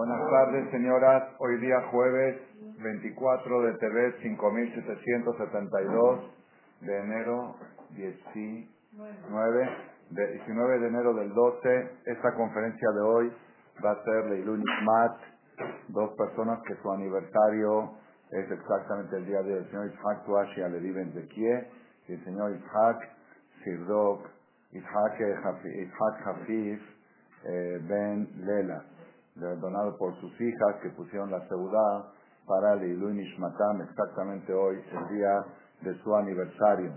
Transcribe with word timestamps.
Buenas 0.00 0.30
tardes, 0.30 0.70
señoras. 0.70 1.24
Hoy 1.40 1.58
día 1.58 1.78
jueves 1.90 2.40
24 2.82 3.62
de 3.64 3.74
TV 3.74 4.14
5772 4.22 6.20
de 6.80 6.98
enero 7.00 7.54
19, 7.90 9.70
de 10.08 10.26
19 10.32 10.78
de 10.78 10.88
enero 10.88 11.12
del 11.12 11.34
12. 11.34 11.90
Esta 12.06 12.32
conferencia 12.32 12.88
de 12.92 13.00
hoy 13.02 13.30
va 13.84 13.90
a 13.90 14.02
ser 14.02 14.24
Leilun 14.30 14.64
Mat, 14.84 15.18
dos 15.88 16.14
personas 16.16 16.62
que 16.66 16.76
su 16.76 16.90
aniversario 16.90 17.92
es 18.30 18.50
exactamente 18.50 19.18
el 19.18 19.26
día 19.26 19.42
de 19.42 19.52
hoy. 19.52 19.58
El 19.58 19.66
señor 19.66 19.86
Ishak 19.88 20.24
Tuashi 20.24 20.62
Alevi 20.62 20.92
Ben 20.92 21.12
Zekie 21.12 21.68
y 22.08 22.14
el 22.14 22.24
señor 22.24 22.52
Ishak 22.52 23.06
Sirdok 23.64 24.30
Ishak 24.72 25.20
Hafif 26.24 26.80
eh, 27.44 27.78
Ben 27.82 28.30
Lela 28.46 28.82
donado 29.34 29.96
por 29.96 30.14
sus 30.20 30.32
hijas 30.40 30.76
que 30.82 30.90
pusieron 30.90 31.30
la 31.30 31.46
seudá 31.48 32.12
para 32.46 32.74
el 32.74 33.14
Nishmatam 33.14 33.82
exactamente 33.82 34.52
hoy, 34.52 34.76
el 34.76 35.16
día 35.16 35.44
de 35.82 35.94
su 36.02 36.14
aniversario. 36.16 36.92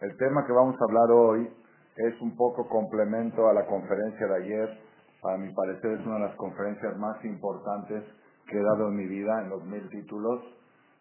El 0.00 0.16
tema 0.16 0.46
que 0.46 0.52
vamos 0.52 0.76
a 0.80 0.84
hablar 0.84 1.10
hoy 1.10 1.50
es 1.96 2.20
un 2.20 2.36
poco 2.36 2.68
complemento 2.68 3.48
a 3.48 3.54
la 3.54 3.66
conferencia 3.66 4.26
de 4.26 4.36
ayer. 4.44 4.78
Para 5.20 5.38
mi 5.38 5.52
parecer 5.54 5.92
es 5.92 6.06
una 6.06 6.16
de 6.16 6.26
las 6.28 6.36
conferencias 6.36 6.96
más 6.98 7.24
importantes 7.24 8.04
que 8.46 8.58
he 8.58 8.62
dado 8.62 8.88
en 8.88 8.96
mi 8.96 9.06
vida, 9.06 9.40
en 9.42 9.50
los 9.50 9.64
mil 9.64 9.88
títulos. 9.88 10.42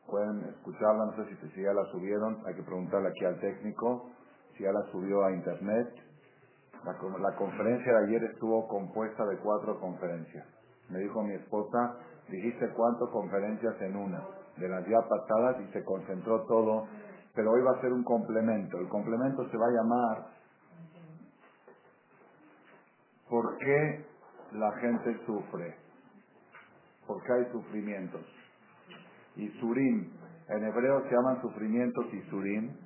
Pueden 0.07 0.44
escucharla, 0.49 1.05
no 1.05 1.16
sé 1.16 1.35
si, 1.35 1.49
si 1.49 1.61
ya 1.61 1.73
la 1.73 1.85
subieron, 1.91 2.41
hay 2.45 2.55
que 2.55 2.63
preguntarle 2.63 3.09
aquí 3.09 3.25
al 3.25 3.39
técnico 3.39 4.09
si 4.57 4.63
ya 4.63 4.71
la 4.71 4.83
subió 4.91 5.23
a 5.23 5.31
internet 5.31 5.89
la, 6.85 7.35
conferencia 7.35 7.93
de 7.93 8.05
ayer 8.07 8.23
estuvo 8.31 8.67
compuesta 8.67 9.25
de 9.25 9.37
cuatro 9.37 9.79
conferencias. 9.79 10.45
Me 10.89 10.99
dijo 10.99 11.23
mi 11.23 11.33
esposa, 11.33 11.97
dijiste 12.29 12.69
cuántas 12.69 13.09
conferencias 13.09 13.81
en 13.81 13.95
una, 13.95 14.21
de 14.58 14.69
las 14.69 14.85
ya 14.85 14.99
pasadas 15.08 15.61
y 15.61 15.71
se 15.71 15.83
concentró 15.83 16.43
todo, 16.45 16.88
pero 17.33 17.52
hoy 17.52 17.61
va 17.61 17.77
a 17.77 17.81
ser 17.81 17.91
un 17.91 18.03
complemento. 18.03 18.77
El 18.77 18.89
complemento 18.89 19.49
se 19.49 19.58
va 19.58 19.67
a 19.67 19.71
llamar 19.71 20.33
¿Por 23.33 23.58
qué 23.58 24.05
la 24.52 24.71
gente 24.73 25.17
sufre? 25.25 25.75
¿Por 27.08 27.23
qué 27.23 27.33
hay 27.33 27.52
sufrimientos? 27.52 28.21
Y 29.36 29.49
surim, 29.59 30.11
en 30.49 30.63
hebreo 30.63 31.02
se 31.02 31.15
llaman 31.15 31.41
sufrimientos 31.41 32.13
y 32.13 32.21
surim, 32.30 32.77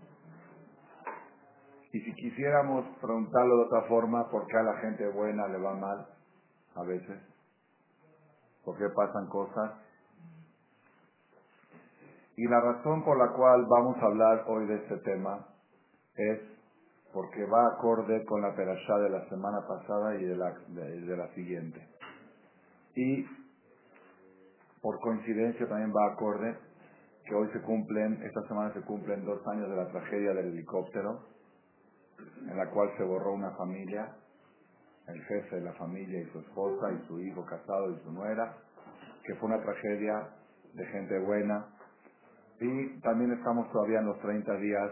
y 1.97 2.01
si 2.01 2.13
quisiéramos 2.13 2.85
preguntarlo 3.01 3.57
de 3.57 3.63
otra 3.63 3.81
forma, 3.87 4.29
¿por 4.29 4.45
qué 4.45 4.55
a 4.55 4.61
la 4.61 4.77
gente 4.81 5.07
buena 5.07 5.47
le 5.47 5.57
va 5.57 5.73
mal 5.73 6.05
a 6.75 6.83
veces? 6.83 7.19
¿Por 8.63 8.77
qué 8.77 8.85
pasan 8.95 9.27
cosas? 9.29 9.71
Y 12.35 12.47
la 12.47 12.61
razón 12.61 13.03
por 13.03 13.17
la 13.17 13.33
cual 13.33 13.65
vamos 13.67 13.97
a 13.97 14.05
hablar 14.05 14.43
hoy 14.45 14.67
de 14.67 14.75
este 14.75 14.97
tema 14.97 15.47
es 16.13 16.39
porque 17.13 17.43
va 17.45 17.65
acorde 17.73 18.23
con 18.25 18.43
la 18.43 18.55
perashá 18.55 18.99
de 18.99 19.09
la 19.09 19.27
semana 19.29 19.65
pasada 19.67 20.17
y 20.17 20.23
de 20.23 20.35
la, 20.35 20.51
de 20.67 21.17
la 21.17 21.33
siguiente. 21.33 21.81
Y 22.93 23.25
por 24.83 24.99
coincidencia 24.99 25.67
también 25.67 25.91
va 25.91 26.13
acorde 26.13 26.59
que 27.25 27.33
hoy 27.33 27.49
se 27.53 27.61
cumplen, 27.61 28.21
esta 28.21 28.47
semana 28.47 28.71
se 28.73 28.81
cumplen 28.81 29.25
dos 29.25 29.41
años 29.47 29.67
de 29.67 29.75
la 29.77 29.87
tragedia 29.87 30.35
del 30.35 30.49
helicóptero 30.49 31.36
en 32.19 32.57
la 32.57 32.69
cual 32.69 32.91
se 32.97 33.03
borró 33.03 33.33
una 33.33 33.51
familia, 33.51 34.15
el 35.07 35.21
jefe 35.23 35.55
de 35.55 35.61
la 35.61 35.73
familia 35.73 36.21
y 36.21 36.25
su 36.31 36.39
esposa 36.39 36.91
y 36.91 37.07
su 37.07 37.19
hijo 37.19 37.45
casado 37.45 37.91
y 37.91 37.99
su 38.03 38.11
nuera, 38.11 38.57
que 39.23 39.35
fue 39.35 39.49
una 39.49 39.61
tragedia 39.61 40.29
de 40.73 40.85
gente 40.85 41.19
buena. 41.19 41.65
Y 42.59 42.99
también 43.01 43.31
estamos 43.33 43.71
todavía 43.71 43.99
en 43.99 44.07
los 44.07 44.19
30 44.19 44.55
días 44.57 44.91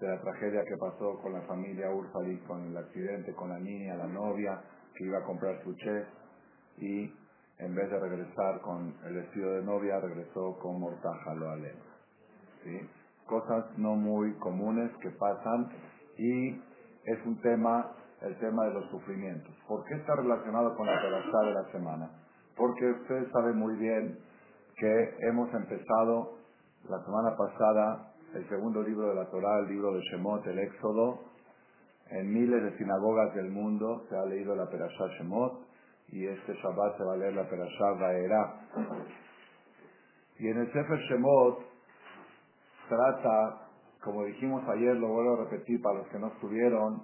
de 0.00 0.08
la 0.08 0.20
tragedia 0.20 0.64
que 0.64 0.76
pasó 0.78 1.18
con 1.20 1.32
la 1.32 1.42
familia 1.42 1.90
Urfali, 1.90 2.38
con 2.40 2.64
el 2.64 2.76
accidente 2.76 3.32
con 3.34 3.50
la 3.50 3.58
niña, 3.58 3.94
la 3.94 4.06
novia, 4.06 4.60
que 4.94 5.04
iba 5.04 5.18
a 5.18 5.24
comprar 5.24 5.62
su 5.62 5.74
chef 5.74 6.06
y 6.78 7.12
en 7.58 7.74
vez 7.74 7.88
de 7.90 7.98
regresar 7.98 8.60
con 8.62 8.94
el 9.04 9.14
vestido 9.14 9.54
de 9.54 9.62
novia, 9.62 10.00
regresó 10.00 10.58
con 10.58 10.80
mortaja, 10.80 11.34
lo 11.34 11.50
aleno. 11.50 11.84
¿Sí? 12.64 12.80
Cosas 13.26 13.66
no 13.78 13.94
muy 13.94 14.34
comunes 14.38 14.90
que 15.00 15.10
pasan 15.10 15.70
y 16.18 16.50
es 17.04 17.26
un 17.26 17.40
tema, 17.40 17.92
el 18.20 18.38
tema 18.38 18.64
de 18.66 18.74
los 18.74 18.90
sufrimientos. 18.90 19.54
¿Por 19.66 19.84
qué 19.84 19.94
está 19.94 20.14
relacionado 20.16 20.74
con 20.76 20.86
la 20.86 21.00
perashá 21.00 21.38
de 21.44 21.54
la 21.54 21.72
semana? 21.72 22.10
Porque 22.56 22.90
ustedes 22.90 23.30
saben 23.32 23.56
muy 23.56 23.76
bien 23.76 24.18
que 24.76 25.16
hemos 25.28 25.52
empezado 25.54 26.38
la 26.88 26.98
semana 27.04 27.36
pasada 27.36 28.12
el 28.34 28.48
segundo 28.48 28.82
libro 28.82 29.08
de 29.08 29.14
la 29.14 29.30
Torá, 29.30 29.58
el 29.60 29.68
libro 29.68 29.92
de 29.92 30.00
Shemot, 30.10 30.46
el 30.46 30.58
Éxodo. 30.58 31.20
En 32.10 32.32
miles 32.32 32.62
de 32.62 32.76
sinagogas 32.76 33.34
del 33.34 33.50
mundo 33.50 34.04
se 34.08 34.16
ha 34.16 34.24
leído 34.26 34.54
la 34.54 34.68
perashá 34.68 35.06
Shemot 35.18 35.66
y 36.08 36.26
este 36.26 36.54
Shabbat 36.54 36.98
se 36.98 37.04
va 37.04 37.14
a 37.14 37.16
leer 37.16 37.34
la 37.34 37.48
perashá 37.48 37.90
Vaera. 37.98 38.54
Y 40.38 40.48
en 40.48 40.58
el 40.58 40.72
Sefer 40.72 40.98
Shemot 40.98 41.58
trata 42.88 43.68
como 44.02 44.24
dijimos 44.24 44.62
ayer, 44.68 44.96
lo 44.96 45.08
vuelvo 45.08 45.34
a 45.34 45.44
repetir 45.44 45.80
para 45.80 45.98
los 45.98 46.08
que 46.08 46.18
no 46.18 46.28
estuvieron, 46.28 47.02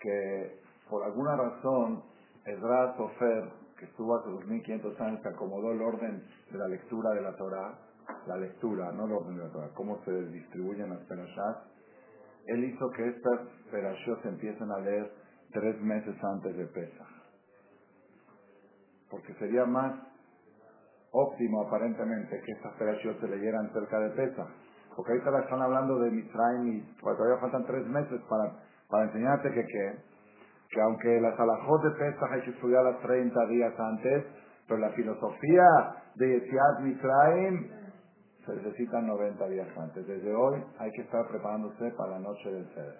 que 0.00 0.60
por 0.88 1.04
alguna 1.04 1.36
razón 1.36 2.02
Ezra 2.44 2.96
Sofer, 2.96 3.44
que 3.78 3.84
estuvo 3.84 4.16
hace 4.16 4.30
2500 4.30 5.00
años, 5.00 5.20
que 5.20 5.28
acomodó 5.28 5.72
el 5.72 5.82
orden 5.82 6.24
de 6.50 6.58
la 6.58 6.68
lectura 6.68 7.10
de 7.10 7.20
la 7.20 7.36
Torah, 7.36 7.78
la 8.26 8.36
lectura, 8.38 8.92
no 8.92 9.04
el 9.06 9.12
orden 9.12 9.36
de 9.36 9.44
la 9.44 9.52
Torah, 9.52 9.70
cómo 9.74 10.02
se 10.04 10.12
distribuyen 10.28 10.88
las 10.90 11.00
perashas, 11.00 11.56
él 12.46 12.64
hizo 12.64 12.90
que 12.90 13.08
estas 13.08 13.40
perashot 13.70 14.22
se 14.22 14.28
empiecen 14.28 14.70
a 14.70 14.80
leer 14.80 15.12
tres 15.52 15.80
meses 15.82 16.16
antes 16.22 16.56
de 16.56 16.64
Pesach. 16.66 17.08
Porque 19.10 19.34
sería 19.34 19.66
más 19.66 20.00
óptimo 21.10 21.66
aparentemente 21.66 22.40
que 22.40 22.52
estas 22.52 22.72
perashot 22.74 23.20
se 23.20 23.28
leyeran 23.28 23.70
cerca 23.72 23.98
de 24.00 24.10
Pesach 24.10 24.65
porque 24.96 25.12
ahorita 25.12 25.38
están 25.40 25.60
hablando 25.60 25.98
de 25.98 26.10
Mitzrayim 26.10 26.78
y 26.78 26.96
todavía 27.00 27.38
faltan 27.38 27.66
tres 27.66 27.86
meses 27.86 28.18
para, 28.28 28.52
para 28.88 29.04
enseñarte 29.04 29.52
que, 29.52 29.62
que, 29.62 29.96
que 30.70 30.80
aunque 30.80 31.20
las 31.20 31.38
alajot 31.38 31.82
de 31.84 31.90
Pesach 31.90 32.32
hay 32.32 32.40
que 32.42 32.50
estudiarlas 32.50 33.00
30 33.02 33.46
días 33.46 33.74
antes, 33.78 34.24
pero 34.66 34.80
la 34.80 34.90
filosofía 34.90 35.66
de 36.14 36.40
Yetziat 36.40 36.80
Mitzrayim 36.80 37.68
se 38.46 38.54
necesita 38.54 39.00
90 39.02 39.48
días 39.48 39.68
antes. 39.76 40.06
Desde 40.06 40.34
hoy 40.34 40.64
hay 40.78 40.90
que 40.92 41.02
estar 41.02 41.28
preparándose 41.28 41.90
para 41.90 42.12
la 42.12 42.18
noche 42.20 42.50
del 42.50 42.66
Seder. 42.72 42.98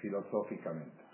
Filosóficamente. 0.00 1.04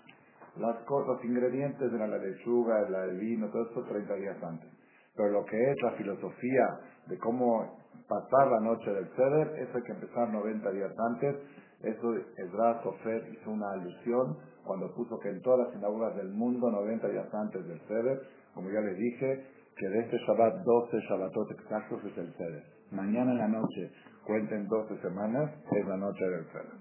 Las 0.57 0.77
cosas, 0.83 1.15
los 1.15 1.25
ingredientes 1.25 1.91
de 1.91 1.97
la 1.97 2.07
lechuga, 2.07 2.79
el 2.81 3.17
vino, 3.19 3.49
todo 3.49 3.63
esto 3.63 3.83
30 3.85 4.15
días 4.15 4.43
antes. 4.43 4.69
Pero 5.15 5.29
lo 5.29 5.45
que 5.45 5.71
es 5.71 5.81
la 5.81 5.91
filosofía 5.91 6.79
de 7.07 7.17
cómo 7.19 7.80
pasar 8.11 8.51
la 8.51 8.59
noche 8.59 8.91
del 8.91 9.07
Ceder, 9.15 9.47
eso 9.59 9.77
hay 9.77 9.83
que 9.83 9.93
empezar 9.93 10.29
90 10.29 10.71
días 10.71 10.91
antes. 10.99 11.35
Eso 11.81 12.13
Ezra 12.37 12.83
Sofer 12.83 13.23
hizo 13.31 13.51
una 13.51 13.71
alusión 13.71 14.37
cuando 14.65 14.93
puso 14.93 15.17
que 15.19 15.29
en 15.29 15.41
todas 15.41 15.65
las 15.65 15.73
sinagogas 15.73 16.15
del 16.17 16.29
mundo, 16.29 16.69
90 16.69 17.07
días 17.07 17.33
antes 17.33 17.65
del 17.65 17.79
Ceder, 17.87 18.21
como 18.53 18.69
ya 18.69 18.81
les 18.81 18.97
dije, 18.97 19.45
que 19.77 19.87
de 19.87 19.99
este 19.99 20.17
Shabbat 20.27 20.55
12 20.61 20.99
Shabbatot 21.07 21.51
exactos 21.51 22.03
es 22.03 22.17
el 22.17 22.33
Ceder. 22.33 22.63
Mañana 22.91 23.31
en 23.31 23.37
la 23.37 23.47
noche, 23.47 23.91
cuenten 24.25 24.67
12 24.67 25.01
semanas, 25.01 25.49
es 25.71 25.87
la 25.87 25.97
noche 25.97 26.25
del 26.25 26.45
Ceder. 26.51 26.73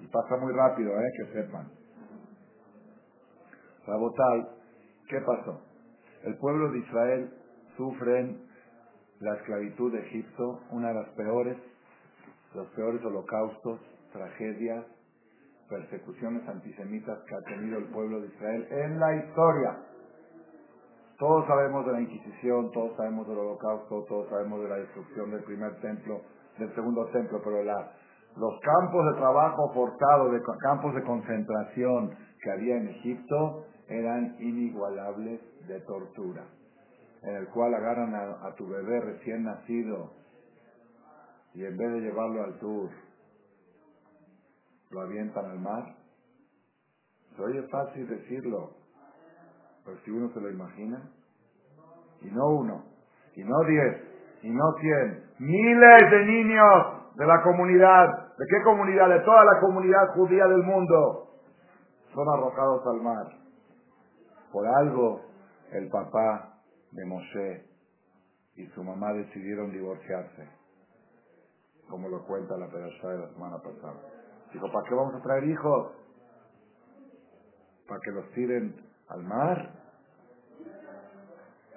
Y 0.00 0.06
pasa 0.06 0.36
muy 0.40 0.52
rápido, 0.52 0.92
¿eh? 0.92 1.10
que 1.18 1.32
sepan. 1.32 1.68
Rabotai, 3.86 4.46
¿qué 5.08 5.20
pasó? 5.20 5.60
El 6.22 6.36
pueblo 6.36 6.70
de 6.70 6.78
Israel 6.78 7.30
sufren 7.76 8.49
la 9.20 9.34
esclavitud 9.34 9.92
de 9.92 10.00
Egipto, 10.00 10.60
una 10.70 10.88
de 10.88 10.94
las 10.94 11.08
peores, 11.10 11.56
los 12.54 12.66
peores 12.68 13.04
holocaustos, 13.04 13.78
tragedias, 14.12 14.84
persecuciones 15.68 16.48
antisemitas 16.48 17.18
que 17.28 17.34
ha 17.34 17.42
tenido 17.42 17.78
el 17.78 17.84
pueblo 17.84 18.20
de 18.20 18.28
Israel 18.28 18.66
en 18.70 18.98
la 18.98 19.16
historia. 19.16 19.78
Todos 21.18 21.46
sabemos 21.46 21.84
de 21.84 21.92
la 21.92 22.00
Inquisición, 22.00 22.72
todos 22.72 22.96
sabemos 22.96 23.28
del 23.28 23.38
holocausto, 23.38 24.06
todos 24.08 24.28
sabemos 24.30 24.62
de 24.62 24.68
la 24.70 24.76
destrucción 24.76 25.30
del 25.30 25.44
primer 25.44 25.78
templo, 25.80 26.22
del 26.58 26.74
segundo 26.74 27.04
templo, 27.12 27.42
pero 27.44 27.62
los 27.62 28.60
campos 28.60 29.04
de 29.12 29.20
trabajo 29.20 29.70
forzado, 29.74 30.30
de 30.30 30.40
campos 30.62 30.94
de 30.94 31.02
concentración 31.02 32.16
que 32.42 32.50
había 32.50 32.76
en 32.76 32.88
Egipto 32.88 33.66
eran 33.86 34.34
inigualables 34.40 35.40
de 35.68 35.78
tortura 35.80 36.42
en 37.22 37.36
el 37.36 37.48
cual 37.48 37.74
agarran 37.74 38.14
a, 38.14 38.54
tu 38.54 38.66
bebé 38.66 39.00
recién 39.00 39.44
nacido 39.44 40.12
y 41.52 41.64
en 41.64 41.76
vez 41.76 41.92
de 41.92 42.00
llevarlo 42.00 42.44
al 42.44 42.58
tour, 42.58 42.90
lo 44.90 45.00
avientan 45.02 45.44
al 45.44 45.58
mar. 45.58 45.96
Se 47.36 47.42
oye 47.42 47.62
fácil 47.68 48.08
decirlo, 48.08 48.70
pero 49.84 49.98
si 50.04 50.10
uno 50.10 50.32
se 50.32 50.40
lo 50.40 50.50
imagina, 50.50 51.10
y 52.22 52.30
no 52.30 52.46
uno, 52.48 52.84
y 53.34 53.42
no 53.42 53.64
diez, 53.64 53.96
y 54.42 54.50
no 54.50 54.72
cien, 54.80 55.24
miles 55.38 56.10
de 56.10 56.24
niños 56.24 57.16
de 57.16 57.26
la 57.26 57.42
comunidad, 57.42 58.36
¿de 58.38 58.46
qué 58.48 58.62
comunidad? 58.64 59.08
De 59.08 59.20
toda 59.20 59.44
la 59.44 59.60
comunidad 59.60 60.14
judía 60.14 60.46
del 60.46 60.62
mundo, 60.62 61.30
son 62.14 62.28
arrojados 62.28 62.86
al 62.86 63.02
mar. 63.02 63.26
Por 64.52 64.66
algo, 64.66 65.20
el 65.72 65.88
papá 65.88 66.49
de 66.92 67.04
Moshe 67.04 67.64
y 68.56 68.66
su 68.68 68.82
mamá 68.82 69.12
decidieron 69.12 69.72
divorciarse, 69.72 70.48
como 71.88 72.08
lo 72.08 72.24
cuenta 72.26 72.56
la 72.56 72.68
perashá 72.68 73.08
de 73.08 73.18
la 73.18 73.32
semana 73.32 73.58
pasada. 73.58 74.00
Dijo, 74.52 74.70
¿para 74.72 74.88
qué 74.88 74.94
vamos 74.94 75.14
a 75.14 75.22
traer 75.22 75.44
hijos? 75.44 75.92
¿Para 77.86 78.00
que 78.00 78.10
los 78.10 78.30
tiren 78.32 78.74
al 79.08 79.22
mar? 79.22 79.70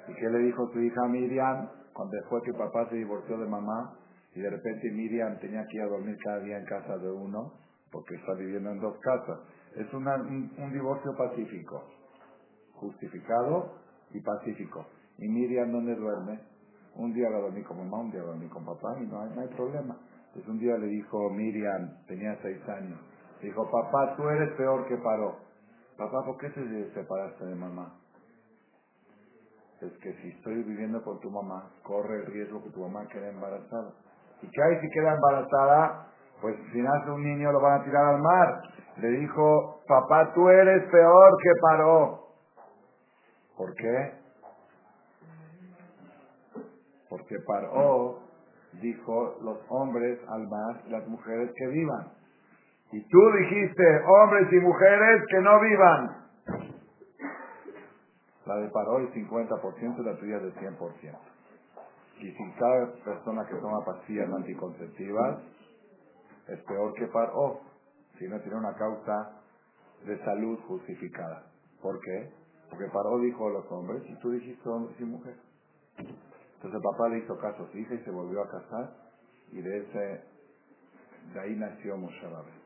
¿Y 0.08 0.14
qué 0.16 0.30
le 0.30 0.40
dijo 0.40 0.70
su 0.72 0.80
hija 0.80 1.08
Miriam 1.08 1.70
cuando 1.94 2.18
fue 2.30 2.42
que 2.42 2.54
papá 2.54 2.90
se 2.90 2.96
divorció 2.96 3.38
de 3.38 3.46
mamá 3.46 3.96
y 4.36 4.42
de 4.42 4.50
repente 4.50 4.92
Miriam 4.92 5.38
tenía 5.40 5.64
que 5.68 5.78
ir 5.78 5.84
a 5.84 5.88
dormir 5.88 6.18
cada 6.24 6.40
día 6.40 6.58
en 6.58 6.66
casa 6.66 6.98
de 6.98 7.12
uno 7.12 7.54
porque 7.92 8.16
está 8.16 8.34
viviendo 8.34 8.72
en 8.72 8.80
dos 8.80 8.98
casas? 9.00 9.40
Es 9.76 9.92
un, 9.94 10.08
un 10.08 10.74
divorcio 10.74 11.16
pacífico, 11.16 11.84
justificado 12.74 13.76
y 14.12 14.20
pacífico. 14.20 14.86
¿Y 15.18 15.28
Miriam 15.28 15.72
dónde 15.72 15.96
duerme? 15.96 16.40
Un 16.96 17.14
día 17.14 17.30
la 17.30 17.40
dormí 17.40 17.64
con 17.64 17.78
mamá, 17.78 18.04
un 18.04 18.12
día 18.12 18.22
dormí 18.22 18.48
con 18.48 18.66
papá 18.66 18.96
y 19.02 19.08
no 19.08 19.22
hay, 19.22 19.30
no 19.36 19.42
hay 19.42 19.48
problema. 19.50 19.98
Entonces 20.28 20.50
un 20.50 20.60
día 20.60 20.78
le 20.78 20.88
dijo 20.88 21.30
Miriam, 21.30 21.90
tenía 22.08 22.38
seis 22.42 22.62
años, 22.70 23.00
dijo, 23.42 23.70
papá, 23.70 24.16
tú 24.16 24.28
eres 24.30 24.52
peor 24.58 24.88
que 24.88 24.98
Paró. 24.98 25.38
Papá, 25.98 26.24
¿por 26.26 26.38
qué 26.38 26.50
te 26.50 26.94
separaste 26.94 27.46
de 27.46 27.56
mamá? 27.56 27.94
Es 29.82 29.92
que 30.00 30.14
si 30.22 30.30
estoy 30.30 30.64
viviendo 30.64 31.04
con 31.04 31.20
tu 31.20 31.30
mamá, 31.30 31.70
corre 31.84 32.22
el 32.22 32.26
riesgo 32.28 32.64
que 32.64 32.70
tu 32.72 32.82
mamá 32.82 33.06
quede 33.10 33.30
embarazada. 33.30 33.94
¿Y 34.42 34.50
qué 34.50 34.64
hay 34.64 34.80
si 34.82 34.90
queda 34.90 35.14
embarazada? 35.14 36.08
Pues 36.42 36.56
si 36.72 36.82
nace 36.82 37.10
un 37.12 37.24
niño 37.24 37.52
lo 37.52 37.62
van 37.62 37.82
a 37.82 37.84
tirar 37.84 38.06
al 38.16 38.22
mar. 38.22 38.62
Le 38.98 39.10
dijo, 39.10 39.82
papá, 39.88 40.32
tú 40.34 40.50
eres 40.50 40.90
peor 40.90 41.38
que 41.42 41.50
Paró. 41.62 42.28
¿Por 43.58 43.74
qué? 43.76 44.23
Porque 47.14 47.38
Paró 47.46 48.22
dijo 48.82 49.38
los 49.44 49.60
hombres 49.70 50.20
al 50.30 50.48
mar 50.48 50.82
y 50.88 50.90
las 50.90 51.08
mujeres 51.08 51.52
que 51.56 51.68
vivan. 51.68 52.08
Y 52.92 53.08
tú 53.08 53.20
dijiste 53.38 53.84
hombres 54.04 54.52
y 54.52 54.60
mujeres 54.60 55.22
que 55.30 55.40
no 55.42 55.60
vivan. 55.62 56.10
La 58.48 58.56
de 58.56 58.68
Paró 58.70 58.98
el 58.98 59.14
50% 59.14 60.00
y 60.00 60.04
la 60.04 60.18
tuya 60.18 60.40
del 60.40 60.56
100%. 60.56 61.18
Y 62.18 62.32
si 62.32 62.52
cada 62.58 62.92
persona 63.06 63.46
que 63.46 63.58
toma 63.58 63.86
pastillas 63.86 64.34
anticonceptivas 64.34 65.38
es 66.48 66.60
peor 66.64 66.94
que 66.96 67.06
Paró, 67.14 67.60
si 68.18 68.28
no 68.28 68.40
tiene 68.40 68.58
una 68.58 68.74
causa 68.74 69.40
de 70.04 70.18
salud 70.26 70.58
justificada. 70.68 71.44
¿Por 71.80 72.00
qué? 72.00 72.32
Porque 72.72 72.88
Paró 72.92 73.20
dijo 73.20 73.50
a 73.50 73.52
los 73.52 73.72
hombres 73.72 74.02
y 74.10 74.16
tú 74.20 74.32
dijiste 74.32 74.68
hombres 74.68 75.00
y 75.00 75.04
mujeres. 75.04 76.33
Entonces 76.64 76.80
el 76.80 76.92
papá 76.96 77.10
le 77.10 77.18
hizo 77.18 77.38
caso 77.40 77.64
a 77.64 77.72
su 77.72 77.78
hija 77.78 77.94
y 77.94 78.00
se 78.06 78.12
volvió 78.12 78.42
a 78.42 78.48
casar 78.48 78.90
y 79.52 79.62
de 79.62 79.80
ese, 79.80 80.24
de 81.34 81.40
ahí 81.42 81.58
nació 81.58 81.98
Moshe 81.98 82.22
Rabbeinu. 82.24 82.64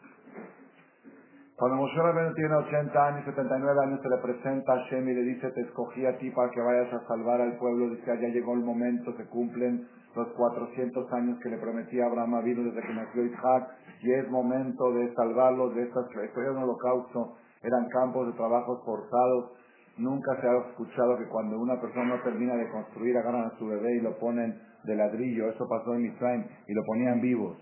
Cuando 1.56 1.78
Moshe 1.78 1.98
Rabbeinu 1.98 2.36
tiene 2.36 2.56
80 2.58 3.08
años, 3.08 3.26
79 3.26 3.80
años, 3.82 4.00
se 4.04 4.10
le 4.10 4.18
presenta 4.18 4.74
a 4.74 4.78
Shem 4.86 5.10
y 5.10 5.16
le 5.16 5.22
dice, 5.24 5.50
te 5.50 5.62
escogí 5.62 6.06
a 6.06 6.16
ti 6.20 6.30
para 6.30 6.52
que 6.52 6.62
vayas 6.62 6.94
a 6.94 7.08
salvar 7.08 7.42
al 7.42 7.58
pueblo. 7.58 7.90
Dice, 7.90 8.06
ya 8.06 8.28
llegó 8.28 8.54
el 8.54 8.62
momento, 8.62 9.18
se 9.18 9.26
cumplen 9.30 9.88
los 10.16 10.28
400 10.28 11.14
años 11.14 11.40
que 11.42 11.50
le 11.50 11.58
prometí 11.58 12.00
a 12.00 12.06
Abraham 12.06 12.44
vino 12.44 12.64
desde 12.66 12.88
que 12.88 12.94
nació 12.94 13.26
Isaac 13.26 13.70
y 14.02 14.14
es 14.14 14.30
momento 14.30 14.94
de 14.94 15.12
salvarlos 15.16 15.74
de 15.74 15.82
estas 15.82 16.06
historias 16.06 16.54
de 16.54 16.62
holocausto. 16.62 17.38
Eran 17.64 17.90
campos 17.90 18.28
de 18.28 18.34
trabajos 18.34 18.80
forzados 18.86 19.57
Nunca 19.98 20.40
se 20.40 20.48
ha 20.48 20.58
escuchado 20.70 21.18
que 21.18 21.28
cuando 21.28 21.60
una 21.60 21.82
persona 21.82 22.16
no 22.16 22.22
termina 22.22 22.56
de 22.56 22.70
construir, 22.70 23.18
agarran 23.18 23.46
a 23.46 23.58
su 23.58 23.66
bebé 23.66 23.98
y 23.98 24.02
lo 24.02 24.18
ponen 24.20 24.60
de 24.84 24.96
ladrillo. 24.96 25.50
Eso 25.50 25.68
pasó 25.68 25.96
en 25.96 26.04
Misraim 26.04 26.46
y 26.68 26.74
lo 26.74 26.84
ponían 26.86 27.20
vivos, 27.20 27.58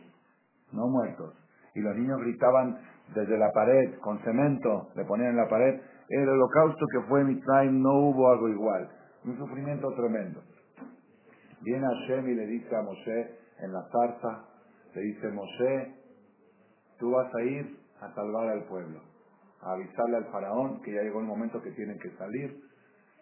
no 0.73 0.87
muertos. 0.87 1.33
Y 1.75 1.79
los 1.79 1.95
niños 1.95 2.19
gritaban 2.19 2.77
desde 3.13 3.37
la 3.37 3.51
pared, 3.53 3.99
con 3.99 4.19
cemento, 4.19 4.89
le 4.95 5.05
ponían 5.05 5.31
en 5.31 5.37
la 5.37 5.47
pared. 5.47 5.79
El 6.09 6.27
holocausto 6.27 6.85
que 6.91 7.07
fue 7.07 7.23
Misraim 7.23 7.81
no 7.81 7.93
hubo 7.99 8.29
algo 8.29 8.49
igual. 8.49 8.89
Un 9.23 9.37
sufrimiento 9.37 9.87
tremendo. 9.95 10.41
Viene 11.61 11.87
Hashem 11.87 12.27
y 12.27 12.35
le 12.35 12.47
dice 12.47 12.75
a 12.75 12.81
Moshe 12.81 13.37
en 13.59 13.71
la 13.71 13.81
zarza, 13.91 14.45
le 14.93 15.01
dice, 15.01 15.31
Moshe, 15.31 15.95
tú 16.99 17.11
vas 17.11 17.33
a 17.33 17.41
ir 17.43 17.79
a 18.01 18.13
salvar 18.13 18.49
al 18.49 18.65
pueblo 18.65 19.14
a 19.65 19.73
avisarle 19.73 20.17
al 20.17 20.25
faraón 20.31 20.81
que 20.81 20.93
ya 20.93 21.01
llegó 21.01 21.19
el 21.19 21.25
momento 21.25 21.61
que 21.61 21.71
tienen 21.71 21.97
que 21.99 22.11
salir. 22.17 22.61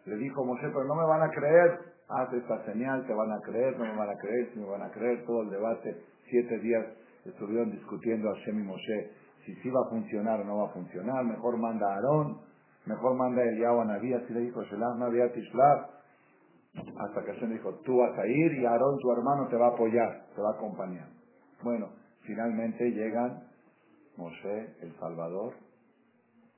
Le 0.06 0.18
dijo 0.18 0.46
Moshe, 0.46 0.68
pero 0.68 0.84
no 0.86 0.96
me 0.96 1.06
van 1.06 1.24
a 1.24 1.30
creer, 1.30 1.80
haz 2.10 2.34
esta 2.34 2.66
señal, 2.66 3.08
te 3.08 3.14
van 3.14 3.32
a 3.32 3.40
creer, 3.40 3.78
no 3.80 3.86
me 3.86 3.96
van 3.96 4.10
a 4.10 4.18
creer, 4.18 4.50
si 4.54 4.60
me 4.60 4.66
van 4.66 4.82
a 4.82 4.92
creer, 4.92 5.26
todo 5.26 5.44
el 5.44 5.50
debate, 5.50 6.04
siete 6.30 6.60
días 6.60 6.86
estuvieron 7.26 7.72
discutiendo 7.72 8.30
a 8.30 8.34
Shem 8.40 8.60
y 8.60 8.64
Moshe 8.64 9.24
si 9.46 9.54
sí 9.56 9.70
va 9.70 9.82
a 9.82 9.90
funcionar 9.90 10.40
o 10.42 10.44
no 10.46 10.58
va 10.58 10.66
a 10.70 10.74
funcionar, 10.74 11.24
mejor 11.26 11.58
manda 11.58 11.86
a 11.88 11.96
Aarón, 11.96 12.40
mejor 12.86 13.16
manda 13.16 13.42
a 13.42 13.46
Eliyahu 13.46 13.82
a 13.82 13.86
Naví, 13.86 14.14
así 14.14 14.34
le 14.34 14.40
dijo 14.42 14.62
hasta 17.00 17.24
que 17.24 17.34
Hashem 17.34 17.52
dijo, 17.52 17.76
tú 17.86 17.98
vas 17.98 18.18
a 18.18 18.26
ir 18.26 18.54
y 18.54 18.66
Aarón, 18.66 18.98
tu 19.00 19.12
hermano, 19.12 19.48
te 19.48 19.58
va 19.58 19.68
a 19.68 19.70
apoyar, 19.70 20.26
te 20.36 20.42
va 20.42 20.50
a 20.50 20.56
acompañar. 20.56 21.08
Bueno, 21.62 21.90
finalmente 22.22 22.90
llegan 22.92 23.44
Moshe, 24.18 24.76
el 24.82 24.96
Salvador, 25.00 25.54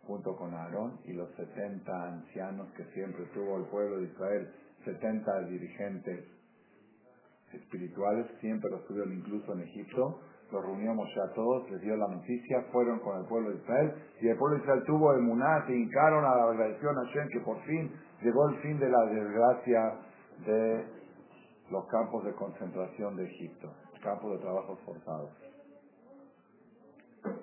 junto 0.08 0.36
con 0.36 0.54
Aarón 0.54 1.00
y 1.06 1.14
los 1.14 1.30
70 1.36 1.92
ancianos 2.04 2.68
que 2.74 2.86
siempre 2.94 3.26
tuvo 3.34 3.58
el 3.58 3.66
pueblo 3.66 3.98
de 3.98 4.06
Israel, 4.06 4.50
70 4.86 5.42
dirigentes 5.50 6.26
espirituales, 7.54 8.28
siempre 8.40 8.70
los 8.70 8.86
tuvieron 8.86 9.14
incluso 9.14 9.54
en 9.54 9.62
Egipto, 9.62 10.20
los 10.52 10.64
reunimos 10.64 11.10
ya 11.16 11.34
todos, 11.34 11.70
les 11.72 11.82
dio 11.82 11.96
la 11.96 12.08
noticia, 12.08 12.62
fueron 12.72 13.00
con 13.00 13.20
el 13.20 13.26
pueblo 13.26 13.50
de 13.50 13.58
Israel, 13.58 13.94
y 14.22 14.28
el 14.28 14.38
pueblo 14.38 14.58
de 14.58 14.64
Israel 14.64 14.84
tuvo 14.86 15.14
emuná, 15.14 15.66
se 15.66 15.76
hincaron 15.76 16.24
a 16.24 16.36
la 16.36 16.44
agradección 16.52 16.98
a 16.98 17.06
Hashem, 17.06 17.28
que 17.30 17.40
por 17.40 17.60
fin 17.64 17.92
llegó 18.22 18.50
el 18.50 18.58
fin 18.62 18.80
de 18.80 18.90
la 18.90 19.06
desgracia 19.06 20.00
de 20.46 20.86
los 21.72 21.88
campos 21.88 22.24
de 22.26 22.34
concentración 22.34 23.16
de 23.16 23.26
Egipto, 23.26 23.74
campos 24.04 24.34
de 24.34 24.38
trabajos 24.40 24.80
forzados. 24.86 25.45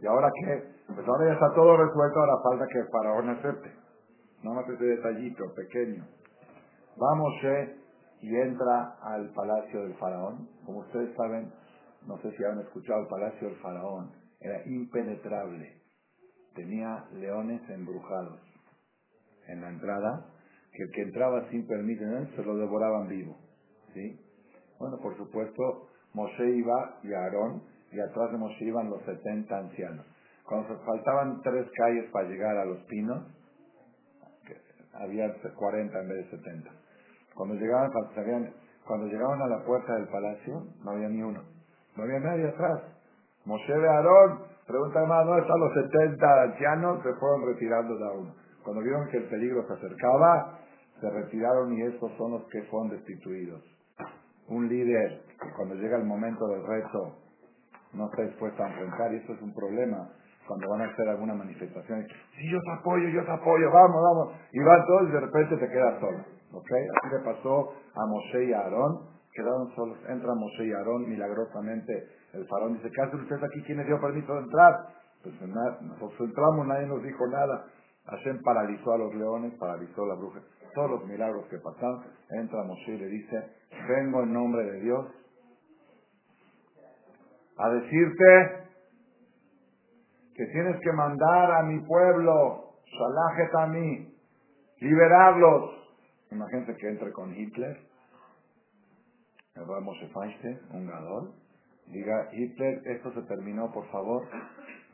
¿Y 0.01 0.07
ahora 0.07 0.31
qué? 0.41 0.63
Pues 0.95 1.07
ahora 1.07 1.27
ya 1.27 1.33
está 1.35 1.55
todo 1.55 1.77
resuelto, 1.77 2.21
ahora 2.21 2.43
falta 2.43 2.67
que 2.73 2.79
el 2.79 2.89
faraón 2.89 3.31
acepte. 3.31 3.73
No 4.43 4.55
más 4.55 4.69
ese 4.69 4.85
detallito 4.85 5.45
pequeño. 5.55 6.05
Vamos 6.97 7.33
y 8.21 8.37
entra 8.37 8.97
al 9.03 9.31
palacio 9.31 9.83
del 9.83 9.95
faraón. 9.95 10.49
Como 10.65 10.81
ustedes 10.81 11.15
saben, 11.17 11.53
no 12.07 12.19
sé 12.19 12.31
si 12.37 12.45
han 12.45 12.61
escuchado 12.61 13.03
el 13.03 13.09
palacio 13.09 13.49
del 13.49 13.57
faraón, 13.59 14.11
era 14.41 14.63
impenetrable. 14.67 15.83
Tenía 16.55 17.05
leones 17.13 17.63
embrujados 17.71 18.41
en 19.49 19.61
la 19.61 19.71
entrada, 19.71 20.27
que 20.73 20.83
el 20.83 20.91
que 20.93 21.03
entraba 21.03 21.49
sin 21.51 21.67
permiso 21.67 22.05
se 22.37 22.43
lo 22.43 22.57
devoraban 22.57 23.09
vivo. 23.09 23.37
¿sí? 23.95 24.19
Bueno, 24.79 24.99
por 24.99 25.17
supuesto, 25.17 25.89
Moshe 26.15 26.49
iba 26.57 26.99
y 27.03 27.13
Aarón 27.13 27.63
y 27.93 28.01
atrás 28.01 28.33
de 28.33 28.39
Moshe 28.39 28.65
iban 28.65 28.91
los 28.91 29.03
70 29.03 29.57
ancianos. 29.57 30.07
Cuando 30.45 30.79
faltaban 30.85 31.41
tres 31.43 31.67
calles 31.77 32.11
para 32.11 32.29
llegar 32.29 32.57
a 32.57 32.65
los 32.65 32.79
pinos, 32.85 33.23
había 34.95 35.33
40 35.55 36.01
en 36.01 36.09
vez 36.09 36.31
de 36.31 36.37
70. 36.39 36.71
Cuando 37.35 37.55
llegaban, 37.55 37.91
cuando 38.87 39.07
llegaban 39.07 39.43
a 39.43 39.47
la 39.47 39.65
puerta 39.65 39.95
del 39.95 40.09
palacio, 40.09 40.67
no 40.85 40.91
había 40.91 41.09
ni 41.09 41.23
uno. 41.23 41.43
No 41.97 42.03
había 42.03 42.21
nadie 42.21 42.49
atrás. 42.49 42.83
Moshe 43.45 43.73
de 43.73 43.89
Aarón, 43.89 44.41
pregunta 44.67 45.05
más, 45.07 45.27
¿no 45.27 45.39
están 45.39 45.61
los 45.61 45.73
70 45.75 46.43
ancianos? 46.43 47.03
Se 47.03 47.13
fueron 47.15 47.47
retirando 47.47 47.97
de 47.97 48.19
uno. 48.19 48.35
Cuando 48.65 48.83
vieron 48.83 49.09
que 49.09 49.17
el 49.19 49.25
peligro 49.25 49.67
se 49.67 49.75
acercaba, 49.75 50.59
se 51.01 51.11
retiraron 51.11 51.73
y 51.77 51.83
estos 51.83 52.13
son 52.17 52.33
los 52.33 52.45
que 52.49 52.63
fueron 52.65 52.91
destituidos. 52.91 53.63
Un 54.49 54.69
líder, 54.69 55.23
cuando 55.57 55.75
llega 55.75 55.97
el 55.97 56.05
momento 56.05 56.47
del 56.49 56.65
reto, 56.65 57.17
no 57.95 58.07
está 58.07 58.23
dispuesto 58.23 58.63
a 58.63 58.69
enfrentar 58.69 59.13
y 59.13 59.17
eso 59.17 59.33
es 59.33 59.43
un 59.43 59.55
problema 59.55 60.09
cuando 60.47 60.69
van 60.69 60.83
a 60.83 60.93
hacer 60.93 61.09
alguna 61.09 61.35
manifestación. 61.35 62.07
Sí, 62.37 62.51
yo 62.51 62.61
te 62.61 62.73
apoyo, 62.73 63.09
yo 63.09 63.25
te 63.25 63.31
apoyo, 63.31 63.71
vamos, 63.71 64.03
vamos. 64.03 64.35
Y 64.53 64.61
van 64.61 64.87
todos 64.87 65.09
y 65.09 65.13
de 65.13 65.21
repente 65.21 65.57
te 65.57 65.69
quedas 65.69 66.01
solo. 66.01 66.19
¿Ok? 66.53 66.71
Así 66.71 67.15
le 67.15 67.25
pasó 67.25 67.73
a 67.95 68.07
Moshe 68.07 68.45
y 68.45 68.53
a 68.53 68.61
Aarón. 68.61 69.13
Quedaron 69.33 69.71
solos. 69.75 69.99
Entra 70.09 70.35
Moshe 70.35 70.67
y 70.67 70.73
Aarón 70.73 71.09
milagrosamente. 71.09 72.09
El 72.35 72.47
faraón 72.47 72.75
dice, 72.75 72.91
¿qué 72.91 73.03
hacen 73.03 73.21
ustedes 73.21 73.43
aquí? 73.43 73.63
¿Quién 73.63 73.79
les 73.79 73.87
dio 73.87 74.01
permiso 74.01 74.35
de 74.35 74.41
entrar? 74.41 74.89
Pues 75.23 75.35
nosotros 75.41 76.21
entramos, 76.21 76.67
nadie 76.67 76.87
nos 76.87 77.03
dijo 77.03 77.27
nada. 77.29 77.67
Hashem 78.07 78.43
paralizó 78.43 78.93
a 78.93 78.99
los 78.99 79.15
leones, 79.15 79.55
paralizó 79.59 80.05
a 80.05 80.09
la 80.09 80.15
bruja. 80.15 80.41
Todos 80.75 80.91
los 80.91 81.07
milagros 81.07 81.47
que 81.49 81.59
pasaron, 81.59 82.03
entra 82.31 82.65
Moshe 82.65 82.93
y 82.95 82.99
le 82.99 83.07
dice, 83.07 83.37
vengo 83.89 84.23
en 84.23 84.33
nombre 84.33 84.65
de 84.65 84.81
Dios 84.81 85.07
a 87.57 87.69
decirte 87.71 88.63
que 90.35 90.47
tienes 90.47 90.81
que 90.81 90.93
mandar 90.93 91.53
a 91.53 91.63
mi 91.65 91.81
pueblo, 91.81 92.75
Shalajet 92.87 93.55
a 93.55 93.67
mí, 93.67 94.15
liberarlos. 94.81 95.71
Imagínense 96.31 96.77
que 96.77 96.89
entre 96.89 97.13
con 97.13 97.35
Hitler, 97.35 97.79
el 99.55 100.11
Feinstein, 100.13 100.61
un 100.73 100.87
gadol, 100.87 101.35
diga, 101.89 102.29
Hitler, 102.33 102.83
esto 102.87 103.13
se 103.13 103.23
terminó, 103.23 103.71
por 103.71 103.87
favor, 103.91 104.27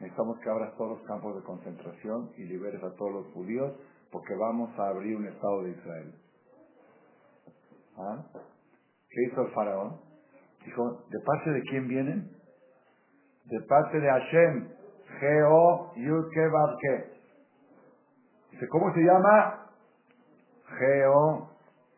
necesitamos 0.00 0.38
que 0.41 0.50
abras 0.50 0.77
todos 0.77 0.99
los 0.99 1.07
campos 1.07 1.37
de 1.37 1.43
concentración 1.43 2.31
y 2.37 2.45
liberes 2.45 2.83
a 2.83 2.95
todos 2.97 3.12
los 3.12 3.27
judíos, 3.33 3.73
porque 4.11 4.35
vamos 4.35 4.77
a 4.79 4.88
abrir 4.88 5.17
un 5.17 5.27
Estado 5.27 5.62
de 5.62 5.71
Israel. 5.71 6.15
¿Ah? 7.97 8.25
¿Qué 9.09 9.23
hizo 9.31 9.43
el 9.43 9.53
faraón? 9.53 10.00
Dijo, 10.65 11.05
¿de 11.09 11.21
parte 11.21 11.50
de 11.50 11.62
quién 11.62 11.88
vienen? 11.88 12.38
De 13.50 13.61
parte 13.62 13.99
de 13.99 14.09
Hashem, 14.09 14.69
Geo 15.21 15.93
Yudke. 15.97 17.19
Dice, 18.50 18.69
¿cómo 18.69 18.93
se 18.93 19.00
llama? 19.00 19.67
Geo 20.78 21.50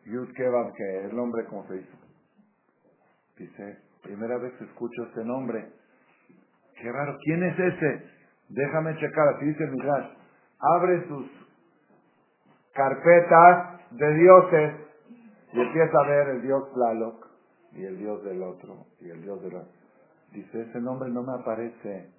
Yudke. 0.05 1.05
El 1.05 1.15
nombre, 1.15 1.45
¿cómo 1.45 1.67
se 1.67 1.73
dice? 1.75 1.91
Dice, 3.37 3.77
primera 4.03 4.37
vez 4.37 4.53
que 4.53 4.63
escucho 4.65 5.03
este 5.03 5.25
nombre. 5.25 5.71
Qué 6.81 6.91
raro, 6.91 7.17
¿quién 7.23 7.43
es 7.43 7.59
ese? 7.59 8.05
Déjame 8.49 8.95
checar, 8.97 9.27
así 9.35 9.45
dice 9.45 9.67
Midrash. 9.67 10.11
Abre 10.59 11.07
sus 11.07 11.25
carpetas 12.73 13.91
de 13.91 14.13
dioses 14.13 14.73
y 15.53 15.59
empieza 15.59 15.99
a 15.99 16.07
ver 16.07 16.29
el 16.29 16.41
dios 16.41 16.71
Tlaloc 16.73 17.27
y 17.73 17.83
el 17.83 17.97
dios 17.97 18.23
del 18.23 18.41
otro 18.43 18.85
y 18.99 19.09
el 19.09 19.21
dios 19.21 19.41
del 19.41 19.55
otro. 19.55 19.80
Dice, 20.31 20.61
ese 20.61 20.79
nombre 20.79 21.09
no 21.09 21.23
me 21.23 21.33
aparece 21.33 22.09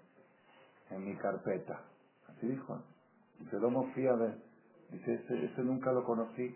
en 0.91 1.05
mi 1.05 1.17
carpeta. 1.17 1.81
Así 2.29 2.47
dijo. 2.47 2.83
Dice, 3.39 3.59
lo 3.59 3.69
a 3.69 4.17
ver. 4.17 4.35
Dice, 4.91 5.15
ese, 5.15 5.45
ese 5.47 5.63
nunca 5.63 5.93
lo 5.93 6.05
conocí. 6.05 6.55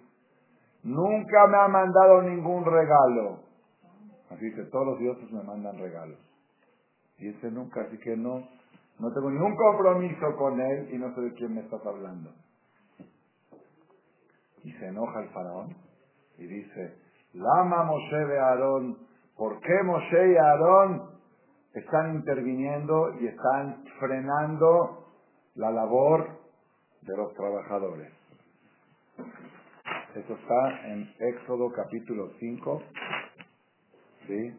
Nunca 0.83 1.47
me 1.47 1.57
ha 1.57 1.69
mandado 1.69 2.23
ningún 2.23 2.65
regalo. 2.65 3.41
Así 4.31 4.45
dice, 4.45 4.65
todos 4.65 4.87
los 4.87 4.99
dioses 4.99 5.31
me 5.33 5.43
mandan 5.43 5.79
regalos. 5.79 6.19
Y 7.19 7.29
ese 7.29 7.51
nunca, 7.51 7.81
así 7.83 7.99
que 7.99 8.17
no, 8.17 8.47
no 8.99 9.13
tengo 9.13 9.31
ningún 9.31 9.57
compromiso 9.57 10.37
con 10.37 10.61
él 10.61 10.91
y 10.93 10.99
no 10.99 11.15
sé 11.15 11.23
de 11.23 11.35
quién 11.35 11.55
me 11.55 11.63
estás 11.63 11.85
hablando. 11.87 12.31
Y 14.63 14.73
se 14.73 14.89
enoja 14.89 15.23
el 15.23 15.29
faraón 15.31 15.75
y 16.39 16.47
dice, 16.47 16.99
Lama 17.33 17.85
Moshe 17.85 18.17
de 18.27 18.39
Aarón, 18.39 18.99
¿por 19.37 19.59
qué 19.61 19.83
Moshe 19.83 20.33
y 20.33 20.37
Aarón 20.37 21.16
están 21.81 22.15
interviniendo 22.15 23.15
y 23.21 23.27
están 23.27 23.85
frenando 23.99 25.05
la 25.55 25.71
labor 25.71 26.27
de 27.03 27.17
los 27.17 27.33
trabajadores? 27.35 28.13
Eso 30.15 30.33
está 30.33 30.87
en 30.87 31.11
Éxodo 31.19 31.71
capítulo 31.73 32.31
5, 32.39 32.83
¿sí? 34.27 34.59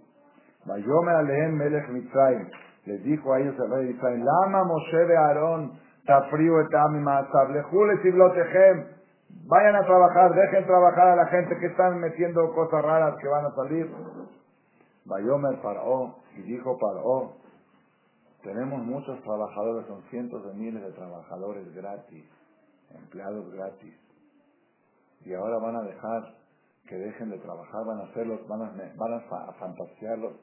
Vayome 0.65 1.11
Alehem 1.11 1.55
Melech 1.55 1.89
Mitzrayim. 1.89 2.47
Les 2.85 3.03
dijo 3.03 3.33
a 3.33 3.39
ellos 3.39 3.55
el 3.57 3.71
rey 3.71 3.85
de 3.85 3.91
Israel, 3.91 4.23
Lama 4.23 4.63
Moshe 4.65 5.05
de 5.05 5.17
Aarón, 5.17 5.79
Tafriu 6.05 6.59
et 6.59 6.73
Amimatzab, 6.73 7.49
Lejule 7.51 8.01
Siblotehem. 8.01 8.85
Vayan 9.47 9.75
a 9.75 9.85
trabajar, 9.85 10.33
dejen 10.33 10.65
trabajar 10.65 11.07
a 11.09 11.15
la 11.15 11.25
gente 11.27 11.57
que 11.57 11.65
están 11.65 11.99
metiendo 11.99 12.53
cosas 12.53 12.83
raras 12.83 13.15
que 13.19 13.27
van 13.27 13.45
a 13.45 13.51
salir. 13.55 13.91
Vayomer 15.05 15.59
Paró, 15.61 16.15
y 16.37 16.41
dijo 16.43 16.77
Paró, 16.77 17.37
tenemos 18.43 18.85
muchos 18.85 19.21
trabajadores, 19.23 19.87
son 19.87 20.03
cientos 20.09 20.45
de 20.45 20.53
miles 20.53 20.81
de 20.83 20.91
trabajadores 20.91 21.73
gratis, 21.73 22.25
empleados 22.91 23.51
gratis. 23.51 23.93
Y 25.25 25.33
ahora 25.33 25.57
van 25.57 25.75
a 25.75 25.81
dejar 25.81 26.35
que 26.87 26.95
dejen 26.95 27.29
de 27.31 27.39
trabajar, 27.39 27.85
van 27.85 27.99
a 27.99 28.03
hacerlos, 28.03 28.47
van 28.47 28.61
a, 28.61 28.71
van 28.95 29.13
a 29.13 29.53
fantasearlos 29.53 30.33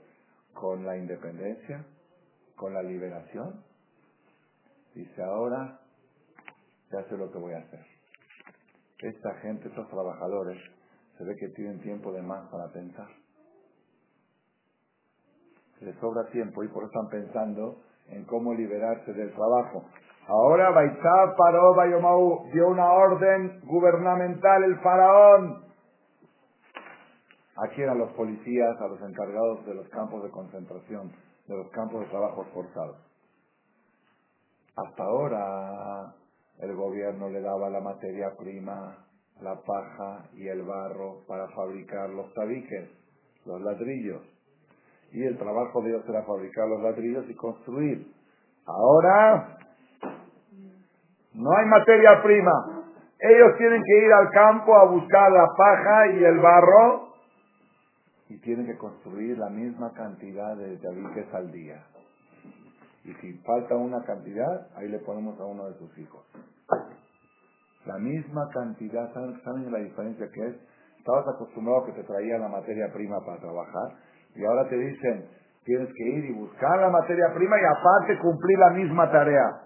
con 0.53 0.85
la 0.85 0.97
independencia, 0.97 1.87
con 2.57 2.75
la 2.75 2.83
liberación. 2.83 3.65
Dice, 4.95 5.23
ahora 5.23 5.81
ya 6.93 7.09
sé 7.09 7.17
lo 7.17 7.31
que 7.31 7.39
voy 7.39 7.55
a 7.55 7.59
hacer. 7.59 7.85
Esta 8.99 9.35
gente, 9.41 9.69
estos 9.69 9.89
trabajadores, 9.89 10.61
se 11.17 11.25
ve 11.25 11.35
que 11.37 11.49
tienen 11.55 11.81
tiempo 11.81 12.13
de 12.13 12.23
más 12.23 12.49
para 12.51 12.71
pensar. 12.73 13.24
Les 15.85 15.95
sobra 15.97 16.25
tiempo 16.33 16.65
y 16.65 16.69
por 16.69 16.85
eso 16.85 16.93
están 16.93 17.09
pensando 17.11 17.77
en 18.09 18.25
cómo 18.25 18.55
liberarse 18.55 19.13
del 19.13 19.33
trabajo. 19.35 19.85
Ahora 20.27 20.71
Baitzab 20.71 21.37
paró, 21.37 21.75
Bayomau 21.75 22.51
dio 22.53 22.69
una 22.69 22.91
orden 22.91 23.61
gubernamental, 23.65 24.65
el 24.65 24.79
faraón. 24.81 25.65
Aquí 27.57 27.83
eran 27.83 27.99
los 27.99 28.11
policías, 28.13 28.81
a 28.81 28.89
los 28.89 29.01
encargados 29.03 29.67
de 29.67 29.75
los 29.75 29.89
campos 29.91 30.23
de 30.23 30.31
concentración, 30.31 31.13
de 31.47 31.57
los 31.57 31.71
campos 31.71 32.01
de 32.01 32.07
trabajo 32.07 32.45
forzados. 32.55 32.97
Hasta 34.77 35.05
ahora 35.05 36.15
el 36.61 36.75
gobierno 36.75 37.29
le 37.29 37.41
daba 37.41 37.69
la 37.69 37.81
materia 37.81 38.35
prima, 38.39 39.07
la 39.41 39.55
paja 39.61 40.31
y 40.33 40.49
el 40.49 40.63
barro 40.63 41.25
para 41.29 41.49
fabricar 41.49 42.09
los 42.11 42.33
tabiques, 42.33 42.91
los 43.45 43.61
ladrillos. 43.61 44.23
Y 45.15 45.23
el 45.23 45.39
trabajo 45.39 45.81
de 45.81 45.91
ellos 45.91 46.05
era 46.09 46.25
fabricar 46.25 46.67
los 46.69 46.83
ladrillos 46.83 47.25
y 47.31 47.35
construir. 47.37 48.13
Ahora 48.67 49.59
no 51.33 51.51
hay 51.57 51.67
materia 51.67 52.21
prima. 52.21 52.83
Ellos 53.21 53.57
tienen 53.57 53.81
que 53.81 54.07
ir 54.07 54.13
al 54.13 54.29
campo 54.31 54.77
a 54.77 54.87
buscar 54.87 55.31
la 55.31 55.47
paja 55.57 56.09
y 56.09 56.25
el 56.25 56.41
barro 56.41 57.15
y 58.29 58.41
tienen 58.41 58.67
que 58.67 58.77
construir 58.77 59.39
la 59.39 59.51
misma 59.51 59.93
cantidad 59.93 60.57
de 60.57 60.79
tabiques 60.79 61.33
al 61.33 61.53
día. 61.53 61.81
Y 63.05 63.13
si 63.21 63.35
falta 63.45 63.77
una 63.77 64.03
cantidad, 64.03 64.67
ahí 64.77 64.89
le 64.89 64.99
ponemos 64.99 65.39
a 65.39 65.45
uno 65.45 65.67
de 65.67 65.79
sus 65.79 65.97
hijos. 65.97 66.25
La 67.87 67.99
misma 67.99 68.49
cantidad, 68.53 69.13
¿saben, 69.13 69.71
la 69.71 69.79
diferencia 69.79 70.27
que 70.33 70.41
es? 70.41 70.57
Estabas 70.99 71.29
acostumbrado 71.37 71.83
a 71.83 71.87
que 71.87 71.93
te 71.93 72.03
traía 72.03 72.37
la 72.39 72.49
materia 72.49 72.93
prima 72.93 73.21
para 73.25 73.39
trabajar 73.39 73.93
y 74.35 74.45
ahora 74.45 74.69
te 74.69 74.77
dicen, 74.77 75.29
tienes 75.65 75.89
que 75.95 76.05
ir 76.05 76.25
y 76.27 76.33
buscar 76.35 76.79
la 76.81 76.91
materia 76.91 77.33
prima 77.35 77.57
y 77.57 77.65
aparte 77.65 78.19
cumplir 78.19 78.59
la 78.59 78.71
misma 78.71 79.11
tarea. 79.11 79.61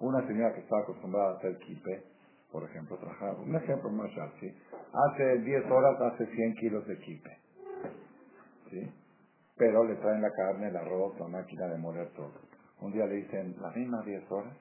Una 0.00 0.26
señora 0.26 0.52
que 0.52 0.60
estaba 0.60 0.82
acostumbrada 0.82 1.30
a 1.32 1.36
hacer 1.36 1.58
kipe, 1.58 2.02
por 2.50 2.64
ejemplo, 2.64 2.98
trabajar, 2.98 3.36
un 3.38 3.54
ejemplo 3.54 3.88
más 3.90 4.10
¿sí? 4.40 4.52
hace 4.92 5.38
10 5.38 5.70
horas, 5.70 6.00
hace 6.12 6.26
100 6.26 6.54
kilos 6.54 6.86
de 6.86 6.98
kipe. 6.98 7.30
¿sí? 8.70 8.92
Pero 9.56 9.84
le 9.84 9.94
traen 9.96 10.20
la 10.20 10.30
carne, 10.30 10.68
el 10.68 10.76
arroz, 10.76 11.18
la 11.20 11.28
máquina 11.28 11.68
de 11.68 11.78
moler 11.78 12.10
todo. 12.14 12.32
Un 12.80 12.92
día 12.92 13.06
le 13.06 13.14
dicen, 13.14 13.54
las 13.60 13.76
mismas 13.76 14.04
10 14.04 14.30
horas, 14.32 14.56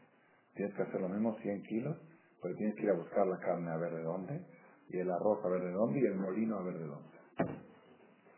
tienes 0.53 0.75
que 0.75 0.83
hacer 0.83 1.01
lo 1.01 1.09
mismo 1.09 1.35
100 1.41 1.63
kilos, 1.63 1.97
pero 2.41 2.55
tienes 2.55 2.75
que 2.75 2.83
ir 2.83 2.91
a 2.91 2.95
buscar 2.95 3.25
la 3.25 3.37
carne 3.39 3.71
a 3.71 3.77
ver 3.77 3.93
de 3.93 4.03
dónde, 4.03 4.45
y 4.89 4.99
el 4.99 5.09
arroz 5.09 5.43
a 5.43 5.49
ver 5.49 5.61
de 5.63 5.71
dónde, 5.71 5.99
y 5.99 6.05
el 6.05 6.15
molino 6.15 6.57
a 6.57 6.63
ver 6.63 6.77
de 6.77 6.85
dónde. 6.85 7.10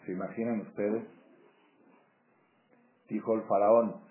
¿Se 0.06 0.12
imaginan 0.12 0.62
ustedes? 0.62 1.04
Dijo 3.10 3.36
el 3.36 3.44
faraón, 3.44 4.02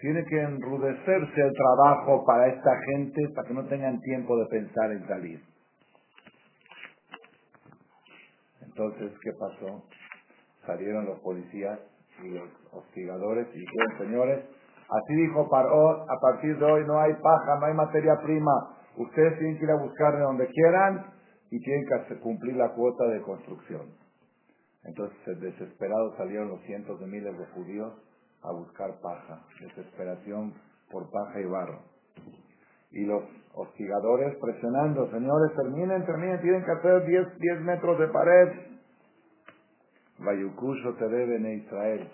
tiene 0.00 0.24
que 0.24 0.40
enrudecerse 0.40 1.40
el 1.40 1.52
trabajo 1.52 2.24
para 2.26 2.48
esta 2.48 2.70
gente 2.92 3.28
para 3.34 3.46
que 3.46 3.54
no 3.54 3.64
tengan 3.66 4.00
tiempo 4.00 4.36
de 4.36 4.46
pensar 4.46 4.90
en 4.90 5.06
salir. 5.06 5.42
Entonces, 8.62 9.12
¿qué 9.22 9.30
pasó? 9.38 9.84
Salieron 10.66 11.06
los 11.06 11.20
policías 11.20 11.78
y 12.24 12.30
los 12.30 12.48
hostigadores 12.72 13.46
y 13.54 13.58
dijeron, 13.58 13.98
señores, 13.98 14.44
así 14.88 15.14
dijo 15.14 15.48
Paró, 15.48 16.02
a 16.02 16.20
partir 16.20 16.58
de 16.58 16.64
hoy 16.64 16.84
no 16.86 16.98
hay 16.98 17.12
paja, 17.14 17.60
no 17.60 17.66
hay 17.66 17.74
materia 17.74 18.16
prima. 18.24 18.76
Ustedes 18.96 19.38
tienen 19.38 19.58
que 19.58 19.64
ir 19.64 19.70
a 19.70 19.82
buscar 19.82 20.16
de 20.16 20.22
donde 20.22 20.46
quieran 20.48 21.06
y 21.50 21.60
tienen 21.60 21.86
que 22.08 22.18
cumplir 22.20 22.56
la 22.56 22.70
cuota 22.70 23.04
de 23.06 23.22
construcción. 23.22 24.01
Entonces, 24.84 25.40
desesperados 25.40 26.16
salieron 26.16 26.48
los 26.48 26.60
cientos 26.62 26.98
de 26.98 27.06
miles 27.06 27.38
de 27.38 27.46
judíos 27.46 27.92
a 28.42 28.52
buscar 28.52 29.00
paja, 29.00 29.40
desesperación 29.60 30.54
por 30.90 31.08
paja 31.10 31.40
y 31.40 31.44
barro. 31.44 31.80
Y 32.90 33.04
los 33.06 33.22
hostigadores 33.54 34.36
presionando, 34.40 35.10
señores, 35.10 35.52
terminen, 35.56 36.04
terminen, 36.04 36.40
tienen 36.40 36.64
que 36.64 36.70
hacer 36.72 37.06
10, 37.06 37.38
10 37.38 37.60
metros 37.60 37.98
de 37.98 38.08
pared. 38.08 38.48
Vayukusho 40.18 40.94
te 40.94 41.08
deben 41.08 41.46
Israel. 41.58 42.10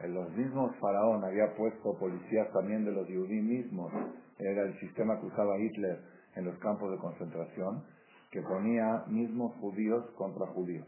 En 0.00 0.14
los 0.14 0.30
mismos 0.30 0.74
faraón 0.80 1.24
había 1.24 1.54
puesto 1.56 1.96
policías 1.98 2.50
también 2.52 2.84
de 2.84 2.92
los 2.92 3.06
judíos 3.06 3.42
mismos. 3.42 3.92
Era 4.38 4.62
el 4.62 4.78
sistema 4.80 5.20
que 5.20 5.26
usaba 5.26 5.58
Hitler 5.58 5.98
en 6.36 6.46
los 6.46 6.58
campos 6.58 6.90
de 6.90 6.98
concentración, 6.98 7.84
que 8.30 8.42
ponía 8.42 9.04
mismos 9.06 9.54
judíos 9.60 10.04
contra 10.16 10.46
judíos. 10.48 10.86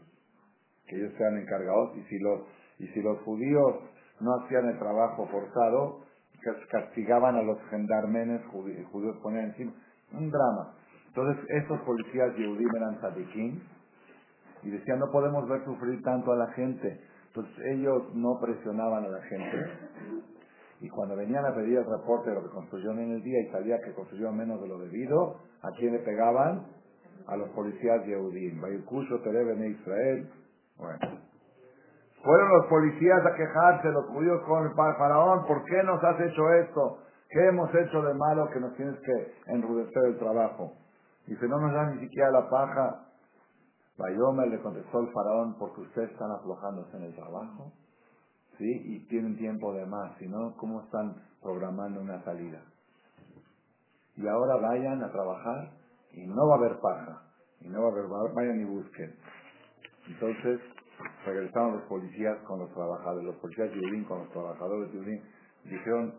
Que 0.87 0.95
ellos 0.95 1.13
sean 1.17 1.37
encargados 1.37 1.95
y 1.97 2.03
si 2.03 2.19
los, 2.19 2.41
y 2.79 2.87
si 2.87 3.01
los 3.01 3.19
judíos 3.19 3.75
no 4.19 4.33
hacían 4.35 4.67
el 4.69 4.79
trabajo 4.79 5.27
forzado, 5.27 6.07
castigaban 6.69 7.35
a 7.35 7.41
los 7.41 7.57
gendarmenes 7.69 8.45
judíos, 8.47 9.17
ponían 9.21 9.45
encima. 9.45 9.73
Un 10.13 10.29
drama. 10.29 10.73
Entonces, 11.07 11.45
estos 11.49 11.81
policías 11.81 12.33
judíos 12.33 12.71
eran 12.75 12.99
tzadikim 12.99 13.59
y 14.63 14.69
decían, 14.69 14.99
no 14.99 15.11
podemos 15.11 15.47
ver 15.49 15.63
sufrir 15.65 16.01
tanto 16.03 16.31
a 16.31 16.35
la 16.35 16.47
gente. 16.53 17.01
Entonces, 17.27 17.65
ellos 17.65 18.13
no 18.13 18.39
presionaban 18.39 19.05
a 19.05 19.09
la 19.09 19.21
gente. 19.23 19.65
Y 20.79 20.89
cuando 20.89 21.15
venían 21.15 21.45
a 21.45 21.55
pedir 21.55 21.79
el 21.79 21.85
reporte 21.85 22.29
de 22.29 22.35
lo 22.35 22.43
que 22.43 22.49
construyeron 22.49 22.99
en 22.99 23.11
el 23.13 23.23
día 23.23 23.41
y 23.41 23.51
salía 23.51 23.81
que 23.81 23.93
construyeron 23.93 24.37
menos 24.37 24.61
de 24.61 24.67
lo 24.67 24.77
debido, 24.77 25.37
¿a 25.63 25.69
quién 25.77 25.93
le 25.93 25.99
pegaban? 25.99 26.67
A 27.27 27.35
los 27.35 27.49
policías 27.49 28.05
Yehudim. 28.05 28.61
Bayukusho 28.61 29.19
Tereben 29.21 29.71
Israel. 29.71 30.29
Bueno. 30.77 31.27
Fueron 32.23 32.49
los 32.49 32.65
policías 32.67 33.25
a 33.25 33.35
quejarse, 33.35 33.89
los 33.89 34.05
judíos 34.07 34.41
con 34.45 34.65
el 34.65 34.73
faraón, 34.73 35.45
¿por 35.45 35.63
qué 35.63 35.81
nos 35.83 36.03
has 36.03 36.19
hecho 36.19 36.53
esto? 36.53 36.99
¿Qué 37.29 37.47
hemos 37.47 37.73
hecho 37.73 38.01
de 38.01 38.13
malo 38.13 38.49
que 38.49 38.59
nos 38.59 38.73
tienes 38.75 38.99
que 38.99 39.33
enrudecer 39.47 40.03
el 40.05 40.17
trabajo? 40.17 40.73
Dice, 41.25 41.47
no 41.47 41.59
nos 41.59 41.73
dan 41.73 41.95
ni 41.95 42.01
siquiera 42.01 42.31
la 42.31 42.49
paja. 42.49 43.03
Bayomer 43.97 44.47
le 44.49 44.61
contestó 44.61 44.99
el 44.99 45.11
faraón, 45.11 45.57
porque 45.57 45.81
ustedes 45.81 46.11
están 46.11 46.31
aflojándose 46.31 46.97
en 46.97 47.03
el 47.03 47.15
trabajo, 47.15 47.73
¿sí? 48.57 48.65
Y 48.65 49.07
tienen 49.07 49.35
tiempo 49.37 49.73
de 49.73 49.85
más, 49.85 50.17
si 50.19 50.27
no, 50.27 50.55
¿cómo 50.57 50.81
están 50.81 51.15
programando 51.41 51.99
una 51.99 52.23
salida? 52.23 52.61
Y 54.15 54.27
ahora 54.27 54.55
vayan 54.57 55.03
a 55.03 55.11
trabajar 55.11 55.71
y 56.13 56.25
no 56.27 56.47
va 56.47 56.55
a 56.55 56.57
haber 56.57 56.79
paja, 56.79 57.21
y 57.59 57.69
no 57.69 57.81
va 57.81 57.89
a 57.89 57.91
haber, 57.91 58.33
vayan 58.33 58.59
y 58.61 58.65
busquen. 58.65 59.15
Entonces, 60.07 60.61
regresaron 61.25 61.73
los 61.73 61.83
policías 61.83 62.37
con 62.47 62.59
los 62.59 62.73
trabajadores, 62.73 63.25
los 63.25 63.35
policías 63.37 63.69
de 63.69 63.75
Yudín 63.75 64.03
con 64.05 64.19
los 64.19 64.29
trabajadores 64.31 64.91
de 64.91 64.97
Yudín, 64.97 65.21
dijeron, 65.65 66.13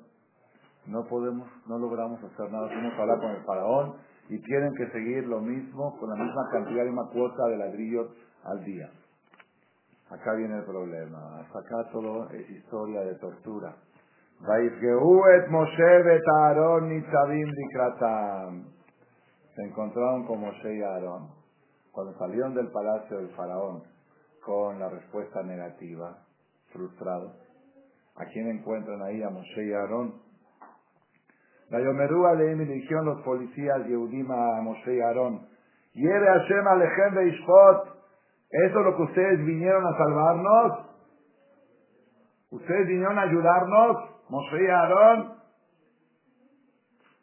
no 0.87 1.05
podemos, 1.07 1.49
no 1.67 1.79
logramos 1.79 2.23
hacer 2.23 2.51
nada, 2.51 2.69
tenemos 2.69 2.95
que 2.95 3.01
hablar 3.01 3.19
con 3.19 3.31
el 3.31 3.45
faraón 3.45 3.97
y 4.29 4.39
tienen 4.43 4.75
que 4.75 4.91
seguir 4.91 5.27
lo 5.27 5.41
mismo, 5.41 5.97
con 5.99 6.11
la 6.11 6.17
misma 6.17 6.49
cantidad, 6.53 6.83
y 6.85 6.87
misma 6.87 7.09
cuota 7.11 7.47
de 7.49 7.57
ladrillos 7.57 8.09
al 8.45 8.65
día. 8.65 8.91
Acá 10.11 10.35
viene 10.35 10.57
el 10.57 10.65
problema, 10.65 11.41
hasta 11.41 11.59
acá 11.59 11.91
todo 11.93 12.31
es 12.31 12.49
historia 12.51 13.01
de 13.01 13.15
tortura. 13.17 13.77
Se 19.55 19.63
encontraron 19.65 20.27
con 20.27 20.41
Moshe 20.41 20.77
y 20.77 20.83
Aarón. 20.83 21.38
Cuando 21.99 22.17
salieron 22.17 22.55
del 22.55 22.71
palacio 22.71 23.17
del 23.17 23.31
faraón, 23.31 23.83
con 24.47 24.79
la 24.79 24.89
respuesta 24.89 25.43
negativa, 25.43 26.17
frustrado. 26.73 27.33
¿A 28.15 28.25
quién 28.27 28.49
encuentran 28.49 29.03
ahí? 29.03 29.21
A 29.21 29.31
Moshe 29.31 29.65
y 29.65 29.73
Aarón. 29.73 30.15
La 31.71 31.81
Yomerúa 31.81 32.35
le 32.35 32.55
dijeron 32.55 33.05
los 33.05 33.21
policías 33.23 33.85
Yehudima 33.89 34.59
a 34.59 34.63
Moshe 34.63 34.95
y 34.95 35.01
Aarón. 35.01 35.49
Yere 35.95 36.25
Hashem 36.25 36.69
Alechem 36.69 37.15
de 37.17 37.29
Ishfot. 37.31 37.89
¿Eso 38.49 38.79
es 38.79 38.85
lo 38.87 38.97
que 38.97 39.03
ustedes 39.03 39.45
vinieron 39.45 39.85
a 39.85 39.99
salvarnos? 39.99 40.73
¿Ustedes 42.53 42.87
vinieron 42.87 43.19
a 43.19 43.23
ayudarnos? 43.23 43.97
Moshe 44.29 44.63
y 44.63 44.69
Aarón. 44.69 45.33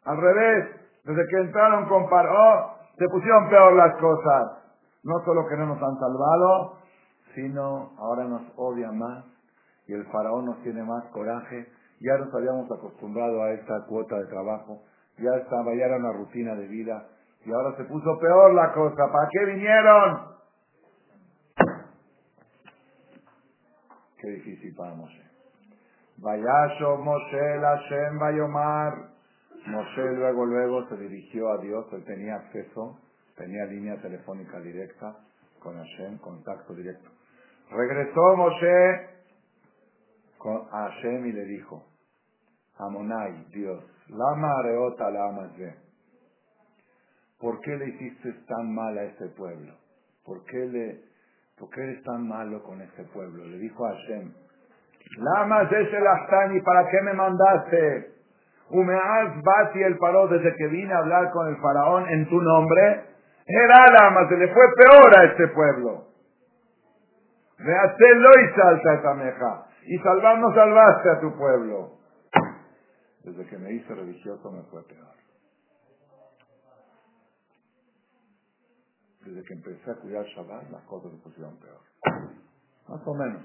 Al 0.04 0.16
revés. 0.18 0.68
Desde 1.04 1.26
que 1.30 1.36
entraron 1.36 1.88
con 1.88 2.10
Paró, 2.10 2.76
se 2.98 3.08
pusieron 3.08 3.48
peor 3.48 3.72
las 3.72 3.96
cosas. 3.96 4.65
No 5.06 5.24
solo 5.24 5.46
que 5.46 5.56
no 5.56 5.66
nos 5.66 5.80
han 5.80 6.00
salvado, 6.00 6.78
sino 7.32 7.92
ahora 7.96 8.24
nos 8.24 8.42
odia 8.56 8.90
más 8.90 9.24
y 9.86 9.92
el 9.92 10.04
faraón 10.06 10.46
nos 10.46 10.60
tiene 10.64 10.82
más 10.82 11.04
coraje. 11.12 11.68
Ya 12.00 12.18
nos 12.18 12.34
habíamos 12.34 12.68
acostumbrado 12.72 13.40
a 13.40 13.52
esta 13.52 13.86
cuota 13.86 14.18
de 14.18 14.26
trabajo, 14.26 14.82
ya 15.18 15.30
estaba, 15.36 15.76
ya 15.76 15.86
era 15.86 15.96
una 15.96 16.12
rutina 16.12 16.56
de 16.56 16.66
vida 16.66 17.06
y 17.44 17.52
ahora 17.52 17.76
se 17.76 17.84
puso 17.84 18.18
peor 18.18 18.52
la 18.54 18.72
cosa. 18.72 18.96
¿Para 18.96 19.28
qué 19.30 19.44
vinieron? 19.44 20.36
Qué 24.20 24.30
difícil 24.30 24.74
para 24.74 24.92
Moshe. 24.94 25.22
Vayasho 26.18 26.96
Moshe 26.96 27.60
Hashem 27.60 28.18
Bayomar. 28.18 28.92
Moshe 29.68 30.02
luego, 30.16 30.46
luego 30.46 30.88
se 30.88 30.96
dirigió 30.96 31.52
a 31.52 31.58
Dios, 31.58 31.86
él 31.92 32.04
tenía 32.04 32.34
acceso, 32.34 32.98
tenía 33.36 33.64
línea 33.66 34.00
telefónica 34.00 34.60
directa 34.60 35.16
con 35.60 35.76
Hashem, 35.76 36.18
contacto 36.18 36.74
directo. 36.74 37.10
Regresó 37.70 38.36
Moshe 38.36 39.08
con 40.38 40.64
Hashem 40.66 41.26
y 41.26 41.32
le 41.32 41.44
dijo, 41.44 41.84
Amonai, 42.78 43.46
Dios, 43.52 43.84
lama 44.08 44.52
areota 44.60 45.10
lama 45.10 45.50
¿Por 47.40 47.60
qué 47.60 47.76
le 47.76 47.88
hiciste 47.88 48.32
tan 48.46 48.74
mal 48.74 48.96
a 48.96 49.04
este 49.04 49.28
pueblo? 49.28 49.74
¿Por 50.24 50.44
qué, 50.44 50.58
le, 50.58 51.00
¿Por 51.58 51.70
qué 51.70 51.82
eres 51.82 52.02
tan 52.04 52.26
malo 52.26 52.62
con 52.62 52.80
este 52.80 53.04
pueblo? 53.04 53.44
Le 53.44 53.58
dijo 53.58 53.86
a 53.86 53.90
Hashem, 53.90 54.32
Lama 55.18 55.62
y 55.62 56.60
¿para 56.60 56.88
qué 56.90 57.00
me 57.02 57.12
mandaste? 57.12 58.16
Umeaz 58.70 59.42
Bati 59.42 59.82
el 59.82 59.96
paró 59.98 60.26
desde 60.28 60.54
que 60.56 60.66
vine 60.66 60.92
a 60.92 60.98
hablar 60.98 61.30
con 61.30 61.48
el 61.48 61.56
faraón 61.58 62.08
en 62.08 62.28
tu 62.28 62.40
nombre. 62.40 63.15
Era 63.46 63.86
Lama, 63.92 64.28
se 64.28 64.36
le 64.36 64.52
fue 64.52 64.64
peor 64.76 65.18
a 65.18 65.24
este 65.24 65.48
pueblo. 65.48 66.06
Veacelo 67.58 68.30
y 68.40 68.54
salta 68.54 68.94
esa 68.94 69.14
meja. 69.14 69.66
Y 69.86 69.98
salvar 69.98 70.38
no 70.38 70.52
salvaste 70.52 71.10
a 71.10 71.20
tu 71.20 71.36
pueblo. 71.36 71.92
Desde 73.22 73.46
que 73.46 73.58
me 73.58 73.72
hice 73.72 73.94
religioso 73.94 74.50
me 74.50 74.62
fue 74.64 74.82
peor. 74.86 75.14
Desde 79.24 79.42
que 79.42 79.54
empecé 79.54 79.90
a 79.90 79.94
cuidar 79.94 80.24
Shabbat, 80.24 80.70
las 80.70 80.82
cosas 80.84 81.12
se 81.12 81.18
pusieron 81.18 81.58
peor. 81.58 81.80
Más 82.88 83.00
o 83.04 83.14
menos. 83.14 83.42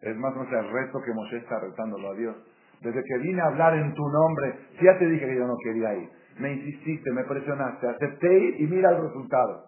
Es 0.00 0.16
más 0.16 0.34
o 0.34 0.40
menos 0.40 0.52
el 0.52 0.72
reto 0.72 1.00
que 1.04 1.12
Moshe 1.12 1.36
está 1.36 1.60
retándolo 1.60 2.10
a 2.10 2.14
Dios. 2.14 2.36
Desde 2.80 3.02
que 3.04 3.18
vine 3.18 3.40
a 3.40 3.46
hablar 3.46 3.74
en 3.74 3.94
tu 3.94 4.02
nombre, 4.08 4.68
ya 4.82 4.98
te 4.98 5.06
dije 5.06 5.26
que 5.26 5.36
yo 5.36 5.46
no 5.46 5.56
quería 5.64 5.94
ir. 5.94 6.10
Me 6.38 6.52
insististe, 6.52 7.10
me 7.12 7.24
presionaste, 7.24 7.88
acepté 7.88 8.56
y 8.58 8.66
mira 8.66 8.90
el 8.90 9.02
resultado. 9.02 9.66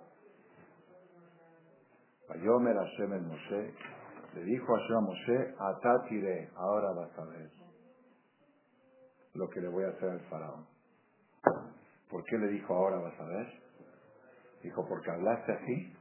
Ayomer 2.31 2.75
Hashem 2.75 3.13
el 3.13 3.23
Moshe, 3.23 3.75
le 4.35 4.45
dijo 4.45 4.75
Hashem 4.75 4.97
a 4.97 5.01
Moshe, 5.01 5.55
Atatire, 5.59 6.51
ahora 6.57 6.93
vas 6.93 7.19
a 7.19 7.25
ver 7.27 7.51
lo 9.35 9.49
que 9.51 9.61
le 9.61 9.69
voy 9.69 9.85
a 9.85 9.89
hacer 9.89 10.11
al 10.11 10.21
faraón. 10.31 10.67
¿Por 12.11 12.25
qué 12.25 12.39
le 12.39 12.49
dijo 12.49 12.75
ahora 12.75 12.99
vas 12.99 13.21
a 13.21 13.25
ver? 13.25 13.47
Dijo, 14.63 14.87
porque 14.89 15.11
hablaste 15.11 15.53
así, 15.53 15.93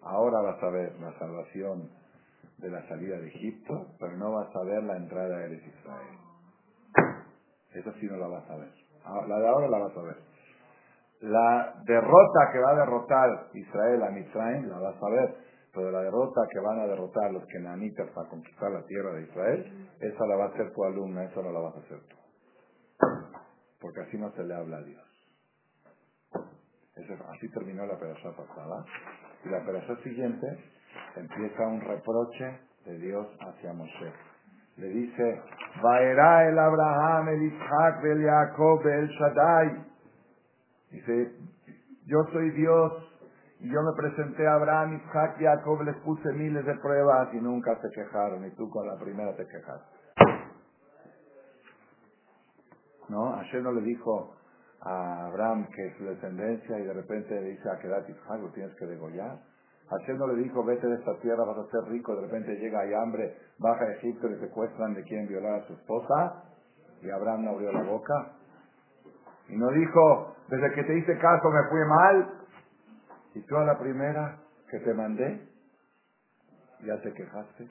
ahora 0.00 0.40
vas 0.40 0.62
a 0.62 0.70
ver 0.70 0.98
la 1.00 1.18
salvación 1.18 1.90
de 2.58 2.70
la 2.70 2.86
salida 2.88 3.18
de 3.18 3.28
Egipto, 3.28 3.88
pero 4.00 4.16
no 4.16 4.32
vas 4.32 4.54
a 4.54 4.64
ver 4.64 4.82
la 4.82 4.96
entrada 4.96 5.36
de 5.36 5.56
Israel. 5.56 6.18
Eso 7.74 7.92
sí 8.00 8.06
no 8.06 8.16
la 8.16 8.28
vas 8.28 8.48
a 8.48 8.56
ver. 8.56 8.85
Ah, 9.06 9.24
la 9.26 9.38
de 9.38 9.48
ahora 9.48 9.68
la 9.68 9.78
vas 9.78 9.96
a 9.96 10.02
ver. 10.02 10.16
La 11.20 11.74
derrota 11.84 12.50
que 12.52 12.58
va 12.58 12.72
a 12.72 12.74
derrotar 12.74 13.48
Israel 13.54 14.02
a 14.02 14.10
Mitzrayim 14.10 14.68
la 14.68 14.78
vas 14.78 15.02
a 15.02 15.10
ver, 15.10 15.36
pero 15.72 15.90
la 15.90 16.02
derrota 16.02 16.42
que 16.50 16.58
van 16.58 16.80
a 16.80 16.86
derrotar 16.86 17.32
los 17.32 17.46
kenanitas 17.46 18.10
para 18.10 18.28
conquistar 18.28 18.70
la 18.70 18.84
tierra 18.84 19.12
de 19.14 19.22
Israel, 19.22 19.88
esa 20.00 20.26
la 20.26 20.36
va 20.36 20.44
a 20.44 20.48
hacer 20.48 20.72
tu 20.72 20.84
alumna, 20.84 21.24
esa 21.24 21.40
no 21.40 21.52
la 21.52 21.60
vas 21.60 21.76
a 21.76 21.78
hacer 21.78 22.00
tú. 22.08 22.16
Porque 23.80 24.00
así 24.00 24.18
no 24.18 24.30
se 24.32 24.42
le 24.42 24.54
habla 24.54 24.78
a 24.78 24.82
Dios. 24.82 25.02
así 27.28 27.48
terminó 27.50 27.86
la 27.86 27.98
perashá 27.98 28.30
pasada. 28.32 28.84
Y 29.44 29.48
la 29.48 29.64
perashá 29.64 29.96
siguiente 30.02 30.46
empieza 31.14 31.66
un 31.66 31.80
reproche 31.80 32.60
de 32.84 32.98
Dios 32.98 33.26
hacia 33.40 33.72
Moshe. 33.72 34.12
Le 34.76 34.88
dice, 34.88 35.42
Vaerá 35.82 36.48
el 36.48 36.58
Abraham, 36.58 37.28
el 37.28 37.42
Isaac, 37.44 38.04
el 38.04 38.22
Jacob, 38.24 38.86
el 38.86 39.08
Shaddai. 39.08 39.84
Dice, 40.90 41.32
yo 42.06 42.24
soy 42.32 42.50
Dios 42.50 42.92
y 43.60 43.70
yo 43.70 43.82
me 43.82 43.92
presenté 43.96 44.46
a 44.46 44.54
Abraham, 44.54 45.00
Isaac 45.02 45.36
y 45.40 45.44
Jacob, 45.44 45.82
les 45.82 45.96
puse 45.96 46.32
miles 46.32 46.64
de 46.64 46.74
pruebas 46.76 47.32
y 47.34 47.38
nunca 47.38 47.76
se 47.80 47.90
quejaron 47.90 48.44
y 48.46 48.50
tú 48.54 48.68
con 48.70 48.86
la 48.86 48.98
primera 48.98 49.34
te 49.34 49.46
quejaste. 49.46 49.96
¿No? 53.08 53.34
Ayer 53.36 53.62
no 53.62 53.72
le 53.72 53.82
dijo 53.82 54.34
a 54.82 55.26
Abraham 55.26 55.66
que 55.74 55.94
su 55.96 56.04
descendencia 56.04 56.78
y 56.78 56.84
de 56.84 56.92
repente 56.92 57.40
le 57.40 57.50
dice 57.50 57.68
a 57.70 57.78
Kedat 57.78 58.08
Isaac, 58.08 58.40
lo 58.40 58.50
tienes 58.52 58.74
que 58.76 58.86
degollar. 58.86 59.38
Hashem 59.88 60.18
le 60.18 60.42
dijo, 60.42 60.64
vete 60.64 60.86
de 60.86 60.96
esta 60.96 61.16
tierra, 61.20 61.44
vas 61.44 61.58
a 61.58 61.70
ser 61.70 61.84
rico, 61.90 62.16
de 62.16 62.22
repente 62.22 62.56
llega, 62.56 62.80
hay 62.80 62.92
hambre, 62.94 63.36
baja 63.58 63.84
a 63.84 63.92
Egipto, 63.92 64.28
le 64.28 64.38
secuestran, 64.40 64.94
le 64.94 65.04
quieren 65.04 65.28
violar 65.28 65.60
a 65.60 65.66
su 65.66 65.74
esposa, 65.74 66.44
y 67.02 67.10
Abraham 67.10 67.44
no 67.44 67.50
abrió 67.52 67.70
la 67.70 67.84
boca. 67.84 68.32
Y 69.48 69.56
no 69.56 69.70
dijo, 69.70 70.34
desde 70.48 70.74
que 70.74 70.82
te 70.82 70.98
hice 70.98 71.18
caso 71.18 71.50
me 71.50 71.68
fui 71.70 71.80
mal, 71.88 72.30
y 73.34 73.42
tú 73.42 73.56
a 73.56 73.64
la 73.64 73.78
primera 73.78 74.38
que 74.70 74.80
te 74.80 74.92
mandé, 74.92 75.48
ya 76.84 77.00
te 77.00 77.12
quejaste. 77.12 77.68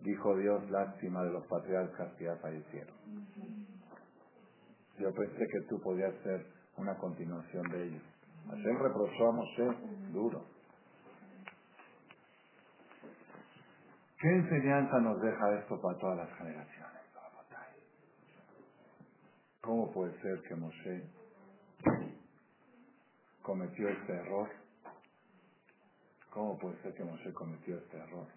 Dijo 0.00 0.36
Dios, 0.36 0.70
lástima 0.70 1.22
de 1.24 1.32
los 1.32 1.46
patriarcas 1.46 2.12
que 2.14 2.24
ya 2.24 2.36
fallecieron. 2.36 2.94
Yo 4.98 5.12
pensé 5.12 5.38
que 5.38 5.60
tú 5.68 5.80
podías 5.80 6.14
ser 6.22 6.46
una 6.78 6.96
continuación 6.96 7.68
de 7.70 7.84
ellos. 7.84 8.15
Hashem 8.50 8.78
reprochó 8.78 9.28
a 9.28 9.32
Moshe 9.32 9.68
duro. 10.12 10.44
¿Qué 14.20 14.28
enseñanza 14.28 14.98
nos 15.00 15.20
deja 15.20 15.58
esto 15.58 15.80
para 15.80 15.98
todas 15.98 16.16
las 16.18 16.38
generaciones? 16.38 16.96
¿Cómo 19.60 19.90
puede 19.92 20.16
ser 20.22 20.40
que 20.42 20.54
Moshe 20.54 21.02
cometió 23.42 23.88
este 23.88 24.12
error? 24.12 24.48
¿Cómo 26.30 26.56
puede 26.58 26.80
ser 26.82 26.94
que 26.94 27.02
Moshe 27.02 27.32
cometió 27.32 27.76
este 27.76 27.96
error? 27.96 28.28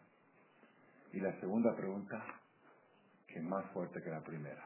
Y 1.13 1.19
la 1.19 1.39
segunda 1.39 1.75
pregunta, 1.75 2.23
que 3.27 3.35
es 3.39 3.43
más 3.43 3.63
fuerte 3.73 4.01
que 4.01 4.09
la 4.09 4.21
primera. 4.21 4.65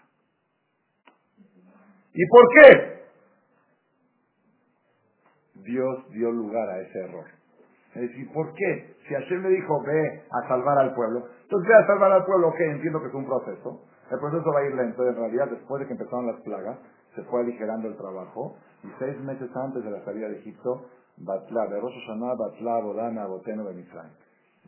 ¿Y 2.13 2.25
por 2.27 2.47
qué? 2.53 2.92
Dios 5.63 6.09
dio 6.09 6.31
lugar 6.31 6.69
a 6.69 6.79
ese 6.81 6.99
error. 6.99 7.25
Es 7.95 8.01
decir, 8.01 8.31
¿por 8.33 8.53
qué? 8.53 8.95
Si 9.07 9.13
Hashem 9.13 9.43
le 9.43 9.49
dijo, 9.49 9.81
ve 9.83 10.23
a 10.31 10.47
salvar 10.47 10.77
al 10.79 10.95
pueblo, 10.95 11.27
entonces 11.43 11.67
ve 11.67 11.75
a 11.75 11.87
salvar 11.87 12.11
al 12.11 12.25
pueblo, 12.25 12.47
ok, 12.49 12.59
entiendo 12.59 13.01
que 13.01 13.07
es 13.07 13.13
un 13.13 13.25
proceso. 13.25 13.81
El 14.09 14.19
proceso 14.19 14.51
va 14.51 14.59
a 14.59 14.65
ir 14.65 14.75
lento, 14.75 15.07
en 15.07 15.15
realidad 15.15 15.47
después 15.49 15.79
de 15.79 15.87
que 15.87 15.93
empezaron 15.93 16.27
las 16.27 16.41
plagas, 16.41 16.77
se 17.15 17.23
fue 17.23 17.41
aligerando 17.41 17.87
el 17.87 17.95
trabajo, 17.95 18.57
y 18.83 18.87
seis 18.97 19.19
meses 19.21 19.49
antes 19.55 19.83
de 19.83 19.91
la 19.91 20.03
salida 20.03 20.27
de 20.29 20.39
Egipto, 20.39 20.87
Batla, 21.17 21.67
de 21.67 21.79
Rosh 21.79 21.93
Hashanah, 22.07 22.33
Batla, 22.35 22.79
Bodana, 22.81 23.27
Boteno, 23.27 23.65
Benizraim. 23.65 24.09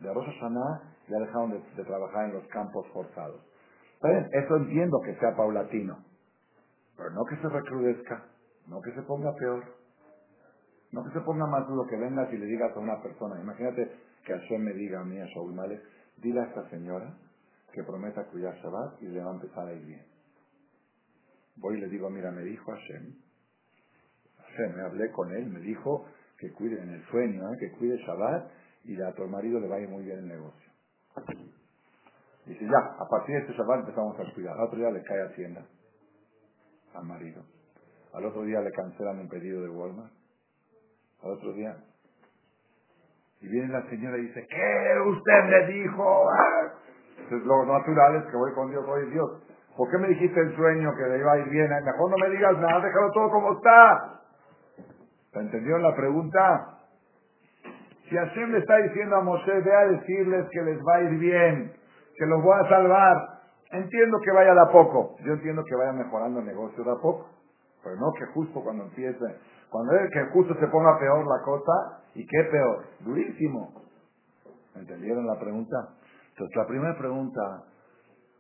De 0.02 0.14
Rosh 0.14 0.26
Hashanah 0.26 0.82
ya 1.08 1.20
dejaron 1.20 1.52
de, 1.52 1.84
trabajar 1.84 2.26
en 2.26 2.34
los 2.34 2.48
campos 2.48 2.86
forzados. 2.94 3.42
Eso 4.32 4.58
entiendo 4.58 5.00
que 5.04 5.16
sea 5.16 5.36
paulatino, 5.36 5.98
pero 6.96 7.10
no 7.10 7.26
que 7.26 7.38
se 7.38 7.50
recrudezca, 7.50 8.24
no 8.68 8.80
que 8.82 8.92
se 8.92 9.02
ponga 9.02 9.34
peor, 9.34 9.64
no 10.96 11.04
que 11.04 11.12
se 11.12 11.20
ponga 11.26 11.46
más 11.46 11.68
duro, 11.68 11.86
que 11.90 11.98
vengas 11.98 12.32
y 12.32 12.38
le 12.38 12.46
digas 12.46 12.72
a 12.74 12.80
una 12.80 13.02
persona, 13.02 13.38
imagínate 13.42 13.92
que 14.26 14.32
Hashem 14.32 14.64
me 14.64 14.72
diga 14.72 15.02
a 15.02 15.04
mí, 15.04 15.20
a 15.20 15.26
Shaul 15.26 15.54
Males, 15.54 15.82
dile 16.16 16.40
a 16.40 16.46
esta 16.46 16.70
señora 16.70 17.14
que 17.74 17.84
prometa 17.84 18.24
cuidar 18.28 18.56
Shabbat 18.56 19.02
y 19.02 19.08
le 19.08 19.22
va 19.22 19.32
a 19.32 19.34
empezar 19.34 19.68
a 19.68 19.74
ir 19.74 19.86
bien. 19.86 20.06
Voy 21.58 21.78
y 21.78 21.82
le 21.82 21.90
digo, 21.90 22.10
mira, 22.10 22.32
me 22.32 22.44
dijo 22.44 22.72
Hashem, 22.72 23.14
Hashem, 24.38 24.76
me 24.78 24.84
hablé 24.84 25.12
con 25.12 25.36
él, 25.36 25.48
me 25.48 25.60
dijo 25.60 26.06
que 26.38 26.54
cuide 26.54 26.82
en 26.82 26.90
el 26.90 27.06
sueño, 27.08 27.42
¿eh? 27.44 27.58
que 27.60 27.72
cuide 27.78 27.98
Shabbat 27.98 28.50
y 28.86 29.02
a 29.02 29.12
tu 29.16 29.28
marido 29.28 29.60
le 29.60 29.68
va 29.68 29.76
a 29.76 29.80
ir 29.82 29.90
muy 29.90 30.06
bien 30.06 30.20
el 30.20 30.28
negocio. 30.30 30.72
Dice, 32.46 32.64
ya, 32.64 32.96
a 33.04 33.06
partir 33.10 33.36
de 33.36 33.42
este 33.42 33.54
Shabbat 33.54 33.82
empezamos 33.82 34.18
a 34.18 34.34
cuidar. 34.34 34.56
Al 34.56 34.68
otro 34.68 34.80
día 34.80 34.92
le 34.92 35.04
cae 35.04 35.24
Hacienda 35.24 35.66
al 36.94 37.04
marido. 37.04 37.44
Al 38.14 38.26
otro 38.26 38.44
día 38.44 38.62
le 38.62 38.72
cancelan 38.72 39.20
un 39.20 39.28
pedido 39.28 39.62
de 39.62 39.70
Walmart. 39.70 40.25
Otro 41.26 41.54
día. 41.54 41.76
Y 43.42 43.48
viene 43.48 43.68
la 43.70 43.82
señora 43.90 44.18
y 44.18 44.28
dice, 44.28 44.46
¿qué 44.48 45.10
usted 45.10 45.44
me 45.50 45.74
dijo? 45.74 46.28
Entonces 47.18 47.48
lo 47.48 47.66
natural 47.66 48.16
es 48.18 48.26
que 48.30 48.38
voy 48.38 48.54
con 48.54 48.70
Dios, 48.70 48.86
oye 48.88 49.10
Dios, 49.10 49.44
¿por 49.76 49.90
qué 49.90 49.98
me 49.98 50.08
dijiste 50.10 50.40
el 50.40 50.56
sueño 50.56 50.92
que 50.96 51.04
le 51.10 51.18
iba 51.18 51.32
a 51.34 51.38
ir 51.40 51.50
bien? 51.50 51.70
Mejor 51.84 52.12
no 52.12 52.18
me 52.18 52.30
digas 52.30 52.58
nada, 52.60 52.80
déjalo 52.80 53.12
todo 53.12 53.30
como 53.32 53.54
está. 53.54 54.22
¿Entendieron 55.34 55.82
la 55.82 55.96
pregunta? 55.96 56.78
Si 58.08 58.16
Hashem 58.16 58.52
le 58.52 58.60
está 58.60 58.78
diciendo 58.78 59.16
a 59.16 59.22
Moshe, 59.22 59.62
ve 59.62 59.76
a 59.76 59.88
decirles 59.88 60.46
que 60.52 60.62
les 60.62 60.78
va 60.78 60.96
a 60.96 61.02
ir 61.02 61.20
bien, 61.20 61.74
que 62.16 62.26
los 62.28 62.44
voy 62.44 62.54
a 62.54 62.70
salvar, 62.70 63.18
entiendo 63.72 64.20
que 64.24 64.32
vaya 64.32 64.54
de 64.54 64.62
a 64.62 64.72
poco. 64.72 65.16
Yo 65.22 65.34
entiendo 65.34 65.64
que 65.66 65.76
vaya 65.76 65.92
mejorando 65.92 66.40
el 66.40 66.46
negocio 66.46 66.84
de 66.84 66.92
a 66.92 67.02
poco. 67.02 67.30
Pero 67.84 67.96
no 67.98 68.14
que 68.14 68.26
justo 68.34 68.64
cuando 68.64 68.84
empiece, 68.84 69.26
cuando 69.70 69.94
es 69.96 70.12
que 70.12 70.32
justo 70.32 70.54
se 70.60 70.68
ponga 70.68 70.98
peor 71.00 71.26
la 71.28 71.44
cosa, 71.44 72.04
¿y 72.14 72.26
qué 72.26 72.44
peor? 72.52 72.86
Durísimo. 73.00 73.74
¿Entendieron 74.76 75.26
la 75.26 75.40
pregunta? 75.40 75.76
Entonces, 76.30 76.56
la 76.56 76.68
primera 76.68 76.98
pregunta, 76.98 77.64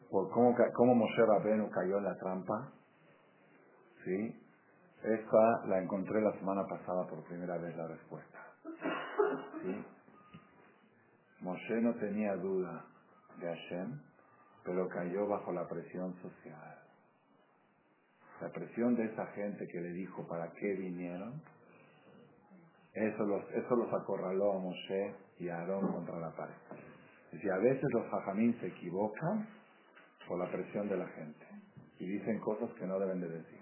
por 0.10 0.30
cómo, 0.32 0.56
cómo 0.74 0.96
Moshe 0.96 1.26
Rabenu 1.26 1.70
cayó 1.70 1.98
en 1.98 2.04
la 2.04 2.16
trampa, 2.18 2.72
¿sí? 4.04 4.42
Esta 5.04 5.66
la 5.68 5.80
encontré 5.82 6.20
la 6.22 6.34
semana 6.34 6.64
pasada 6.68 7.06
por 7.08 7.24
primera 7.26 7.58
vez 7.58 7.76
la 7.78 7.88
respuesta. 7.88 8.40
¿Sí? 9.62 9.86
Moshe 11.42 11.82
no 11.82 11.94
tenía 11.96 12.36
duda 12.38 12.86
de 13.40 13.48
Hashem, 13.48 14.00
pero 14.64 14.88
cayó 14.90 15.28
bajo 15.28 15.52
la 15.52 15.68
presión 15.68 16.14
social. 16.16 16.85
La 18.42 18.50
presión 18.50 18.96
de 18.96 19.06
esa 19.06 19.26
gente 19.28 19.68
que 19.68 19.80
le 19.80 19.92
dijo 19.94 20.28
para 20.28 20.52
qué 20.52 20.74
vinieron, 20.74 21.42
eso 22.94 23.24
los, 23.24 23.44
eso 23.52 23.76
los 23.76 23.94
acorraló 23.94 24.54
a 24.54 24.60
Moshe 24.60 25.16
y 25.40 25.50
a 25.50 25.60
Aarón 25.60 25.92
contra 25.92 26.20
la 26.20 26.32
pared. 26.32 26.54
Y 27.32 27.50
a 27.50 27.58
veces 27.58 27.86
los 27.94 28.10
fajamín 28.10 28.58
se 28.60 28.68
equivocan 28.68 29.48
por 30.28 30.40
la 30.40 30.50
presión 30.50 30.88
de 30.88 30.98
la 30.98 31.08
gente 31.08 31.46
y 32.00 32.08
dicen 32.08 32.40
cosas 32.40 32.70
que 32.80 32.86
no 32.86 33.00
deben 33.00 33.20
de 33.22 33.30
decir. 33.30 33.60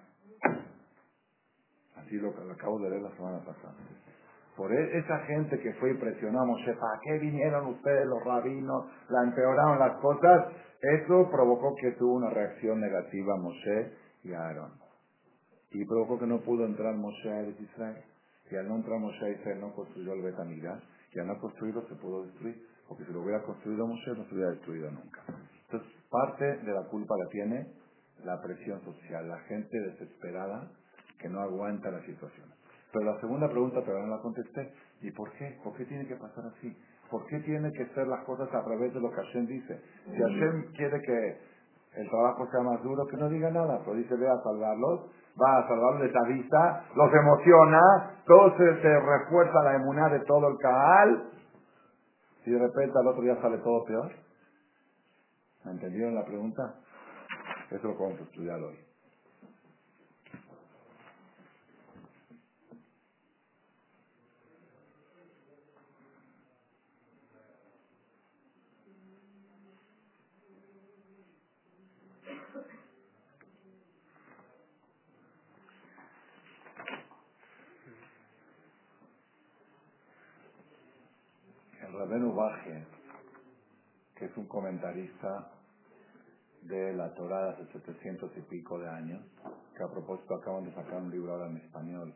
Así 1.96 2.18
lo, 2.18 2.32
lo 2.32 2.54
acabo 2.54 2.80
de 2.80 2.90
leer 2.90 3.02
la 3.02 3.16
semana 3.16 3.40
pasada. 3.40 3.76
Por 4.56 4.72
e, 4.72 4.98
esa 5.00 5.20
gente 5.26 5.60
que 5.60 5.74
fue 5.74 5.92
y 5.92 5.98
presionó 5.98 6.42
a 6.42 6.46
Moshe, 6.46 6.74
¿para 6.74 7.00
qué 7.02 7.18
vinieron 7.20 7.68
ustedes 7.68 8.06
los 8.06 8.24
rabinos? 8.24 8.86
La 9.10 9.24
empeoraron 9.24 9.80
las 9.80 10.00
cosas. 10.00 10.48
Eso 10.82 11.30
provocó 11.32 11.74
que 11.76 11.92
tuvo 11.94 12.16
una 12.16 12.30
reacción 12.30 12.80
negativa 12.80 13.34
a 13.34 13.38
Moshe 13.38 14.03
y 14.24 14.34
a 14.34 14.40
Aarón. 14.40 14.72
Y 15.72 15.86
provocó 15.86 16.20
que 16.20 16.28
no 16.28 16.42
pudo 16.42 16.66
entrar 16.66 16.96
Moshe 16.96 17.32
a 17.32 17.44
Israel. 17.48 18.04
Y 18.52 18.56
al 18.56 18.68
no 18.68 18.76
entrar 18.76 19.00
Moshe 19.00 19.26
a 19.26 19.30
Israel 19.30 19.60
no 19.62 19.74
construyó 19.74 20.14
el 20.14 20.22
Betamigdash. 20.22 20.84
Y 21.14 21.20
al 21.20 21.28
no 21.28 21.40
construirlo 21.40 21.82
se 21.88 21.96
pudo 21.96 22.26
destruir. 22.26 22.68
Porque 22.88 23.06
si 23.06 23.12
lo 23.12 23.22
hubiera 23.22 23.42
construido 23.44 23.88
Moshe 23.88 24.12
no 24.12 24.26
se 24.26 24.36
hubiera 24.36 24.52
destruido 24.52 24.92
nunca. 24.92 25.22
Entonces, 25.66 25.90
parte 26.10 26.46
de 26.46 26.72
la 26.72 26.84
culpa 26.84 27.16
la 27.18 27.30
tiene 27.30 27.68
la 28.24 28.40
presión 28.42 28.82
social. 28.82 29.28
La 29.28 29.40
gente 29.42 29.80
desesperada 29.80 30.72
que 31.20 31.30
no 31.30 31.42
aguanta 31.42 31.90
la 31.90 32.06
situación. 32.06 32.54
Pero 32.92 33.06
la 33.06 33.20
segunda 33.20 33.50
pregunta 33.50 33.82
todavía 33.82 34.06
no 34.06 34.18
la 34.18 34.22
contesté. 34.22 34.72
¿Y 35.02 35.12
por 35.12 35.32
qué? 35.34 35.58
¿Por 35.64 35.76
qué 35.76 35.86
tiene 35.86 36.06
que 36.06 36.16
pasar 36.16 36.46
así? 36.56 36.78
¿Por 37.10 37.26
qué 37.28 37.40
tiene 37.40 37.72
que 37.72 37.86
ser 37.94 38.08
las 38.08 38.24
cosas 38.26 38.48
a 38.54 38.64
través 38.64 38.94
de 38.94 39.00
lo 39.00 39.10
que 39.10 39.16
Hashem 39.16 39.48
dice? 39.48 39.82
Si 40.06 40.16
Hashem 40.16 40.72
quiere 40.74 41.02
que 41.02 41.38
el 41.96 42.10
trabajo 42.10 42.48
sea 42.50 42.62
más 42.62 42.82
duro, 42.82 43.06
que 43.08 43.18
no 43.18 43.30
diga 43.30 43.50
nada, 43.52 43.80
pero 43.84 43.96
dice, 43.96 44.16
ve 44.16 44.28
a 44.28 44.42
salvarlos, 44.42 45.12
va 45.40 45.58
a 45.58 45.68
salvarlos, 45.68 46.02
les 46.02 46.16
avisa, 46.16 46.86
los 46.96 47.14
emociona, 47.14 48.22
todo 48.26 48.58
se, 48.58 49.00
refuerza 49.00 49.64
la 49.64 49.76
emuná 49.76 50.10
de 50.10 50.20
todo 50.22 50.48
el 50.48 50.58
cabal, 50.58 51.30
y 52.46 52.52
de 52.52 52.60
repente 52.60 52.98
al 53.00 53.08
otro 53.08 53.22
día 53.22 53.40
sale 53.42 53.58
todo 53.60 53.84
peor. 53.86 54.12
¿Me 55.66 55.72
entendieron 55.72 56.16
la 56.16 56.26
pregunta? 56.26 56.76
Eso 57.72 57.88
lo 57.88 58.06
a 58.06 58.10
estudiar 58.10 58.60
hoy. 58.60 58.78
Rabenu 81.94 82.34
Baje, 82.34 82.86
que 84.16 84.26
es 84.26 84.38
un 84.38 84.48
comentarista 85.04 85.52
de 86.64 86.94
la 86.94 87.14
Torah 87.14 87.50
hace 87.50 87.66
700 87.74 88.32
y 88.38 88.42
pico 88.42 88.80
de 88.80 88.88
años, 88.88 89.22
que 89.76 89.84
a 89.84 89.88
propósito 89.88 90.36
acaban 90.36 90.64
de 90.64 90.74
sacar 90.74 91.02
un 91.02 91.12
libro 91.12 91.34
ahora 91.34 91.48
en 91.48 91.58
español, 91.58 92.14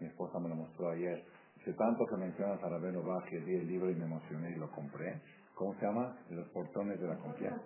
mi 0.00 0.06
esposa 0.06 0.38
me 0.38 0.48
lo 0.48 0.56
mostró 0.56 0.90
ayer. 0.90 1.24
Dice, 1.56 1.72
tanto 1.72 2.04
que 2.06 2.16
mencionas 2.16 2.62
a 2.62 2.68
Rabenu 2.68 3.02
Baje, 3.02 3.38
vi 3.40 3.56
el 3.56 3.66
libro 3.66 3.90
y 3.90 3.94
me 3.94 4.04
emocioné 4.04 4.50
y 4.50 4.56
lo 4.56 4.70
compré. 4.70 5.22
¿Cómo 5.54 5.74
se 5.76 5.86
llama? 5.86 6.18
Los 6.30 6.46
portones 6.48 7.00
de 7.00 7.08
la 7.08 7.16
confianza. 7.16 7.64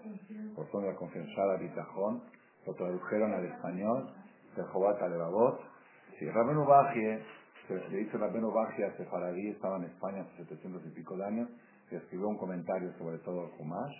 Portones 0.55 0.87
de 0.87 0.93
la 0.93 0.99
confianza, 0.99 1.57
Bitajón. 1.59 2.23
Lo 2.67 2.75
tradujeron 2.75 3.33
al 3.33 3.45
español, 3.47 4.15
de 4.55 4.63
Jobata 4.63 5.09
de 5.09 5.17
Babot. 5.17 5.61
Sí, 6.19 6.31
Rabenu 6.31 6.65
Baje 6.65 7.25
se 7.67 7.89
le 7.89 7.99
dice 7.99 8.19
Rabeno 8.19 8.51
Bajia 8.51 8.93
Sefaradí, 8.97 9.49
estaba 9.51 9.77
en 9.77 9.85
España 9.85 10.23
hace 10.23 10.45
700 10.45 10.87
y 10.87 10.91
pico 10.91 11.17
de 11.17 11.25
años, 11.25 11.49
que 11.89 11.97
escribió 11.97 12.29
un 12.29 12.37
comentario 12.37 12.93
sobre 12.99 13.19
todo 13.19 13.45
el 13.45 13.51
Humash, 13.61 13.95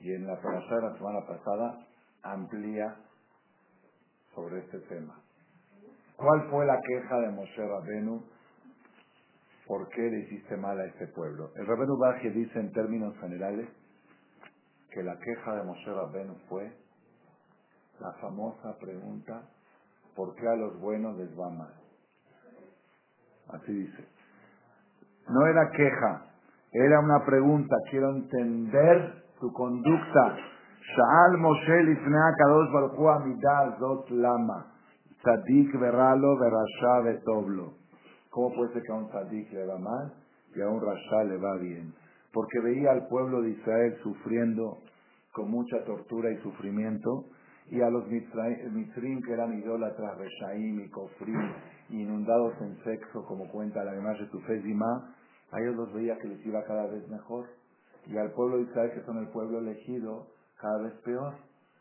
y 0.00 0.12
en 0.12 0.26
la 0.26 0.40
parasha 0.40 0.76
la 0.76 0.96
semana 0.96 1.20
pasada 1.26 1.86
amplía 2.22 2.96
sobre 4.34 4.60
este 4.60 4.78
tema. 4.80 5.20
¿Cuál 6.16 6.50
fue 6.50 6.66
la 6.66 6.80
queja 6.80 7.18
de 7.20 7.30
Moshe 7.30 7.66
Rabenu? 7.66 8.22
¿Por 9.66 9.88
qué 9.88 10.02
le 10.02 10.20
hiciste 10.20 10.56
mal 10.56 10.78
a 10.80 10.86
este 10.86 11.06
pueblo? 11.08 11.50
El 11.56 11.66
Rabenu 11.66 11.96
Bajia 11.98 12.30
dice 12.30 12.58
en 12.58 12.72
términos 12.72 13.16
generales 13.20 13.68
que 14.90 15.02
la 15.02 15.16
queja 15.18 15.56
de 15.56 15.64
Moshe 15.64 15.92
Rabenu 15.92 16.34
fue 16.48 16.72
la 18.00 18.12
famosa 18.14 18.76
pregunta, 18.78 19.42
¿por 20.16 20.34
qué 20.34 20.48
a 20.48 20.56
los 20.56 20.80
buenos 20.80 21.16
les 21.18 21.38
va 21.38 21.50
mal? 21.50 21.74
Así 23.48 23.72
dice. 23.72 24.04
No 25.28 25.46
era 25.46 25.70
queja, 25.70 26.26
era 26.72 27.00
una 27.00 27.24
pregunta. 27.24 27.76
Quiero 27.90 28.10
entender 28.10 29.19
tu 29.40 29.50
conducta. 29.52 30.36
Sha'al 30.80 31.36
Moshe 31.38 31.82
lifnea 31.82 32.32
kadosh 32.38 32.70
baruchu 32.72 33.08
amidah 33.08 33.78
zot 33.78 34.10
lama. 34.10 34.66
Tzadik 35.22 35.72
veralo 35.78 36.36
verasha 36.38 37.00
vetoblo. 37.04 37.74
¿Cómo 38.30 38.54
puede 38.54 38.72
ser 38.72 38.82
que 38.82 38.92
a 38.92 38.96
un 38.96 39.08
tzadik 39.08 39.52
le 39.52 39.66
va 39.66 39.78
mal 39.78 40.12
y 40.54 40.60
a 40.60 40.68
un 40.68 40.80
rasha 40.80 41.24
le 41.24 41.36
va 41.36 41.56
bien? 41.56 41.92
Porque 42.32 42.60
veía 42.60 42.92
al 42.92 43.08
pueblo 43.08 43.42
de 43.42 43.50
Israel 43.50 43.96
sufriendo 44.02 44.78
con 45.32 45.50
mucha 45.50 45.84
tortura 45.84 46.30
y 46.30 46.36
sufrimiento 46.42 47.26
y 47.70 47.80
a 47.80 47.88
los 47.88 48.06
mitrim 48.08 49.22
que 49.22 49.32
eran 49.32 49.56
idólatras, 49.58 50.18
reshaim 50.18 50.80
y 50.80 50.88
kofrim, 50.90 51.52
inundados 51.90 52.54
en 52.60 52.76
sexo, 52.82 53.24
como 53.26 53.48
cuenta 53.48 53.84
la 53.84 53.92
de 53.92 54.26
Tufezima, 54.26 55.14
a 55.52 55.60
ellos 55.60 55.76
los 55.76 55.92
veía 55.92 56.18
que 56.18 56.28
les 56.28 56.44
iba 56.44 56.62
cada 56.64 56.86
vez 56.88 57.08
mejor. 57.08 57.46
Y 58.06 58.16
al 58.16 58.32
pueblo 58.32 58.56
de 58.58 58.62
Israel, 58.64 58.92
que 58.94 59.04
son 59.04 59.18
el 59.18 59.28
pueblo 59.28 59.58
elegido, 59.58 60.26
cada 60.60 60.82
vez 60.82 60.94
peor. 61.04 61.34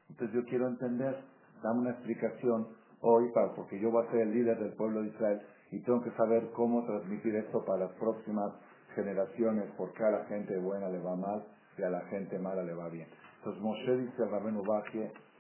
Entonces 0.10 0.36
yo 0.36 0.46
quiero 0.46 0.68
entender, 0.68 1.16
dame 1.62 1.82
una 1.82 1.92
explicación 1.92 2.68
hoy, 3.02 3.32
para, 3.34 3.54
porque 3.54 3.80
yo 3.80 3.92
voy 3.92 4.06
a 4.06 4.12
ser 4.12 4.22
el 4.22 4.32
líder 4.32 4.60
del 4.60 4.74
pueblo 4.74 5.02
de 5.02 5.10
Israel 5.10 5.42
y 5.72 5.80
tengo 5.82 6.02
que 6.02 6.12
saber 6.12 6.50
cómo 6.56 6.84
transmitir 6.86 7.36
esto 7.36 7.64
para 7.64 7.86
las 7.86 7.92
próximas 7.94 8.54
generaciones, 8.96 9.66
porque 9.78 10.04
a 10.04 10.10
la 10.10 10.26
gente 10.26 10.58
buena 10.58 10.90
le 10.90 11.00
va 11.00 11.16
mal 11.16 11.44
y 11.78 11.84
a 11.84 11.90
la 11.90 12.02
gente 12.08 12.40
mala 12.40 12.64
le 12.64 12.74
va 12.74 12.90
bien. 12.90 13.08
Entonces 13.38 13.62
Moshe 13.62 13.98
dice 13.98 14.24
a 14.24 14.28
Rabenu 14.28 14.64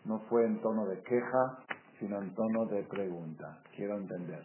no 0.05 0.19
fue 0.29 0.45
en 0.45 0.61
tono 0.61 0.85
de 0.85 1.01
queja, 1.01 1.59
sino 1.99 2.21
en 2.21 2.33
tono 2.33 2.65
de 2.67 2.83
pregunta. 2.83 3.61
Quiero 3.75 3.97
entender. 3.97 4.43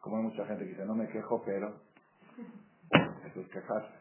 Como 0.00 0.16
hay 0.16 0.22
mucha 0.24 0.44
gente 0.46 0.64
que 0.64 0.70
dice, 0.70 0.84
no 0.84 0.94
me 0.94 1.06
quejo, 1.08 1.42
pero 1.44 1.74
eso 3.26 3.40
es 3.40 3.48
quejarse. 3.48 3.99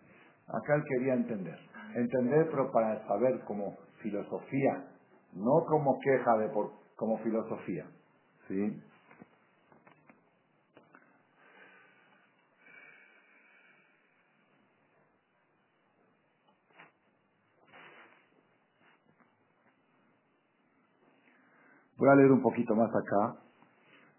Acá 0.50 0.76
él 0.76 0.84
quería 0.88 1.14
entender. 1.14 1.60
Entender, 1.96 2.48
pero 2.50 2.72
para 2.72 3.06
saber 3.08 3.40
como 3.46 3.78
filosofía, 4.02 4.86
no 5.34 5.66
como 5.68 6.00
queja, 6.00 6.38
de 6.38 6.50
por, 6.50 6.72
como 6.96 7.18
filosofía. 7.20 7.86
¿Sí? 8.48 8.82
Voy 21.98 22.10
a 22.10 22.16
leer 22.16 22.32
un 22.32 22.42
poquito 22.42 22.76
más 22.76 22.90
acá. 22.90 23.36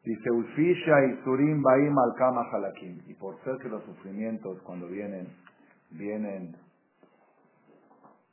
Dice, 0.04 0.30
Ulfisha 0.30 1.04
y 1.06 1.24
Surim 1.24 1.62
Baim 1.62 1.98
al 1.98 2.14
Kama 2.16 2.42
Halakim. 2.52 3.00
Y 3.06 3.14
por 3.14 3.42
ser 3.42 3.56
que 3.56 3.68
los 3.68 3.82
sufrimientos 3.84 4.60
cuando 4.62 4.86
vienen, 4.86 5.28
vienen 5.90 6.56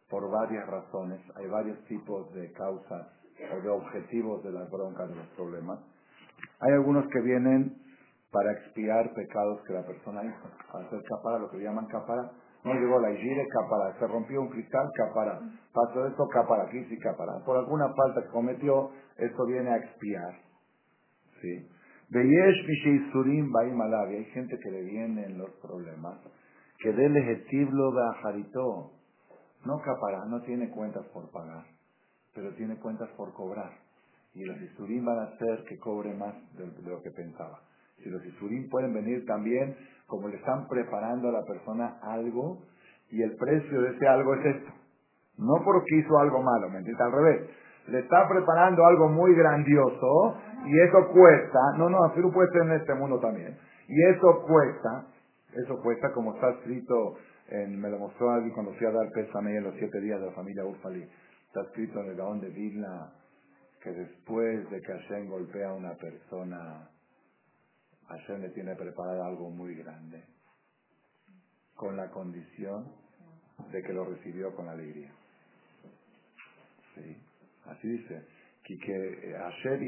por 0.10 0.30
varias 0.32 0.66
razones, 0.68 1.20
hay 1.36 1.48
varios 1.48 1.84
tipos 1.86 2.34
de 2.34 2.52
causas 2.54 3.08
o 3.52 3.62
de 3.62 3.70
objetivos 3.70 4.44
de 4.44 4.52
las 4.52 4.70
broncas, 4.72 5.10
de 5.10 5.16
los 5.16 5.28
problemas. 5.36 5.80
Hay 6.60 6.74
algunos 6.74 7.06
que 7.08 7.20
vienen 7.22 7.76
para 8.32 8.52
expiar 8.52 9.14
pecados 9.14 9.62
que 9.66 9.74
la 9.74 9.86
persona 9.86 10.24
hizo, 10.24 10.50
para 10.72 10.86
hacer 10.86 11.02
capara, 11.04 11.40
lo 11.40 11.50
que 11.50 11.58
llaman 11.58 11.88
capara, 11.88 12.32
no 12.68 12.74
llegó 12.74 13.00
la 13.00 13.12
Igire, 13.12 13.48
capara. 13.48 13.98
Se 13.98 14.06
rompió 14.08 14.42
un 14.42 14.50
cristal, 14.50 14.92
capara. 14.94 15.40
Pasó 15.74 16.06
esto, 16.08 16.28
capara. 16.28 16.64
Aquí 16.64 16.84
sí, 16.86 17.00
capara. 17.00 17.40
Por 17.46 17.56
alguna 17.58 17.94
falta 17.94 18.24
que 18.24 18.30
cometió, 18.30 18.92
esto 19.18 19.46
viene 19.46 19.70
a 19.70 19.78
expiar. 19.78 20.34
¿Sí? 21.42 21.70
Hay 22.14 22.28
gente 24.26 24.60
que 24.60 24.72
le 24.72 24.84
vienen 24.84 25.38
los 25.38 25.52
problemas. 25.62 26.20
Que 26.80 26.92
dele 26.92 27.22
jetiblo 27.24 27.92
jarito. 28.22 28.92
No 29.66 29.80
capara, 29.80 30.26
no 30.26 30.42
tiene 30.42 30.70
cuentas 30.70 31.06
por 31.08 31.30
pagar, 31.32 31.66
pero 32.34 32.54
tiene 32.54 32.78
cuentas 32.78 33.10
por 33.18 33.34
cobrar. 33.34 33.72
Y 34.34 34.46
los 34.46 34.62
isurim 34.62 35.04
van 35.04 35.20
a 35.20 35.24
hacer 35.24 35.64
que 35.68 35.80
cobre 35.80 36.14
más 36.14 36.36
de, 36.56 36.68
lo 36.88 37.02
que 37.02 37.12
pensaba. 37.12 37.60
Si 37.98 38.10
los 38.10 38.24
isurim 38.24 38.70
pueden 38.70 38.94
venir 38.94 39.26
también 39.26 39.76
como 40.06 40.28
le 40.28 40.38
están 40.38 40.68
preparando 40.68 41.30
a 41.30 41.32
la 41.32 41.44
persona 41.44 42.00
algo 42.04 42.60
y 43.10 43.22
el 43.22 43.36
precio 43.36 43.82
de 43.82 43.96
ese 43.96 44.08
algo 44.08 44.36
es 44.36 44.46
esto. 44.46 44.72
No 45.38 45.56
porque 45.64 45.98
hizo 45.98 46.18
algo 46.20 46.42
malo, 46.42 46.70
¿me 46.70 46.78
entiendes? 46.78 47.02
Al 47.02 47.12
revés. 47.12 47.50
Le 47.88 48.00
está 48.00 48.28
preparando 48.28 48.86
algo 48.86 49.10
muy 49.10 49.34
grandioso 49.34 50.38
y 50.66 50.80
eso 50.80 51.08
cuesta. 51.12 51.60
No, 51.78 51.90
no, 51.90 52.04
así 52.04 52.20
lo 52.20 52.32
puede 52.32 52.52
ser 52.52 52.62
en 52.64 52.74
este 52.74 52.94
mundo 52.96 53.20
también. 53.20 53.58
Y 53.88 54.04
eso 54.10 54.44
cuesta, 54.46 55.08
eso 55.64 55.82
cuesta 55.82 56.12
como 56.14 56.36
está 56.36 56.50
escrito, 56.52 57.18
me 57.70 57.90
lo 57.90 58.00
mostró 58.00 58.32
alguien 58.32 58.54
cuando 58.54 58.74
fui 58.74 58.86
a 58.88 58.92
dar 58.92 59.10
pésame 59.12 59.58
en 59.58 59.64
los 59.64 59.76
siete 59.76 60.00
días 60.02 60.20
de 60.20 60.28
la 60.28 60.34
familia 60.34 60.66
Urfali. 60.66 61.04
Está 61.48 61.62
escrito 61.62 62.02
en 62.02 62.10
el 62.10 62.16
Gaón 62.16 62.42
de 62.42 62.50
Vilna 62.50 63.14
que 63.82 63.92
después 63.92 64.70
de 64.70 64.82
que 64.82 64.92
Hashem 64.92 65.30
golpea 65.30 65.70
a 65.70 65.74
una 65.74 65.96
persona, 65.96 66.90
Hashem 68.08 68.42
le 68.42 68.50
tiene 68.50 68.76
preparado 68.76 69.24
algo 69.24 69.50
muy 69.50 69.76
grande, 69.76 70.24
con 71.76 71.96
la 71.96 72.10
condición 72.10 72.92
de 73.72 73.82
que 73.82 73.94
lo 73.94 74.06
recibió 74.06 74.54
con 74.56 74.68
alegría. 74.68 75.12
Sí, 76.96 77.18
así 77.66 77.88
dice. 77.88 78.26
Hashem 78.70 79.80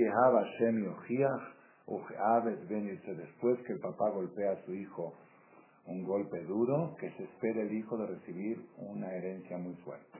después 3.18 3.60
que 3.66 3.74
el 3.74 3.80
papá 3.80 4.10
golpea 4.12 4.52
a 4.52 4.64
su 4.64 4.74
hijo 4.74 5.14
un 5.90 6.04
golpe 6.04 6.44
duro, 6.44 6.96
que 7.00 7.10
se 7.12 7.24
espere 7.24 7.64
el 7.64 7.74
hijo 7.74 7.98
de 7.98 8.08
recibir 8.08 8.62
una 8.78 9.12
herencia 9.14 9.58
muy 9.58 9.74
fuerte. 9.84 10.20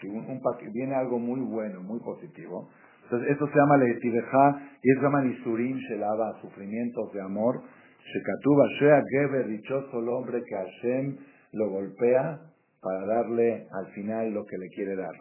Si 0.00 0.08
un, 0.08 0.40
viene 0.72 0.94
algo 0.94 1.18
muy 1.18 1.40
bueno, 1.40 1.80
muy 1.80 2.00
positivo, 2.00 2.68
entonces, 3.04 3.32
esto 3.32 3.46
se 3.46 3.58
llama 3.58 3.76
Leetibeja 3.76 4.60
y 4.82 4.90
es 4.90 4.96
se 4.96 5.02
llama 5.02 5.22
Nisurim 5.22 5.76
Shelaba, 5.76 6.40
sufrimientos 6.40 7.12
de 7.12 7.20
amor. 7.20 7.60
Shekatuba 8.04 8.66
Shea 8.80 9.02
Geber, 9.10 9.48
dichoso 9.48 10.00
el 10.00 10.08
hombre 10.08 10.42
que 10.42 10.54
Hashem 10.54 11.16
lo 11.52 11.68
golpea 11.68 12.40
para 12.80 13.06
darle 13.06 13.66
al 13.70 13.86
final 13.92 14.32
lo 14.32 14.44
que 14.46 14.56
le 14.56 14.68
quiere 14.68 14.96
dar. 14.96 15.12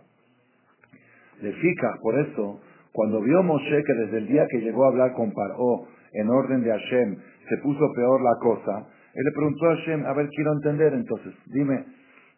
Le 1.42 1.52
fica, 1.54 1.98
por 2.02 2.18
eso, 2.18 2.62
cuando 2.94 3.22
vio 3.22 3.44
Moshe 3.44 3.84
que 3.86 3.94
desde 3.94 4.18
el 4.20 4.28
día 4.28 4.48
que 4.50 4.62
llegó 4.62 4.86
a 4.86 4.90
hablar 4.90 5.14
con 5.14 5.32
Paró 5.34 5.88
en 6.14 6.30
orden 6.30 6.64
de 6.64 6.72
Hashem 6.72 7.18
se 7.50 7.58
puso 7.58 7.92
peor 7.94 8.22
la 8.22 8.40
cosa, 8.40 8.88
él 9.14 9.24
le 9.24 9.32
preguntó 9.32 9.66
a 9.66 9.76
Hashem, 9.76 10.06
a 10.06 10.14
ver, 10.14 10.30
quiero 10.30 10.54
entender 10.54 10.94
entonces, 10.94 11.34
dime, 11.48 11.86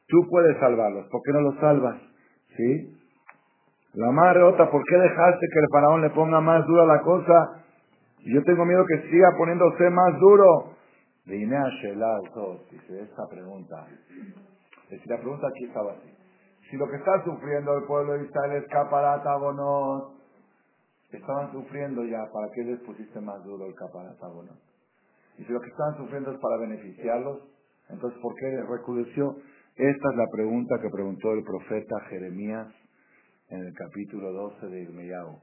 tú 0.07 0.27
puedes 0.29 0.57
salvarlos, 0.59 1.07
¿por 1.09 1.21
qué 1.23 1.31
no 1.33 1.41
los 1.41 1.55
salvas? 1.59 1.97
¿Sí? 2.55 2.99
La 3.93 4.12
madre 4.12 4.41
otra, 4.41 4.71
¿por 4.71 4.83
qué 4.86 4.97
dejaste 4.97 5.47
que 5.53 5.59
el 5.59 5.67
faraón 5.71 6.01
le 6.01 6.09
ponga 6.09 6.41
más 6.41 6.65
dura 6.65 6.86
la 6.86 7.01
cosa? 7.01 7.63
Yo 8.25 8.41
tengo 8.43 8.65
miedo 8.65 8.83
que 8.88 9.09
siga 9.09 9.29
poniéndose 9.38 9.89
más 9.89 10.19
duro. 10.19 10.73
Vine 11.25 11.57
a 11.57 11.69
dice 12.71 13.01
esta 13.01 13.27
pregunta. 13.29 13.86
Es 14.86 14.89
decir, 14.89 15.07
la 15.07 15.17
pregunta 15.17 15.47
aquí 15.47 15.65
estaba 15.65 15.91
así. 15.91 16.09
Si 16.69 16.77
lo 16.77 16.88
que 16.89 16.95
está 16.95 17.23
sufriendo 17.23 17.77
el 17.77 17.83
pueblo 17.83 18.13
de 18.13 18.25
Israel 18.25 18.63
es 18.63 18.67
caparata 18.69 19.38
estaban 21.12 21.51
sufriendo 21.51 22.03
ya, 22.05 22.25
¿para 22.33 22.49
qué 22.53 22.63
les 22.63 22.79
pusiste 22.79 23.21
más 23.21 23.43
duro 23.43 23.67
el 23.67 23.75
caparata? 23.75 24.27
Y 25.38 25.43
si 25.43 25.52
lo 25.52 25.60
que 25.60 25.69
estaban 25.69 25.98
sufriendo 25.98 26.32
es 26.32 26.39
para 26.39 26.58
beneficiarlos, 26.58 27.39
entonces 27.89 28.19
¿por 28.22 28.36
qué 28.36 28.62
recrudeció? 28.69 29.36
Esta 29.76 30.10
es 30.12 30.15
la 30.15 30.28
pregunta 30.32 30.80
que 30.82 30.89
preguntó 30.89 31.34
el 31.34 31.43
profeta 31.43 32.00
Jeremías 32.10 32.67
en 33.50 33.60
el 33.60 33.74
capítulo 33.74 34.32
12 34.32 34.67
de 34.67 34.82
Irmiyahu. 34.82 35.39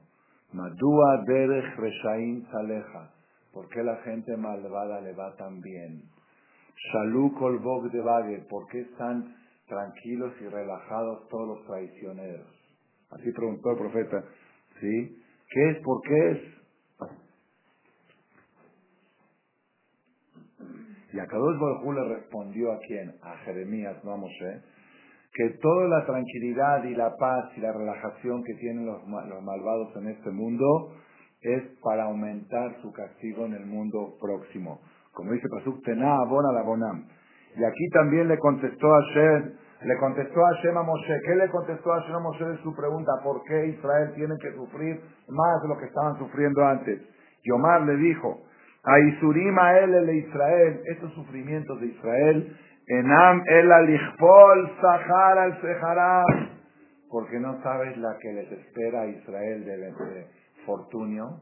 Madúa 0.53 1.23
derech 1.27 1.75
reshaim 1.77 2.45
saleja. 2.51 3.11
¿Por 3.53 3.67
qué 3.69 3.83
la 3.83 3.97
gente 3.97 4.35
malvada 4.37 5.01
le 5.01 5.13
va 5.13 5.35
tan 5.35 5.59
bien? 5.59 6.03
Shalú 6.91 7.33
de 7.91 8.01
vague. 8.01 8.45
¿Por 8.49 8.67
qué 8.67 8.81
están 8.81 9.35
tranquilos 9.67 10.33
y 10.41 10.47
relajados 10.47 11.27
todos 11.27 11.47
los 11.57 11.67
traicioneros? 11.67 12.47
Así 13.11 13.31
preguntó 13.33 13.71
el 13.71 13.77
profeta. 13.77 14.23
¿Sí? 14.79 15.23
¿Qué 15.49 15.69
es? 15.71 15.77
¿Por 15.83 16.01
qué 16.01 16.31
es? 16.31 16.60
Y 21.13 21.19
a 21.19 21.25
Kadosh 21.25 21.59
Baruj 21.59 21.93
le 21.93 22.15
respondió 22.15 22.71
a 22.71 22.79
quién? 22.87 23.13
A 23.21 23.37
Jeremías, 23.45 24.03
no 24.03 24.13
a 24.13 24.17
Moshe, 24.17 24.61
que 25.33 25.49
toda 25.61 25.87
la 25.87 26.05
tranquilidad 26.05 26.83
y 26.83 26.95
la 26.95 27.15
paz 27.17 27.51
y 27.55 27.61
la 27.61 27.73
relajación 27.73 28.43
que 28.43 28.53
tienen 28.55 28.85
los, 28.85 29.01
los 29.01 29.43
malvados 29.43 29.95
en 29.97 30.07
este 30.09 30.29
mundo 30.29 30.93
es 31.41 31.63
para 31.83 32.03
aumentar 32.03 32.75
su 32.81 32.91
castigo 32.93 33.45
en 33.45 33.53
el 33.53 33.65
mundo 33.65 34.15
próximo. 34.21 34.79
Como 35.11 35.31
dice 35.33 35.47
Pasuk, 35.49 35.83
Tená 35.83 36.17
abona 36.21 36.51
la 36.53 36.63
bonam. 36.63 37.07
Y 37.57 37.63
aquí 37.63 37.89
también 37.89 38.27
le 38.27 38.37
contestó 38.37 38.93
a 38.93 39.01
Shem, 39.13 39.53
le 39.83 39.97
contestó 39.97 40.45
a 40.45 40.53
Shem 40.61 40.77
a 40.77 40.83
Moshe. 40.83 41.19
¿Qué 41.25 41.35
le 41.35 41.49
contestó 41.49 41.91
a 41.91 41.99
Shem 42.01 42.15
a 42.15 42.19
Moshe 42.19 42.45
de 42.45 42.57
su 42.57 42.73
pregunta? 42.75 43.11
¿Por 43.23 43.43
qué 43.43 43.67
Israel 43.67 44.13
tiene 44.15 44.35
que 44.41 44.53
sufrir 44.53 45.01
más 45.27 45.61
de 45.63 45.67
lo 45.67 45.77
que 45.77 45.85
estaban 45.85 46.17
sufriendo 46.17 46.65
antes? 46.65 47.01
Y 47.43 47.51
Omar 47.51 47.81
le 47.81 47.97
dijo, 47.97 48.43
a 48.83 48.99
Isurim 48.99 49.59
a 49.59 49.79
él, 49.79 49.93
el 49.93 50.09
Israel, 50.15 50.81
estos 50.85 51.13
sufrimientos 51.13 51.79
de 51.79 51.87
Israel, 51.87 52.57
enam 52.87 53.43
el 53.47 53.71
alichpol 53.71 54.71
sahar 54.81 55.37
al 55.37 55.61
seharam, 55.61 56.49
porque 57.09 57.39
no 57.39 57.61
sabes 57.61 57.95
la 57.97 58.17
que 58.19 58.33
les 58.33 58.51
espera 58.51 59.01
a 59.01 59.07
Israel 59.07 59.65
de, 59.65 60.25
fortunio, 60.65 61.41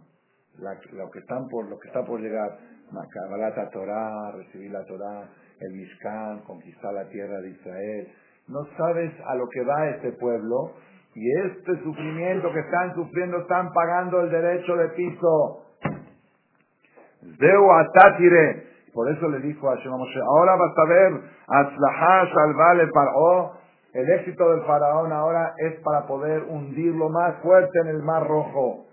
lo 0.57 1.11
que 1.11 1.19
están 1.19 1.47
por, 1.47 1.69
lo 1.69 1.79
que 1.79 1.87
está 1.87 2.03
por 2.03 2.19
llegar, 2.19 2.57
Kabbalat 2.91 3.71
Torah, 3.71 4.31
recibir 4.31 4.71
la 4.71 4.83
Torah, 4.85 5.29
el 5.59 5.73
Mishkan, 5.73 6.39
conquistar 6.39 6.93
la 6.93 7.07
tierra 7.09 7.39
de 7.41 7.49
Israel. 7.49 8.07
No 8.47 8.65
sabes 8.77 9.13
a 9.27 9.35
lo 9.35 9.47
que 9.49 9.63
va 9.63 9.89
este 9.89 10.11
pueblo 10.13 10.73
y 11.13 11.31
este 11.45 11.83
sufrimiento 11.83 12.51
que 12.51 12.59
están 12.59 12.95
sufriendo 12.95 13.41
están 13.41 13.71
pagando 13.73 14.21
el 14.21 14.31
derecho 14.31 14.75
de 14.75 14.89
piso. 14.89 15.65
Por 18.93 19.11
eso 19.11 19.29
le 19.29 19.39
dijo 19.39 19.69
a 19.69 19.75
Shema 19.75 19.97
Moshe, 19.97 20.19
ahora 20.19 20.55
vas 20.55 20.77
a 20.77 20.85
ver, 20.85 21.21
Atzlahá 21.47 22.33
salvale 22.33 22.87
Paró, 22.87 23.53
el 23.93 24.09
éxito 24.09 24.51
del 24.51 24.63
faraón 24.65 25.11
ahora 25.11 25.53
es 25.57 25.79
para 25.81 26.05
poder 26.07 26.43
hundirlo 26.43 27.09
más 27.09 27.35
fuerte 27.41 27.79
en 27.79 27.87
el 27.87 28.03
mar 28.03 28.27
rojo. 28.27 28.85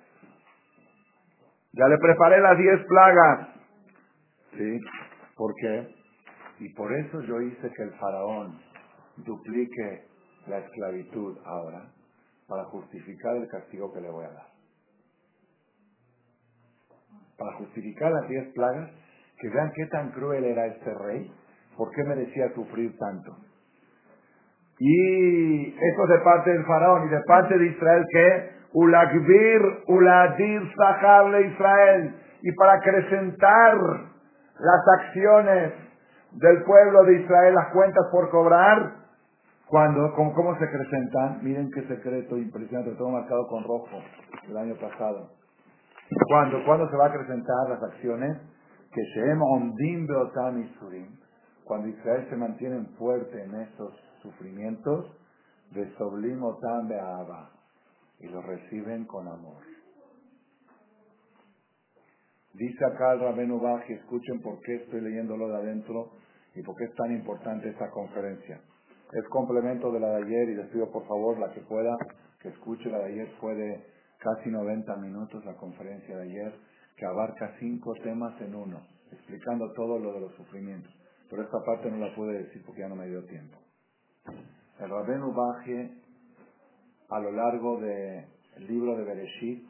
Ya 1.73 1.89
le 1.89 1.99
preparé 1.99 2.41
las 2.41 2.57
diez 2.57 2.85
plagas. 2.87 3.49
¿Sí? 4.57 4.81
¿Por 5.37 5.55
qué? 5.61 5.89
Y 6.61 6.73
por 6.75 6.93
eso 6.93 7.21
yo 7.23 7.41
hice 7.43 7.71
que 7.71 7.83
el 7.83 7.93
faraón 7.99 8.59
duplique 9.17 10.07
la 10.47 10.59
esclavitud 10.59 11.37
ahora, 11.45 11.91
para 12.49 12.65
justificar 12.65 13.37
el 13.37 13.49
castigo 13.49 13.93
que 13.93 14.01
le 14.01 14.11
voy 14.11 14.25
a 14.25 14.31
dar. 14.31 14.56
Para 17.39 17.53
justificar 17.59 18.13
las 18.13 18.29
diez 18.29 18.53
plagas, 18.55 18.91
que 19.39 19.49
vean 19.49 19.73
qué 19.75 19.87
tan 19.87 20.11
cruel 20.11 20.45
era 20.45 20.67
este 20.67 20.95
rey, 20.95 21.31
por 21.77 21.91
qué 21.91 22.05
merecía 22.05 22.53
sufrir 22.55 22.97
tanto. 22.99 23.37
Y 24.79 25.69
esto 25.69 26.07
de 26.07 26.19
parte 26.21 26.51
del 26.51 26.65
faraón 26.65 27.07
y 27.07 27.11
de 27.11 27.21
parte 27.27 27.59
de 27.59 27.67
Israel 27.67 28.05
que 28.11 28.51
ulakbir 28.73 29.61
uladir 29.87 30.63
sajarle 30.77 31.47
Israel 31.47 32.15
y 32.43 32.53
para 32.53 32.75
acrecentar 32.75 33.75
las 34.59 35.01
acciones 35.01 35.73
del 36.33 36.63
pueblo 36.65 37.05
de 37.05 37.21
Israel, 37.23 37.55
las 37.55 37.73
cuentas 37.73 38.05
por 38.13 38.31
cobrar, 38.31 39.07
cuando, 39.67 40.13
con 40.15 40.33
cómo 40.33 40.57
se 40.59 40.65
acrecentan, 40.65 41.41
miren 41.43 41.71
qué 41.73 41.83
secreto 41.89 42.37
impresionante, 42.37 42.93
todo 42.93 43.11
marcado 43.11 43.47
con 43.49 43.65
rojo 43.65 43.99
el 44.49 44.57
año 44.57 44.75
pasado. 44.77 45.31
Cuando, 46.29 46.65
cuando 46.65 46.89
se 46.89 46.97
va 46.97 47.07
a 47.07 47.09
acrecentar 47.09 47.69
las 47.69 47.83
acciones, 47.83 48.39
que 48.93 49.03
Sheem 49.03 49.43
Ondim 49.43 50.07
Beotam 50.07 50.63
Isurim, 50.63 51.17
cuando 51.65 51.89
Israel 51.89 52.27
se 52.31 52.37
mantiene 52.37 52.85
fuerte 52.99 53.43
en 53.43 53.55
esos 53.55 53.93
sufrimientos, 54.23 55.07
de 55.73 55.93
Soblim 55.97 56.43
Otam 56.43 56.89
Be'aba, 56.89 57.51
y 58.21 58.29
los 58.29 58.45
reciben 58.45 59.05
con 59.05 59.27
amor. 59.29 59.63
Dice 62.55 62.85
acá 62.87 63.13
el 63.13 63.21
Rabenu 63.21 63.61
Baji, 63.61 63.93
escuchen 63.93 64.41
por 64.41 64.59
qué 64.61 64.77
estoy 64.77 65.03
leyéndolo 65.03 65.49
de 65.49 65.57
adentro 65.57 66.13
y 66.55 66.63
por 66.63 66.75
qué 66.77 66.85
es 66.85 66.95
tan 66.95 67.13
importante 67.13 67.69
esta 67.69 67.91
conferencia. 67.91 68.61
Es 69.13 69.29
complemento 69.29 69.93
de 69.93 70.01
la 70.01 70.09
de 70.09 70.25
ayer 70.25 70.49
y 70.49 70.55
les 70.55 70.67
pido 70.69 70.91
por 70.91 71.07
favor 71.07 71.39
la 71.39 71.53
que 71.53 71.61
pueda 71.61 71.95
que 72.41 72.49
escuche 72.49 72.89
la 72.89 72.99
de 73.01 73.05
ayer 73.05 73.29
fue 73.41 73.55
de 73.55 73.96
casi 74.27 74.51
90 74.51 74.97
minutos 74.97 75.45
la 75.45 75.55
conferencia 75.55 76.17
de 76.17 76.23
ayer 76.25 76.55
que 76.97 77.07
abarca 77.07 77.55
cinco 77.61 77.93
temas 78.03 78.41
en 78.41 78.57
uno, 78.57 78.81
explicando 79.13 79.73
todo 79.75 79.99
lo 79.99 80.15
de 80.15 80.21
los 80.21 80.35
sufrimientos. 80.35 80.93
Pero 81.31 81.43
esta 81.43 81.59
parte 81.65 81.91
no 81.91 81.99
la 81.99 82.13
pude 82.15 82.43
decir 82.43 82.63
porque 82.65 82.81
ya 82.81 82.89
no 82.89 82.97
me 82.97 83.07
dio 83.07 83.25
tiempo. 83.27 83.57
El 84.81 84.91
Rabenu 84.91 85.33
Baji 85.33 86.03
a 87.09 87.21
lo 87.21 87.31
largo 87.31 87.81
del 87.81 88.27
libro 88.67 88.97
de 88.97 89.05
Bereshit 89.05 89.65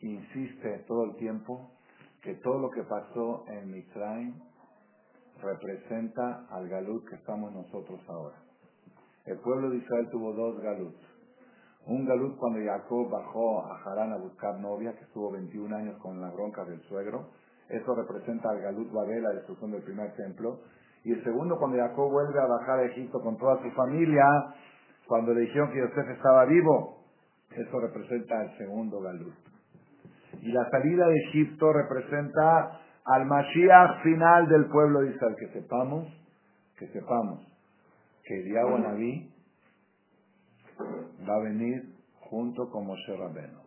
insiste 0.00 0.84
todo 0.86 1.04
el 1.04 1.16
tiempo 1.16 1.70
que 2.22 2.34
todo 2.36 2.58
lo 2.58 2.70
que 2.70 2.82
pasó 2.84 3.44
en 3.48 3.70
Mitzrayim 3.70 4.34
representa 5.42 6.46
al 6.50 6.68
galut 6.68 7.06
que 7.06 7.16
estamos 7.16 7.52
nosotros 7.52 8.00
ahora. 8.08 8.36
El 9.26 9.38
pueblo 9.40 9.70
de 9.70 9.76
Israel 9.76 10.08
tuvo 10.10 10.32
dos 10.32 10.58
galuts. 10.60 11.07
Un 11.88 12.04
galut 12.04 12.36
cuando 12.36 12.60
Jacob 12.60 13.08
bajó 13.10 13.64
a 13.64 13.80
Harán 13.82 14.12
a 14.12 14.18
buscar 14.18 14.60
novia, 14.60 14.92
que 14.92 15.04
estuvo 15.04 15.32
21 15.32 15.74
años 15.74 15.96
con 16.02 16.20
la 16.20 16.30
bronca 16.30 16.62
del 16.66 16.82
suegro. 16.82 17.30
Eso 17.66 17.94
representa 17.94 18.50
al 18.50 18.60
galut 18.60 18.92
Babel, 18.92 19.22
la 19.22 19.30
destrucción 19.30 19.72
del 19.72 19.82
primer 19.82 20.14
templo. 20.14 20.60
Y 21.02 21.12
el 21.12 21.24
segundo 21.24 21.56
cuando 21.58 21.78
Jacob 21.78 22.10
vuelve 22.10 22.38
a 22.38 22.46
bajar 22.46 22.80
a 22.80 22.84
Egipto 22.84 23.22
con 23.22 23.38
toda 23.38 23.62
su 23.62 23.70
familia, 23.70 24.22
cuando 25.06 25.32
le 25.32 25.40
dijeron 25.40 25.72
que 25.72 25.78
Yosef 25.78 26.10
estaba 26.10 26.44
vivo. 26.44 27.04
Eso 27.56 27.80
representa 27.80 28.42
el 28.42 28.58
segundo 28.58 29.00
galut. 29.00 29.34
Y 30.42 30.52
la 30.52 30.68
salida 30.68 31.08
de 31.08 31.16
Egipto 31.30 31.72
representa 31.72 32.80
al 33.06 33.24
Mashiach 33.24 34.02
final 34.02 34.46
del 34.48 34.66
pueblo 34.66 35.00
de 35.00 35.12
Israel. 35.12 35.36
Que 35.38 35.48
sepamos, 35.58 36.06
que 36.78 36.86
sepamos 36.88 37.40
que 38.24 38.40
Eliyahu 38.40 38.76
Naví 38.76 39.37
va 40.78 41.34
a 41.34 41.42
venir 41.42 41.94
junto 42.20 42.70
con 42.70 42.86
Moshe 42.86 43.16
Rabeno. 43.16 43.62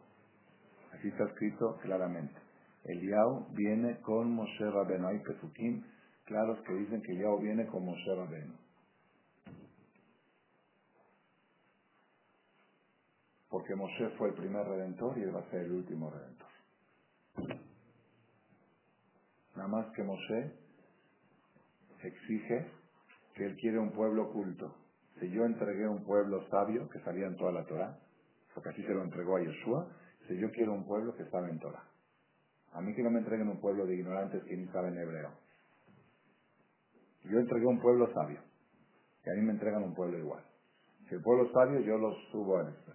Aquí 0.94 1.08
está 1.08 1.26
escrito 1.26 1.78
claramente. 1.82 2.36
Eliyahu 2.84 3.48
viene 3.54 4.00
con 4.02 4.32
Moshe 4.32 4.70
Rabeno. 4.70 5.08
Hay 5.08 5.20
pesukim 5.20 5.84
claros 6.26 6.60
que 6.66 6.74
dicen 6.74 7.02
que 7.02 7.12
Eliyahu 7.12 7.40
viene 7.40 7.68
con 7.68 7.86
Moshe 7.86 8.16
Rabeno. 8.16 8.54
Porque 13.50 13.76
Moshe 13.76 14.10
fue 14.18 14.30
el 14.30 14.36
primer 14.36 14.66
redentor 14.66 15.18
y 15.18 15.24
él 15.24 15.36
va 15.36 15.42
a 15.42 15.50
ser 15.50 15.62
el 15.62 15.72
último 15.72 16.10
redentor. 16.10 16.48
Nada 19.56 19.68
más 19.68 19.88
que 19.94 20.04
Moshe 20.04 20.54
exige 22.04 22.72
que 23.36 23.46
él 23.46 23.56
quiere 23.58 23.80
un 23.80 23.92
pueblo 23.92 24.32
culto. 24.32 24.81
Si 25.22 25.30
yo 25.30 25.46
entregué 25.46 25.88
un 25.88 26.04
pueblo 26.04 26.44
sabio 26.50 26.90
que 26.90 27.00
salía 27.02 27.28
en 27.28 27.38
toda 27.38 27.52
la 27.52 27.64
Torah, 27.66 27.96
porque 28.56 28.70
así 28.70 28.82
se 28.82 28.94
lo 28.94 29.04
entregó 29.04 29.38
a 29.38 29.42
Yeshua, 29.42 29.88
si 30.28 30.36
yo 30.36 30.50
quiero 30.50 30.74
un 30.74 30.84
pueblo 30.88 31.14
que 31.16 31.26
sabe 31.26 31.52
en 31.52 31.60
Torah. 31.60 31.84
A 32.74 32.82
mí 32.82 32.96
que 32.96 33.04
no 33.04 33.12
me 33.12 33.20
entreguen 33.20 33.48
un 33.48 33.62
pueblo 33.62 33.86
de 33.86 33.94
ignorantes 33.94 34.44
que 34.46 34.58
ni 34.58 34.66
saben 34.70 34.98
hebreo. 34.98 35.30
Yo 37.26 37.38
entregué 37.38 37.68
un 37.68 37.80
pueblo 37.80 38.12
sabio. 38.16 38.40
Y 39.24 39.30
a 39.30 39.34
mí 39.36 39.42
me 39.46 39.52
entregan 39.52 39.84
un 39.84 39.94
pueblo 39.94 40.18
igual. 40.18 40.44
Si 41.08 41.14
el 41.14 41.22
pueblo 41.22 41.52
sabio, 41.54 41.82
yo 41.82 42.00
lo 42.00 42.12
subo 42.32 42.58
a 42.58 42.70
esto. 42.70 42.92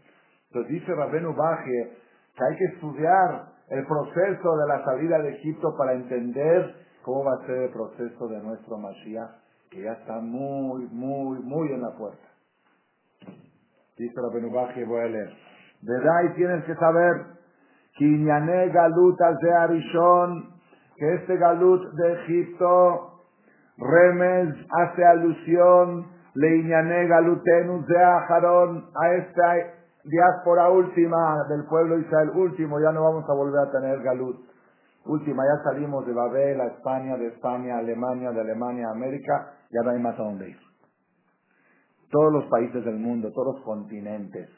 Entonces 0.48 0.72
dice 0.72 0.94
Rabenu 0.94 1.32
Baje 1.32 1.96
que 2.34 2.44
hay 2.44 2.56
que 2.56 2.64
estudiar 2.74 3.52
el 3.68 3.86
proceso 3.86 4.56
de 4.56 4.66
la 4.66 4.84
salida 4.84 5.18
de 5.20 5.30
Egipto 5.30 5.76
para 5.78 5.92
entender 5.92 6.74
cómo 7.02 7.22
va 7.22 7.34
a 7.34 7.46
ser 7.46 7.56
el 7.56 7.70
proceso 7.70 8.26
de 8.26 8.42
nuestro 8.42 8.78
Mashiach, 8.78 9.45
que 9.70 9.82
ya 9.82 9.92
está 9.92 10.20
muy, 10.20 10.86
muy, 10.88 11.38
muy 11.40 11.72
en 11.72 11.82
la 11.82 11.90
puerta. 11.96 12.26
Dice 13.98 14.14
Rabenu 14.20 14.52
Baje, 14.52 14.84
voy 14.84 15.00
a 15.00 15.06
leer. 15.06 15.32
¿Verdad? 15.82 16.22
Y 16.30 16.34
tienes 16.34 16.64
que 16.64 16.74
saber 16.74 17.36
que 17.96 18.70
Galut 18.72 19.18
de 19.40 19.54
Arishon, 19.54 20.50
que 20.96 21.14
este 21.14 21.36
Galut 21.36 21.82
de 21.92 22.12
Egipto, 22.12 23.12
Remes 23.78 24.54
hace 24.70 25.04
alusión, 25.04 26.06
Leiñané 26.34 27.06
Galutenus 27.06 27.86
de 27.86 28.02
Ajarón, 28.02 28.90
a 28.94 29.14
esta 29.14 29.54
diáspora 30.04 30.70
última 30.70 31.44
del 31.48 31.64
pueblo 31.66 31.98
Israel, 31.98 32.30
último, 32.34 32.80
ya 32.80 32.92
no 32.92 33.02
vamos 33.02 33.24
a 33.28 33.34
volver 33.34 33.60
a 33.60 33.70
tener 33.70 34.02
Galut. 34.02 34.36
Última, 35.06 35.44
ya 35.44 35.62
salimos 35.62 36.04
de 36.06 36.12
Babel 36.12 36.60
a 36.60 36.66
España, 36.66 37.16
de 37.16 37.28
España 37.28 37.78
Alemania, 37.78 38.32
de 38.32 38.40
Alemania 38.40 38.90
América, 38.90 39.52
ya 39.70 39.82
no 39.82 39.90
hay 39.90 39.98
más 40.00 40.18
a 40.18 40.22
dónde 40.22 40.50
ir. 40.50 40.58
Todos 42.10 42.32
los 42.32 42.44
países 42.46 42.84
del 42.84 42.96
mundo, 42.96 43.30
todos 43.32 43.56
los 43.56 43.64
continentes 43.64 44.48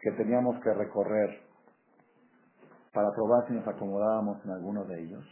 que 0.00 0.10
teníamos 0.12 0.60
que 0.62 0.72
recorrer 0.74 1.40
para 2.92 3.10
probar 3.12 3.46
si 3.46 3.54
nos 3.54 3.66
acomodábamos 3.66 4.44
en 4.44 4.50
alguno 4.50 4.84
de 4.84 5.02
ellos, 5.02 5.24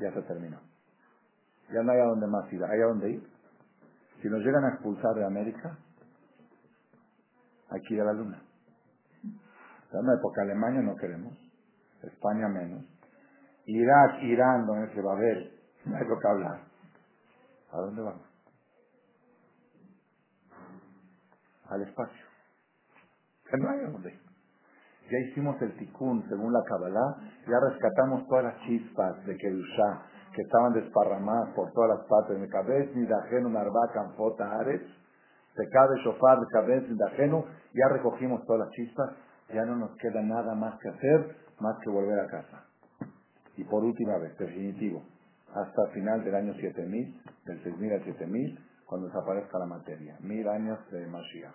ya 0.00 0.12
se 0.12 0.22
terminó. 0.22 0.58
Ya 1.72 1.82
no 1.82 1.92
hay 1.92 2.00
a 2.00 2.04
dónde 2.04 2.26
más 2.26 2.52
ir, 2.52 2.64
hay 2.64 2.80
a 2.80 2.86
dónde 2.86 3.10
ir. 3.10 3.22
Si 4.22 4.28
nos 4.28 4.40
llegan 4.40 4.64
a 4.64 4.68
expulsar 4.70 5.14
de 5.14 5.24
América, 5.24 5.78
hay 7.70 7.80
que 7.82 7.94
ir 7.94 8.00
a 8.00 8.04
la 8.04 8.12
luna. 8.12 8.42
Porque 10.22 10.40
Alemania 10.40 10.82
no 10.82 10.96
queremos, 10.96 11.34
España 12.02 12.48
menos. 12.48 12.84
Irak, 13.66 14.22
Irán, 14.22 14.66
donde 14.66 14.92
se 14.94 15.02
va 15.02 15.12
a 15.12 15.20
ver, 15.20 15.59
no 15.84 15.96
hay 15.96 16.06
lo 16.06 16.18
que 16.18 16.28
hablar. 16.28 16.60
¿A 17.72 17.76
dónde 17.78 18.02
vamos? 18.02 18.26
Al 21.68 21.82
espacio. 21.82 22.26
Que 23.48 23.56
no 23.58 23.70
hay 23.70 23.80
dónde. 23.80 24.18
Ya 25.10 25.18
hicimos 25.28 25.60
el 25.62 25.76
tikkun 25.76 26.24
según 26.28 26.52
la 26.52 26.62
Kabbalah, 26.64 27.16
ya 27.46 27.58
rescatamos 27.68 28.26
todas 28.28 28.44
las 28.44 28.60
chispas 28.60 29.24
de 29.26 29.36
Kedushá 29.36 30.02
que 30.34 30.42
estaban 30.42 30.72
desparramadas 30.72 31.52
por 31.54 31.72
todas 31.72 31.98
las 31.98 32.06
partes. 32.06 32.40
de 32.40 32.48
cabeza, 32.48 32.92
ni 32.94 33.06
dajeno, 33.06 33.48
narva, 33.48 33.90
canfota, 33.92 34.60
ares, 34.60 34.82
cabe 35.72 36.00
shofar, 36.04 36.38
cabeza, 36.50 36.86
ni 36.88 36.96
dajeno, 36.96 37.44
ya 37.74 37.88
recogimos 37.88 38.44
todas 38.46 38.66
las 38.66 38.70
chispas, 38.70 39.10
ya 39.52 39.64
no 39.64 39.76
nos 39.76 39.96
queda 39.96 40.22
nada 40.22 40.54
más 40.54 40.78
que 40.80 40.88
hacer, 40.88 41.36
más 41.60 41.76
que 41.82 41.90
volver 41.90 42.18
a 42.20 42.26
casa. 42.26 42.64
Y 43.56 43.64
por 43.64 43.84
última 43.84 44.16
vez, 44.18 44.36
definitivo, 44.38 45.02
hasta 45.54 45.86
final 45.92 46.24
del 46.24 46.34
año 46.34 46.54
7000, 46.54 47.20
del 47.46 47.62
6000 47.62 47.92
al 47.92 48.04
7000, 48.04 48.58
cuando 48.86 49.06
desaparezca 49.08 49.58
la 49.58 49.66
materia. 49.66 50.16
Mil 50.20 50.48
años 50.48 50.78
de 50.90 51.06
Mashiach. 51.06 51.54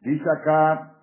Dice 0.00 0.24
acá, 0.30 0.94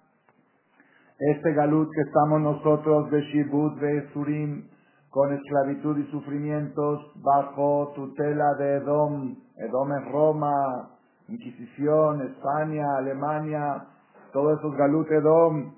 este 1.19 1.53
galut 1.53 1.89
que 1.93 2.01
estamos 2.01 2.41
nosotros 2.41 3.11
de 3.11 3.21
Shibut, 3.21 3.79
de 3.79 4.09
Surim, 4.13 4.67
con 5.09 5.33
esclavitud 5.33 5.97
y 5.97 6.09
sufrimientos 6.11 7.11
bajo 7.15 7.91
tutela 7.95 8.53
de 8.55 8.77
Edom. 8.77 9.35
Edom 9.57 9.91
es 9.93 10.11
Roma, 10.11 10.89
Inquisición, 11.27 12.21
España, 12.21 12.97
Alemania, 12.97 13.85
todos 14.33 14.59
esos 14.59 14.75
galut 14.75 15.09
Edom. 15.11 15.73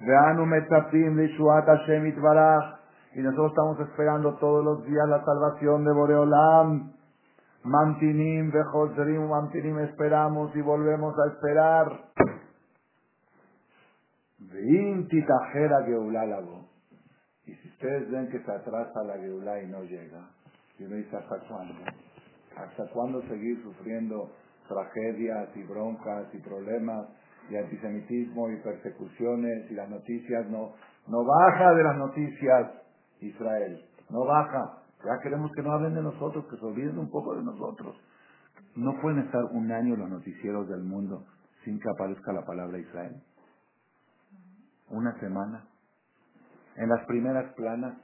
Veanu 0.00 0.46
metapim 0.46 1.16
lishuat 1.16 1.66
Hashem 1.66 2.06
itbarach. 2.06 2.79
Y 3.14 3.20
nosotros 3.20 3.50
estamos 3.50 3.80
esperando 3.80 4.36
todos 4.36 4.64
los 4.64 4.84
días 4.84 5.08
la 5.08 5.24
salvación 5.24 5.84
de 5.84 5.92
Boreolam. 5.92 6.92
Mantinim, 7.62 8.50
Bejosrim, 8.50 9.28
Mantinim, 9.28 9.80
esperamos 9.80 10.54
y 10.54 10.60
volvemos 10.62 11.14
a 11.18 11.32
esperar. 11.32 12.04
Y 17.46 17.54
si 17.54 17.68
ustedes 17.68 18.10
ven 18.10 18.28
que 18.30 18.38
se 18.40 18.52
atrasa 18.52 19.02
la 19.04 19.18
geulá 19.18 19.60
y 19.62 19.66
no 19.66 19.82
llega, 19.82 20.30
y 20.78 20.84
uno 20.84 20.96
dice, 20.96 21.16
¿hasta 21.16 21.38
cuándo? 21.48 21.74
¿Hasta 22.56 22.88
cuándo 22.92 23.20
seguir 23.22 23.62
sufriendo 23.62 24.30
tragedias 24.68 25.48
y 25.56 25.64
broncas 25.64 26.32
y 26.32 26.38
problemas 26.38 27.08
y 27.50 27.56
antisemitismo 27.56 28.50
y 28.50 28.56
persecuciones 28.62 29.70
y 29.70 29.74
las 29.74 29.90
noticias 29.90 30.48
no, 30.48 30.74
no 31.08 31.24
baja 31.24 31.74
de 31.74 31.82
las 31.82 31.96
noticias 31.96 32.70
Israel, 33.20 33.84
no 34.10 34.24
baja. 34.24 34.82
Ya 35.04 35.18
queremos 35.22 35.50
que 35.52 35.62
no 35.62 35.72
hablen 35.72 35.94
de 35.94 36.02
nosotros, 36.02 36.44
que 36.50 36.56
se 36.56 36.64
olviden 36.64 36.98
un 36.98 37.10
poco 37.10 37.34
de 37.34 37.42
nosotros. 37.42 37.96
No 38.76 39.00
pueden 39.00 39.20
estar 39.20 39.44
un 39.52 39.70
año 39.72 39.96
los 39.96 40.10
noticieros 40.10 40.68
del 40.68 40.82
mundo 40.82 41.24
sin 41.64 41.78
que 41.78 41.88
aparezca 41.88 42.32
la 42.32 42.44
palabra 42.44 42.78
Israel 42.78 43.22
una 44.90 45.18
semana. 45.20 45.64
En 46.76 46.88
las 46.88 47.04
primeras 47.06 47.52
planas, 47.54 47.96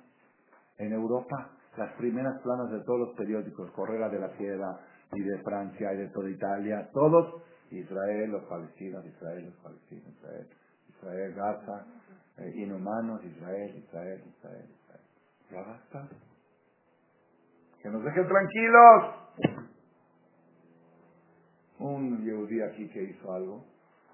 en 0.78 0.92
Europa, 0.92 1.50
las 1.76 1.92
primeras 1.94 2.40
planas 2.42 2.70
de 2.70 2.80
todos 2.84 3.08
los 3.08 3.16
periódicos, 3.16 3.70
Correra 3.72 4.08
de 4.08 4.20
la 4.20 4.30
Piedra 4.32 4.80
y 5.12 5.20
de 5.22 5.38
Francia 5.42 5.92
y 5.92 5.96
de 5.98 6.08
toda 6.08 6.30
Italia, 6.30 6.88
todos, 6.92 7.42
Israel, 7.70 8.30
los 8.30 8.44
palestinos, 8.44 9.04
Israel, 9.04 9.46
los 9.46 9.54
palestinos, 9.56 10.08
Israel, 10.18 10.46
Israel, 10.88 11.34
Gaza, 11.34 11.86
eh, 12.38 12.52
inhumanos, 12.56 13.24
Israel, 13.24 13.76
Israel, 13.76 14.22
Israel. 14.36 14.75
Ya 15.50 15.62
basta. 15.62 16.08
Que 17.82 17.88
nos 17.88 18.02
dejen 18.02 18.26
tranquilos. 18.26 19.14
Un 21.78 22.24
yehudí 22.24 22.62
aquí 22.62 22.88
que 22.88 23.02
hizo 23.02 23.32
algo 23.32 23.64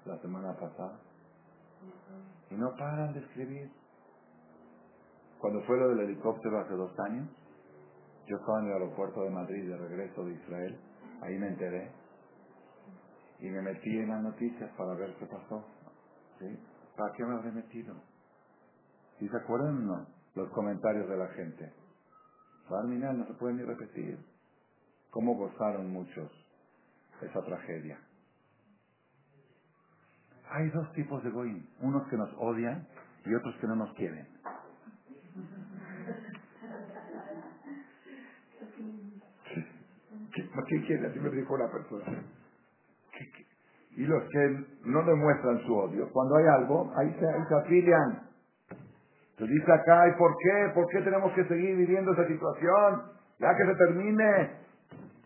la 0.05 0.17
semana 0.19 0.53
pasada 0.57 0.99
y 2.49 2.55
no 2.55 2.75
paran 2.77 3.13
de 3.13 3.19
escribir. 3.19 3.71
Cuando 5.39 5.61
fue 5.63 5.77
lo 5.77 5.89
del 5.89 6.01
helicóptero 6.01 6.59
hace 6.59 6.73
dos 6.73 6.91
años, 6.99 7.29
yo 8.27 8.37
estaba 8.37 8.59
en 8.59 8.67
el 8.67 8.73
aeropuerto 8.73 9.23
de 9.23 9.29
Madrid 9.29 9.69
de 9.69 9.77
regreso 9.77 10.23
de 10.23 10.33
Israel, 10.33 10.79
ahí 11.21 11.37
me 11.37 11.47
enteré 11.47 11.91
y 13.39 13.49
me 13.49 13.61
metí 13.61 13.89
en 13.89 14.09
las 14.09 14.23
noticias 14.23 14.71
para 14.77 14.93
ver 14.95 15.15
qué 15.19 15.25
pasó. 15.25 15.65
¿Sí? 16.39 16.59
¿Para 16.95 17.11
qué 17.13 17.25
me 17.25 17.35
habré 17.35 17.51
metido? 17.51 17.95
¿Y 19.19 19.27
se 19.27 19.37
acuerdan 19.37 19.77
o 19.77 19.97
no? 19.97 20.07
Los 20.35 20.49
comentarios 20.49 21.07
de 21.07 21.17
la 21.17 21.27
gente. 21.29 21.71
No 22.69 23.25
se 23.27 23.33
puede 23.35 23.53
ni 23.53 23.63
repetir. 23.63 24.17
¿Cómo 25.11 25.35
gozaron 25.35 25.91
muchos 25.91 26.31
esa 27.21 27.41
tragedia? 27.43 27.99
Hay 30.49 30.69
dos 30.69 30.91
tipos 30.93 31.23
de 31.23 31.29
goyim, 31.29 31.65
unos 31.81 32.07
que 32.09 32.17
nos 32.17 32.29
odian 32.37 32.87
y 33.25 33.33
otros 33.35 33.55
que 33.57 33.67
no 33.67 33.75
nos 33.75 33.93
quieren. 33.93 34.27
¿Qué, 40.33 40.49
qué 40.67 40.85
quiere? 40.87 41.07
Así 41.07 41.19
me 41.19 41.29
dijo 41.29 41.53
una 41.53 41.71
persona. 41.71 42.23
Y 43.95 44.05
los 44.05 44.23
que 44.29 44.65
no 44.85 45.03
demuestran 45.03 45.63
su 45.65 45.75
odio, 45.75 46.09
cuando 46.11 46.37
hay 46.37 46.45
algo, 46.47 46.91
ahí 46.97 47.15
se 47.19 47.55
afilian. 47.55 48.32
Se 49.37 49.45
dice 49.45 49.71
acá, 49.71 50.07
¿y 50.09 50.17
por 50.17 50.35
qué? 50.37 50.71
¿Por 50.75 50.87
qué 50.89 51.01
tenemos 51.01 51.33
que 51.33 51.43
seguir 51.45 51.75
viviendo 51.75 52.13
esa 52.13 52.27
situación? 52.27 53.11
Ya 53.39 53.55
que 53.55 53.65
se 53.65 53.75
termine. 53.75 54.57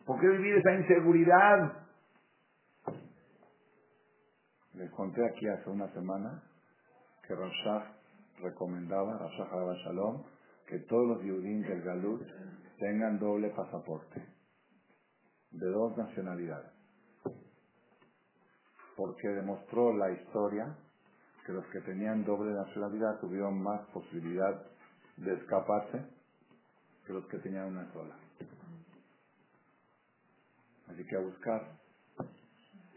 ¿Por 0.06 0.20
qué 0.20 0.28
vivir 0.28 0.56
esa 0.56 0.74
inseguridad? 0.74 1.88
Les 4.76 4.90
conté 4.92 5.26
aquí 5.26 5.48
hace 5.50 5.70
una 5.70 5.88
semana 5.90 6.42
que 7.28 7.36
Rashach 7.36 7.84
recomendaba, 8.42 9.18
Rashach 9.18 9.52
Shalom, 9.84 10.24
que 10.68 10.80
todos 10.80 11.08
los 11.08 11.18
judíos 11.18 11.68
del 11.68 11.82
Galut 11.82 12.22
tengan 12.80 13.20
doble 13.20 13.50
pasaporte, 13.50 14.24
de 15.52 15.68
dos 15.68 15.98
nacionalidades. 15.98 16.72
Porque 18.96 19.28
demostró 19.30 19.94
la 19.94 20.12
historia 20.12 20.78
que 21.48 21.54
los 21.54 21.66
que 21.68 21.80
tenían 21.80 22.26
doble 22.26 22.52
nacionalidad 22.52 23.20
tuvieron 23.22 23.64
más 23.64 23.80
posibilidad 23.94 24.62
de 25.16 25.34
escaparse 25.34 26.06
que 27.06 27.14
los 27.14 27.26
que 27.28 27.38
tenían 27.40 27.68
una 27.68 27.90
sola. 27.94 28.14
Así 30.90 31.06
que 31.06 31.16
a 31.16 31.22
buscar 31.22 31.62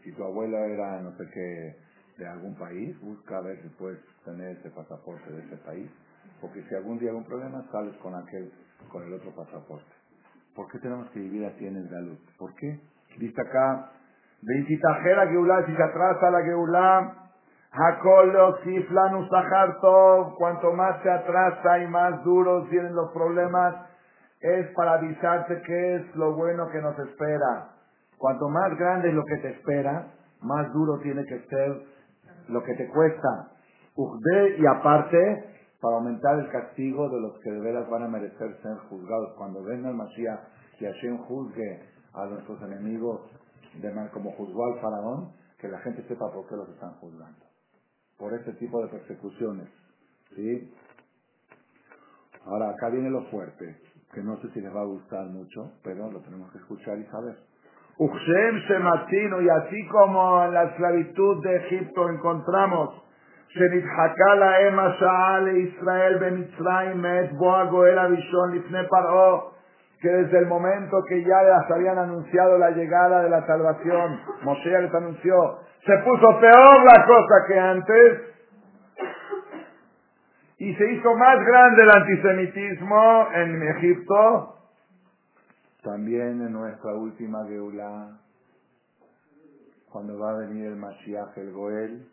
si 0.03 0.11
tu 0.11 0.23
abuela 0.23 0.59
era 0.65 1.01
no 1.01 1.15
sé 1.17 1.23
qué 1.33 1.75
de 2.17 2.27
algún 2.27 2.55
país, 2.55 2.99
busca 2.99 3.37
a 3.37 3.41
ver 3.41 3.61
si 3.61 3.69
puedes 3.69 3.99
tener 4.25 4.57
ese 4.57 4.69
pasaporte 4.71 5.31
de 5.31 5.45
ese 5.45 5.55
país. 5.57 5.89
Porque 6.41 6.61
si 6.67 6.75
algún 6.75 6.99
día 6.99 7.11
hay 7.11 7.15
un 7.15 7.25
problema, 7.25 7.65
sales 7.71 7.95
con 7.97 8.13
aquel, 8.15 8.51
con 8.91 9.03
el 9.03 9.13
otro 9.13 9.31
pasaporte. 9.33 9.91
¿Por 10.53 10.69
qué 10.69 10.79
tenemos 10.79 11.09
que 11.11 11.19
vivir 11.19 11.45
así 11.45 11.65
en 11.65 11.77
el 11.77 11.87
Galut? 11.87 12.19
¿Por 12.37 12.53
qué? 12.55 12.81
Dice 13.17 13.41
acá, 13.41 13.91
Veitajera 14.41 15.29
Geulá, 15.29 15.65
si 15.65 15.73
se 15.73 15.83
atrasa 15.83 16.29
la 16.29 16.43
Geulá, 16.43 17.20
Hakolo 17.73 18.57
Siflan 18.63 19.29
todo 19.79 20.35
cuanto 20.35 20.73
más 20.73 21.01
se 21.03 21.09
atrasa 21.09 21.79
y 21.79 21.87
más 21.87 22.21
duros 22.23 22.69
vienen 22.69 22.93
los 22.93 23.11
problemas, 23.11 23.75
es 24.41 24.67
para 24.75 24.93
avisarte 24.93 25.61
qué 25.61 25.95
es 25.95 26.15
lo 26.15 26.35
bueno 26.35 26.67
que 26.69 26.81
nos 26.81 26.99
espera. 26.99 27.69
Cuanto 28.17 28.49
más 28.49 28.77
grande 28.77 29.09
es 29.09 29.13
lo 29.15 29.23
que 29.23 29.37
te 29.37 29.51
espera, 29.51 30.11
más 30.41 30.71
duro 30.73 30.99
tiene 30.99 31.23
que 31.25 31.39
ser 31.47 31.81
lo 32.49 32.61
que 32.61 32.73
te 32.75 32.89
cuesta. 32.89 33.51
y 34.57 34.65
aparte, 34.65 35.51
para 35.79 35.95
aumentar 35.95 36.39
el 36.39 36.49
castigo 36.49 37.09
de 37.09 37.21
los 37.21 37.39
que 37.39 37.51
de 37.51 37.59
veras 37.59 37.89
van 37.89 38.03
a 38.03 38.07
merecer 38.07 38.55
ser 38.61 38.77
juzgados. 38.89 39.33
Cuando 39.37 39.63
venga 39.63 39.89
el 39.89 39.95
Mashiach 39.95 40.39
y 40.79 40.85
Hashem 40.85 41.17
juzgue 41.19 41.79
a 42.13 42.25
nuestros 42.25 42.61
enemigos 42.63 43.31
de 43.81 43.93
mal, 43.93 44.11
como 44.11 44.31
juzgó 44.33 44.65
al 44.65 44.79
faraón, 44.81 45.31
que 45.57 45.69
la 45.69 45.79
gente 45.79 46.03
sepa 46.07 46.31
por 46.31 46.47
qué 46.47 46.55
los 46.55 46.69
están 46.69 46.91
juzgando 46.95 47.50
Por 48.20 48.32
ese 48.34 48.52
tipo 48.54 48.82
de 48.82 48.88
persecuciones. 48.88 49.68
¿Sí? 50.34 50.72
Ahora, 52.46 52.70
acá 52.70 52.90
viene 52.90 53.10
lo 53.10 53.22
fuerte, 53.24 53.76
que 54.12 54.22
no 54.22 54.36
sé 54.38 54.48
si 54.50 54.60
les 54.60 54.74
va 54.74 54.82
a 54.82 54.84
gustar 54.84 55.26
mucho, 55.26 55.72
pero 55.82 56.10
lo 56.10 56.20
tenemos 56.20 56.50
que 56.52 56.58
escuchar 56.58 56.98
y 56.98 57.04
saber. 57.06 57.36
Uxem 57.98 58.56
Shematino, 58.68 59.40
y 59.40 59.48
así 59.48 59.86
como 59.88 60.44
en 60.44 60.54
la 60.54 60.64
esclavitud 60.64 61.42
de 61.42 61.56
Egipto 61.56 62.08
encontramos 62.10 63.06
שנדחקה 63.56 64.34
להם 64.34 64.78
השעה 64.78 65.40
לישראל 65.40 66.18
במצרים 66.20 67.02
מאת 67.02 67.32
בוא 67.32 67.56
הגואל 67.56 67.98
הראשון 67.98 68.52
לפני 68.54 68.78
פרעה, 68.88 69.40
que 70.01 70.09
desde 70.09 70.39
el 70.39 70.47
momento 70.47 71.03
que 71.07 71.23
ya 71.23 71.43
les 71.43 71.71
habían 71.71 71.99
anunciado 71.99 72.57
la 72.57 72.71
llegada 72.71 73.21
de 73.21 73.29
la 73.29 73.45
salvación, 73.45 74.19
Moshe 74.41 74.81
les 74.81 74.93
anunció, 74.93 75.59
se 75.85 75.95
puso 75.99 76.39
peor 76.39 76.83
la 76.83 77.05
cosa 77.05 77.47
que 77.47 77.59
antes, 77.59 78.21
y 80.57 80.73
se 80.75 80.91
hizo 80.93 81.15
más 81.15 81.37
grande 81.45 81.83
el 81.83 81.91
antisemitismo 81.91 83.27
en 83.33 83.63
Egipto, 83.77 84.55
también 85.83 86.41
en 86.41 86.51
nuestra 86.51 86.93
última 86.93 87.45
Geulá, 87.47 88.17
cuando 89.91 90.17
va 90.17 90.31
a 90.31 90.37
venir 90.39 90.65
el 90.65 90.77
Mashiach, 90.77 91.37
el 91.37 91.51
Goel, 91.51 92.07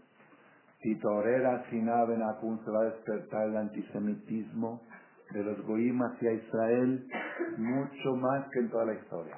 si 0.83 0.95
Torera 1.01 1.63
Akun 1.63 2.65
se 2.65 2.71
va 2.71 2.81
a 2.81 2.85
despertar 2.85 3.49
el 3.49 3.57
antisemitismo 3.57 4.83
de 5.31 5.45
los 5.45 5.61
Goim 5.67 6.01
hacia 6.03 6.33
Israel 6.33 7.07
mucho 7.59 8.17
más 8.17 8.49
que 8.51 8.61
en 8.61 8.71
toda 8.71 8.87
la 8.87 8.95
historia. 8.95 9.37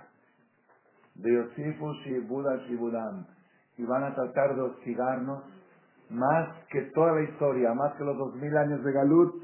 De 1.15 1.33
Yosifus 1.33 2.07
y 2.07 2.19
Budas 2.21 2.61
y 2.69 2.77
Budam. 2.77 3.27
Y 3.77 3.85
van 3.85 4.05
a 4.05 4.15
tratar 4.15 4.55
de 4.55 4.63
hostigarnos 4.63 5.45
más 6.11 6.49
que 6.71 6.83
toda 6.95 7.13
la 7.13 7.23
historia, 7.23 7.73
más 7.75 7.95
que 7.95 8.05
los 8.05 8.17
dos 8.17 8.35
mil 8.37 8.57
años 8.57 8.83
de 8.85 8.93
Galut. 8.93 9.35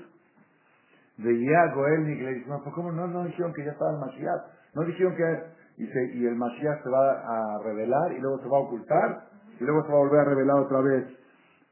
Veía 1.19 1.73
Goel 1.75 2.09
y 2.11 2.21
le 2.21 2.47
no, 2.47 2.63
¿cómo 2.75 2.93
no, 2.93 3.07
no 3.07 3.25
dijeron 3.25 3.53
que 3.53 3.65
ya 3.65 3.73
estaba 3.73 3.93
el 3.93 3.99
Mashiach? 3.99 4.43
No 4.75 4.83
dijeron 4.85 5.17
que... 5.17 5.57
Y, 5.79 5.85
y 5.85 6.27
el 6.27 6.37
Mashiach 6.37 6.83
se 6.83 6.89
va 6.89 7.11
a 7.21 7.63
revelar 7.63 8.13
y 8.13 8.21
luego 8.21 8.39
se 8.39 8.49
va 8.49 8.59
a 8.59 8.61
ocultar 8.61 9.29
y 9.61 9.65
luego 9.65 9.83
se 9.83 9.89
va 9.89 9.95
a 9.95 10.01
volver 10.01 10.21
a 10.21 10.25
revelar 10.25 10.57
otra 10.61 10.81
vez 10.81 11.07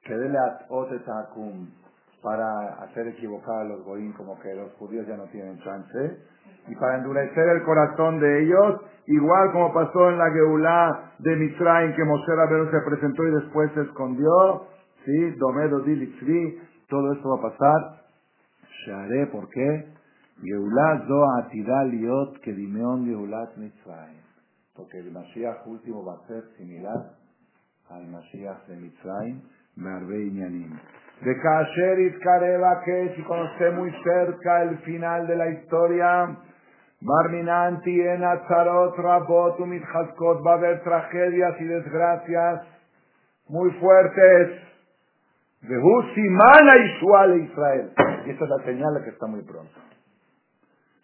que 0.02 0.14
dele 0.14 0.38
para 2.24 2.82
hacer 2.82 3.06
equivocar 3.08 3.60
a 3.60 3.64
los 3.64 3.84
goín 3.84 4.14
como 4.14 4.40
que 4.40 4.54
los 4.54 4.72
judíos 4.78 5.06
ya 5.06 5.14
no 5.16 5.24
tienen 5.24 5.58
chance 5.58 6.18
y 6.66 6.74
para 6.76 6.96
endurecer 6.96 7.48
el 7.50 7.62
corazón 7.64 8.18
de 8.18 8.44
ellos 8.44 8.80
igual 9.06 9.52
como 9.52 9.74
pasó 9.74 10.08
en 10.08 10.18
la 10.18 10.30
Geulá 10.32 11.12
de 11.18 11.36
Mitzrayim 11.36 11.94
que 11.94 12.02
Moshe 12.02 12.34
Rabbeinu 12.34 12.70
se 12.70 12.80
presentó 12.80 13.22
y 13.28 13.30
después 13.30 13.70
se 13.74 13.82
escondió 13.82 14.66
sí 15.04 15.30
Domedo 15.36 15.80
Dilitzvi 15.80 16.58
todo 16.88 17.12
esto 17.12 17.28
va 17.28 17.36
a 17.36 17.50
pasar. 17.50 18.04
Haré 18.86 19.26
¿por 19.28 19.48
qué? 19.48 19.88
Geulá 20.42 21.04
zo 21.06 21.24
atidal 21.38 21.90
liot 21.90 22.40
que 22.40 22.52
dimeon 22.52 23.06
Geulat 23.06 23.56
Mitzrayim. 23.56 24.22
Porque 24.74 24.98
el 24.98 25.10
Mashiach 25.10 25.66
último 25.66 26.04
va 26.04 26.14
a 26.14 26.26
ser 26.26 26.44
similar 26.56 27.16
al 27.90 28.06
Mashiach 28.08 28.66
de 28.66 28.76
Mitzrayim 28.76 29.42
de 31.22 31.40
Kasher 31.40 31.98
Iskareva, 32.00 32.82
que 32.84 33.14
si 33.16 33.22
conoce 33.22 33.70
muy 33.70 33.90
cerca 34.02 34.62
el 34.62 34.78
final 34.78 35.26
de 35.26 35.36
la 35.36 35.48
historia, 35.48 36.36
Barminan 37.04 37.82
en 37.84 38.24
Atzarot 38.24 38.96
Rabot 38.96 39.60
Umidhaskot, 39.60 40.40
va 40.46 40.52
a 40.52 40.54
haber 40.54 40.82
tragedias 40.82 41.60
y 41.60 41.64
desgracias 41.64 42.62
muy 43.48 43.70
fuertes. 43.72 44.62
De 45.60 45.76
Husimana 45.76 46.76
Ishual 46.76 47.40
Israel. 47.40 47.92
Y 48.26 48.30
esta 48.30 48.44
es 48.44 48.50
la 48.50 48.64
señal 48.64 49.02
que 49.04 49.10
está 49.10 49.26
muy 49.26 49.42
pronto. 49.42 49.78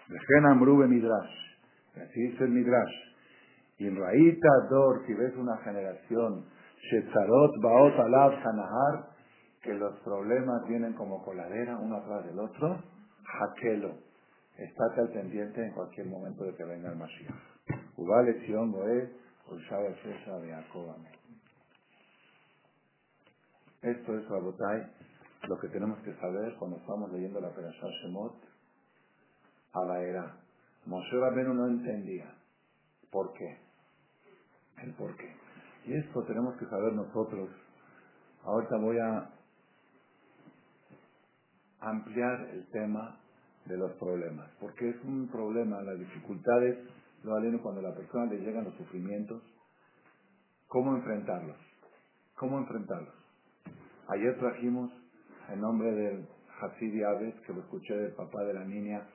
De 0.08 0.18
Genam 0.26 0.64
Rube 0.64 0.86
Midrash. 0.86 1.30
Y 1.96 2.00
así 2.00 2.20
dice 2.28 2.44
el 2.44 2.50
Midrash. 2.50 2.94
Y 3.78 3.86
en 3.86 3.96
Raíta 3.96 4.48
Dor, 4.70 5.04
si 5.06 5.12
ves 5.14 5.36
una 5.36 5.58
generación, 5.58 6.46
Shetzarot 6.90 7.62
Baot 7.62 7.98
Alab 7.98 8.32
Hanahar, 8.32 9.09
que 9.62 9.74
los 9.74 9.98
problemas 10.00 10.66
vienen 10.68 10.94
como 10.94 11.22
coladera 11.22 11.76
uno 11.76 11.96
atrás 11.96 12.24
del 12.26 12.38
otro, 12.38 12.82
Hakelo, 13.24 13.94
estate 14.56 15.00
al 15.00 15.12
pendiente 15.12 15.64
en 15.64 15.72
cualquier 15.72 16.06
momento 16.06 16.44
de 16.44 16.54
que 16.54 16.64
venga 16.64 16.90
el 16.90 16.96
Mashiach. 16.96 17.34
Ubale 17.96 18.44
Sion 18.46 18.72
Goe, 18.72 19.10
Ulshaba 19.48 19.90
Shesha 19.90 20.38
de 20.38 20.52
Esto 23.82 24.18
es, 24.18 24.28
Rabotai, 24.28 24.90
lo 25.48 25.58
que 25.58 25.68
tenemos 25.68 25.98
que 26.00 26.14
saber 26.14 26.54
cuando 26.56 26.76
estamos 26.78 27.12
leyendo 27.12 27.40
la 27.40 27.50
Perashah 27.50 27.88
Shemot, 28.02 28.50
era. 30.00 30.36
Moshe 30.86 31.16
Rabbeinu 31.16 31.54
no 31.54 31.66
entendía. 31.68 32.34
¿Por 33.10 33.32
qué? 33.34 33.58
El 34.82 34.94
por 34.94 35.14
qué. 35.16 35.34
Y 35.86 35.94
esto 35.94 36.22
tenemos 36.24 36.56
que 36.56 36.66
saber 36.66 36.92
nosotros. 36.94 37.50
Ahorita 38.44 38.76
voy 38.78 38.98
a 38.98 39.30
ampliar 41.80 42.48
el 42.52 42.66
tema 42.70 43.18
de 43.66 43.76
los 43.76 43.92
problemas, 43.92 44.50
porque 44.60 44.90
es 44.90 44.96
un 45.04 45.28
problema, 45.28 45.82
las 45.82 45.98
dificultades, 45.98 46.78
lo 47.22 47.34
aleno 47.34 47.62
cuando 47.62 47.80
a 47.80 47.90
la 47.90 47.94
persona 47.94 48.26
le 48.26 48.38
llegan 48.38 48.64
los 48.64 48.74
sufrimientos, 48.74 49.42
¿cómo 50.68 50.96
enfrentarlos? 50.96 51.56
¿Cómo 52.36 52.58
enfrentarlos? 52.58 53.14
Ayer 54.08 54.38
trajimos 54.38 54.90
el 55.52 55.60
nombre 55.60 55.92
del 55.92 56.26
Hasidi 56.60 57.02
Aves, 57.02 57.34
que 57.46 57.52
lo 57.52 57.60
escuché 57.60 57.94
del 57.94 58.12
papá 58.12 58.44
de 58.44 58.54
la 58.54 58.64
niña, 58.64 59.06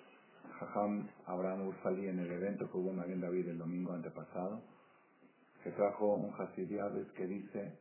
Jajam 0.59 1.07
Abraham 1.26 1.68
Ursali, 1.68 2.07
en 2.07 2.20
el 2.20 2.32
evento 2.32 2.70
que 2.72 2.78
hubo 2.78 2.91
en 2.91 2.97
Maguen 2.97 3.22
David 3.22 3.49
el 3.49 3.57
domingo 3.57 3.93
antepasado 3.93 4.61
que 5.66 5.72
trajo 5.72 6.13
un 6.13 6.32
Hasidiades 6.39 7.11
que 7.13 7.26
dice 7.26 7.74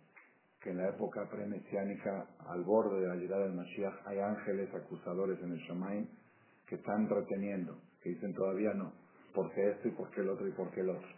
que 0.64 0.70
en 0.70 0.78
la 0.78 0.88
época 0.88 1.28
premesiánica, 1.28 2.26
al 2.48 2.64
borde 2.64 3.02
de 3.02 3.08
la 3.08 3.16
llegada 3.16 3.42
del 3.42 3.52
Mashiach, 3.52 4.06
hay 4.06 4.18
ángeles 4.18 4.74
acusadores 4.74 5.38
en 5.42 5.52
el 5.52 5.58
Shamaim 5.58 6.08
que 6.66 6.76
están 6.76 7.06
reteniendo, 7.06 7.76
que 8.02 8.08
dicen 8.08 8.32
todavía 8.32 8.72
no, 8.72 8.90
porque 9.34 9.72
esto 9.72 9.88
y 9.88 9.90
porque 9.90 10.22
el 10.22 10.30
otro 10.30 10.48
y 10.48 10.52
porque 10.52 10.80
el 10.80 10.88
otro. 10.88 11.08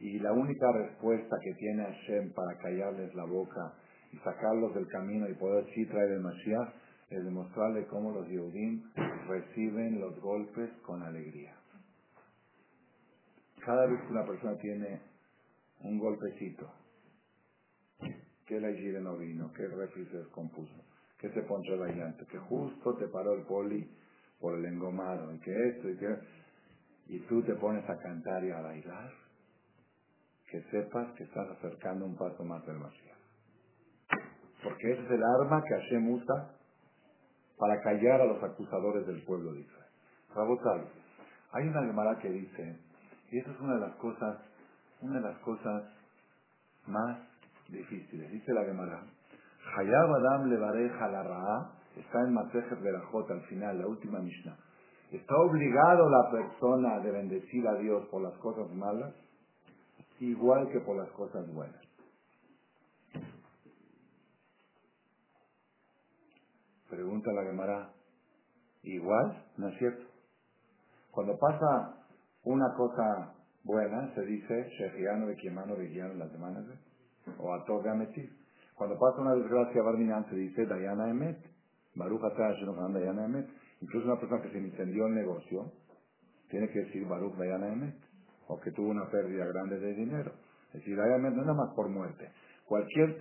Y 0.00 0.18
la 0.18 0.32
única 0.32 0.66
respuesta 0.72 1.36
que 1.44 1.54
tiene 1.54 1.84
Hashem 1.84 2.32
para 2.32 2.58
callarles 2.58 3.14
la 3.14 3.24
boca 3.24 3.72
y 4.10 4.16
sacarlos 4.18 4.74
del 4.74 4.88
camino 4.88 5.28
y 5.28 5.34
poder 5.34 5.64
sí 5.72 5.86
traer 5.86 6.10
el 6.10 6.20
Mashiach 6.20 6.74
es 7.10 7.24
demostrarle 7.24 7.86
cómo 7.86 8.10
los 8.10 8.26
Yehudim 8.26 8.82
reciben 9.28 10.00
los 10.00 10.18
golpes 10.20 10.70
con 10.84 11.00
alegría. 11.04 11.54
Cada 13.64 13.86
vez 13.86 14.00
que 14.00 14.08
una 14.08 14.26
persona 14.26 14.56
tiene 14.56 15.00
un 15.82 16.00
golpecito, 16.00 16.81
que 18.52 18.60
la 18.60 18.70
higiene 18.70 19.00
no 19.00 19.16
vino, 19.16 19.50
que 19.54 19.64
el 19.64 19.72
refri 19.72 20.04
se 20.06 20.18
descompuso, 20.18 20.84
que 21.18 21.30
se 21.30 21.42
ponchó 21.42 21.82
el 21.84 21.96
llanta, 21.96 22.26
que 22.26 22.38
justo 22.38 22.94
te 22.96 23.08
paró 23.08 23.32
el 23.34 23.44
poli 23.44 23.88
por 24.38 24.58
el 24.58 24.66
engomado, 24.66 25.32
y 25.34 25.40
que 25.40 25.68
esto, 25.68 25.88
y 25.88 25.96
que... 25.96 26.18
Y 27.06 27.18
tú 27.20 27.42
te 27.42 27.54
pones 27.54 27.88
a 27.88 27.96
cantar 27.98 28.44
y 28.44 28.50
a 28.50 28.60
bailar, 28.60 29.10
que 30.50 30.62
sepas 30.70 31.12
que 31.14 31.24
estás 31.24 31.48
acercando 31.50 32.04
un 32.04 32.16
paso 32.16 32.44
más 32.44 32.64
del 32.66 32.78
vacío. 32.78 33.12
Porque 34.62 34.92
ese 34.92 35.02
es 35.02 35.10
el 35.10 35.22
arma 35.22 35.62
que 35.66 35.74
Hashem 35.74 36.10
usa 36.10 36.54
para 37.58 37.80
callar 37.80 38.20
a 38.20 38.26
los 38.26 38.42
acusadores 38.42 39.06
del 39.06 39.24
pueblo 39.24 39.52
de 39.52 39.60
Israel. 39.60 39.90
Rabotal, 40.34 40.88
hay 41.52 41.68
una 41.68 41.84
Gemara 41.86 42.18
que 42.18 42.30
dice, 42.30 42.78
y 43.30 43.38
esa 43.38 43.50
es 43.50 43.60
una 43.60 43.74
de 43.74 43.80
las 43.80 43.96
cosas 43.96 44.38
una 45.00 45.16
de 45.16 45.20
las 45.20 45.38
cosas 45.38 45.82
más 46.86 47.31
difíciles. 47.72 48.30
Dice 48.30 48.52
la 48.52 48.64
Gemara, 48.64 49.02
Hayab 49.76 50.14
Adam 50.14 50.48
Levareja 50.48 51.08
la 51.08 51.22
Ra'a, 51.22 51.72
está 51.96 52.20
en 52.20 52.34
Masejet 52.34 52.80
Berajot 52.80 53.30
al 53.30 53.42
final, 53.42 53.78
la 53.78 53.86
última 53.86 54.20
Mishnah. 54.20 54.56
¿Está 55.10 55.34
obligado 55.36 56.08
la 56.08 56.30
persona 56.30 57.00
de 57.00 57.10
bendecir 57.10 57.66
a 57.68 57.74
Dios 57.74 58.06
por 58.10 58.22
las 58.22 58.34
cosas 58.38 58.70
malas? 58.72 59.14
Igual 60.20 60.68
que 60.70 60.80
por 60.80 60.96
las 60.96 61.10
cosas 61.10 61.46
buenas. 61.52 61.82
Pregunta 66.88 67.32
la 67.32 67.44
Gemara, 67.44 67.90
¿igual? 68.82 69.44
¿No 69.56 69.68
es 69.68 69.78
cierto? 69.78 70.04
Cuando 71.10 71.38
pasa 71.38 72.06
una 72.44 72.72
cosa 72.74 73.34
buena 73.64 74.14
se 74.14 74.22
dice 74.22 74.68
Shehiano 74.78 75.26
de 75.26 75.36
Kiemano 75.36 75.76
de 75.76 76.14
las 76.16 76.30
semanas 76.32 76.66
o 77.38 77.52
a 77.52 77.92
Ametir. 77.92 78.30
Cuando 78.74 78.98
pasa 78.98 79.20
una 79.20 79.34
desgracia 79.34 79.82
Barminan 79.82 80.28
se 80.28 80.36
dice 80.36 80.66
Dayana 80.66 81.10
Emet. 81.10 81.38
Baruch 81.94 82.24
Atah 82.24 82.54
Dayana 82.92 83.24
Emet. 83.26 83.48
Incluso 83.80 84.06
una 84.06 84.18
persona 84.18 84.42
que 84.42 84.50
se 84.50 84.58
incendió 84.58 85.06
el 85.06 85.14
negocio 85.14 85.72
tiene 86.48 86.68
que 86.68 86.80
decir 86.80 87.06
Baruch 87.06 87.34
Dayana 87.36 87.72
Emet. 87.72 87.96
O 88.48 88.58
que 88.60 88.72
tuvo 88.72 88.88
una 88.88 89.08
pérdida 89.10 89.46
grande 89.46 89.78
de 89.78 89.94
dinero. 89.94 90.32
Es 90.68 90.80
decir, 90.80 90.96
Dayana 90.96 91.16
Emet 91.16 91.34
no 91.34 91.40
es 91.42 91.46
nada 91.46 91.66
más 91.66 91.74
por 91.74 91.88
muerte. 91.88 92.30
Cualquier 92.66 93.18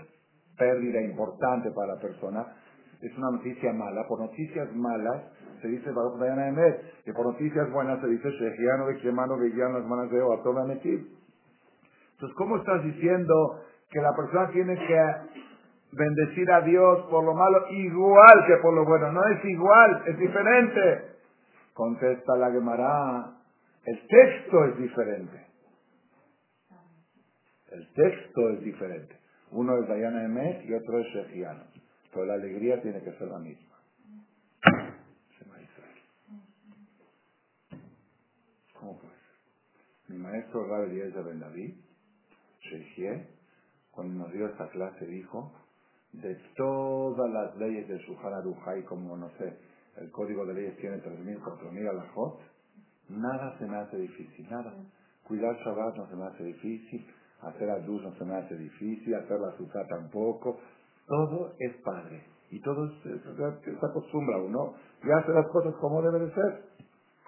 pérdida 0.57 1.01
importante 1.01 1.71
para 1.71 1.95
la 1.95 2.01
persona 2.01 2.55
es 3.01 3.17
una 3.17 3.31
noticia 3.31 3.73
mala. 3.73 4.07
Por 4.07 4.19
noticias 4.19 4.73
malas 4.73 5.23
se 5.61 5.67
dice 5.67 5.91
Baruch 5.91 6.19
Dayana 6.19 6.49
Emet, 6.49 7.03
que 7.03 7.13
por 7.13 7.25
noticias 7.25 7.69
buenas 7.71 7.99
se 8.01 8.07
dice 8.07 8.29
Shehiano 8.29 8.87
de 8.87 8.97
Kemano 8.97 9.37
Veían 9.37 9.73
las 9.73 9.85
manos 9.85 10.09
de 10.09 10.65
Metiv. 10.67 11.07
Entonces, 12.13 12.37
¿cómo 12.37 12.57
estás 12.57 12.83
diciendo 12.83 13.61
que 13.91 13.99
la 13.99 14.15
persona 14.15 14.49
tiene 14.51 14.75
que 14.75 14.97
bendecir 15.91 16.49
a 16.49 16.61
Dios 16.61 17.05
por 17.09 17.23
lo 17.25 17.33
malo 17.33 17.69
igual 17.69 18.45
que 18.47 18.55
por 18.61 18.73
lo 18.73 18.85
bueno. 18.85 19.11
No 19.11 19.21
es 19.25 19.43
igual, 19.45 20.03
es 20.07 20.17
diferente. 20.17 21.11
Contesta 21.73 22.35
la 22.37 22.51
Gemara, 22.51 23.33
el 23.85 24.07
texto 24.07 24.65
es 24.65 24.77
diferente. 24.77 25.45
El 27.71 27.93
texto 27.93 28.49
es 28.49 28.61
diferente. 28.61 29.17
Uno 29.51 29.77
es 29.77 29.87
Dayana 29.87 30.23
Emet 30.23 30.65
y 30.65 30.73
otro 30.73 30.99
es 30.99 31.07
Shechiano. 31.07 31.63
Pero 32.13 32.25
la 32.25 32.33
alegría 32.33 32.81
tiene 32.81 33.01
que 33.01 33.11
ser 33.13 33.27
la 33.27 33.39
misma. 33.39 33.77
¿Cómo 38.73 38.99
pues? 38.99 39.13
Mi 40.07 40.17
maestro 40.17 40.65
Rabbi 40.65 40.95
de 40.95 41.23
Ben 41.23 41.39
David, 41.39 41.75
cuando 43.91 44.23
nos 44.23 44.31
dio 44.31 44.47
esta 44.47 44.69
clase, 44.69 45.05
dijo, 45.05 45.51
de 46.13 46.35
todas 46.55 47.31
las 47.31 47.55
leyes 47.57 47.87
del 47.87 47.99
Shuhar 47.99 48.33
Aruhai, 48.33 48.83
como 48.83 49.15
no 49.15 49.29
sé, 49.37 49.57
el 49.97 50.11
código 50.11 50.45
de 50.45 50.53
leyes 50.53 50.77
tiene 50.77 50.97
3.000, 50.97 51.39
4.000 51.39 51.89
alajot, 51.89 52.39
nada 53.09 53.57
se 53.57 53.65
me 53.65 53.77
hace 53.77 53.97
difícil, 53.97 54.49
nada. 54.49 54.73
Cuidar 55.27 55.55
Shabbat 55.57 55.95
no 55.95 56.07
se 56.07 56.15
me 56.15 56.25
hace 56.25 56.43
difícil, 56.43 57.05
hacer 57.41 57.69
Adus 57.69 58.01
no 58.03 58.13
se 58.15 58.25
me 58.25 58.35
hace 58.35 58.55
difícil, 58.57 59.15
hacer 59.15 59.39
la 59.39 59.51
Sukkah 59.57 59.85
tampoco, 59.87 60.59
todo 61.07 61.53
es 61.59 61.75
padre. 61.83 62.23
Y 62.49 62.59
todo 62.61 62.89
se, 63.01 63.17
se 63.19 63.85
acostumbra 63.85 64.37
uno 64.37 64.73
y 65.03 65.11
hace 65.11 65.31
las 65.31 65.47
cosas 65.47 65.73
como 65.75 66.01
debe 66.01 66.25
de 66.25 66.33
ser. 66.33 66.63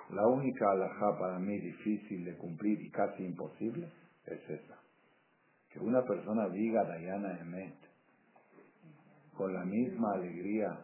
La 0.10 0.28
única 0.28 0.70
alajá 0.72 1.18
para 1.18 1.40
mí 1.40 1.58
difícil 1.60 2.26
de 2.26 2.38
cumplir 2.38 2.82
y 2.82 2.92
casi 2.92 3.24
imposible 3.24 3.90
es 4.26 4.50
esa. 4.50 4.83
Que 5.74 5.80
una 5.80 6.04
persona 6.04 6.48
diga 6.50 6.84
Dayana 6.84 7.40
Emet 7.42 7.76
con 9.36 9.54
la 9.54 9.66
misma 9.66 10.14
alegría 10.14 10.78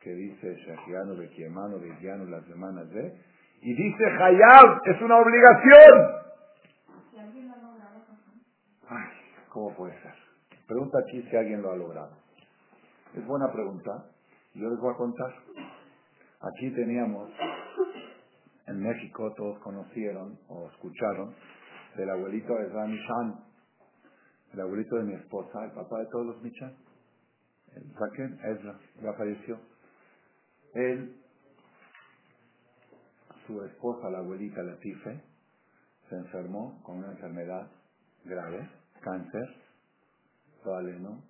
que 0.00 0.10
dice 0.10 0.56
Shahiano, 0.56 1.16
Bekiemano, 1.16 1.78
Bekiano, 1.78 2.24
las 2.24 2.44
semanas 2.44 2.90
de, 2.90 3.14
y 3.62 3.74
dice 3.74 4.04
Hayab, 4.04 4.80
es 4.84 5.00
una 5.00 5.16
obligación. 5.16 6.22
Ay, 8.88 9.06
¿cómo 9.48 9.74
puede 9.76 9.94
ser? 10.02 10.14
Pregunta 10.66 10.98
aquí 10.98 11.22
si 11.22 11.36
alguien 11.36 11.62
lo 11.62 11.70
ha 11.70 11.76
logrado. 11.76 12.16
Es 13.14 13.24
buena 13.26 13.50
pregunta. 13.52 14.06
Yo 14.54 14.68
les 14.68 14.78
voy 14.80 14.92
a 14.92 14.96
contar. 14.96 15.32
Aquí 16.40 16.70
teníamos, 16.74 17.30
en 18.66 18.82
México, 18.82 19.32
todos 19.36 19.58
conocieron 19.60 20.38
o 20.48 20.68
escucharon 20.68 21.34
del 21.96 22.10
abuelito 22.10 22.54
de 22.54 22.86
Mishan, 22.88 23.44
el 24.52 24.60
abuelito 24.60 24.96
de 24.96 25.04
mi 25.04 25.14
esposa, 25.14 25.64
el 25.64 25.72
papá 25.72 25.98
de 25.98 26.06
todos 26.06 26.26
los 26.26 26.42
Michan. 26.42 26.74
Saquen, 27.98 28.38
Ezra, 28.44 28.78
ya 29.02 29.12
falleció. 29.14 29.58
Él, 30.74 31.16
su 33.46 33.62
esposa, 33.62 34.10
la 34.10 34.18
abuelita 34.18 34.62
Latife, 34.62 35.22
se 36.08 36.16
enfermó 36.16 36.82
con 36.82 36.98
una 36.98 37.12
enfermedad 37.12 37.70
grave, 38.24 38.68
cáncer, 39.00 39.56
lo 40.64 40.76
aleno, 40.76 41.22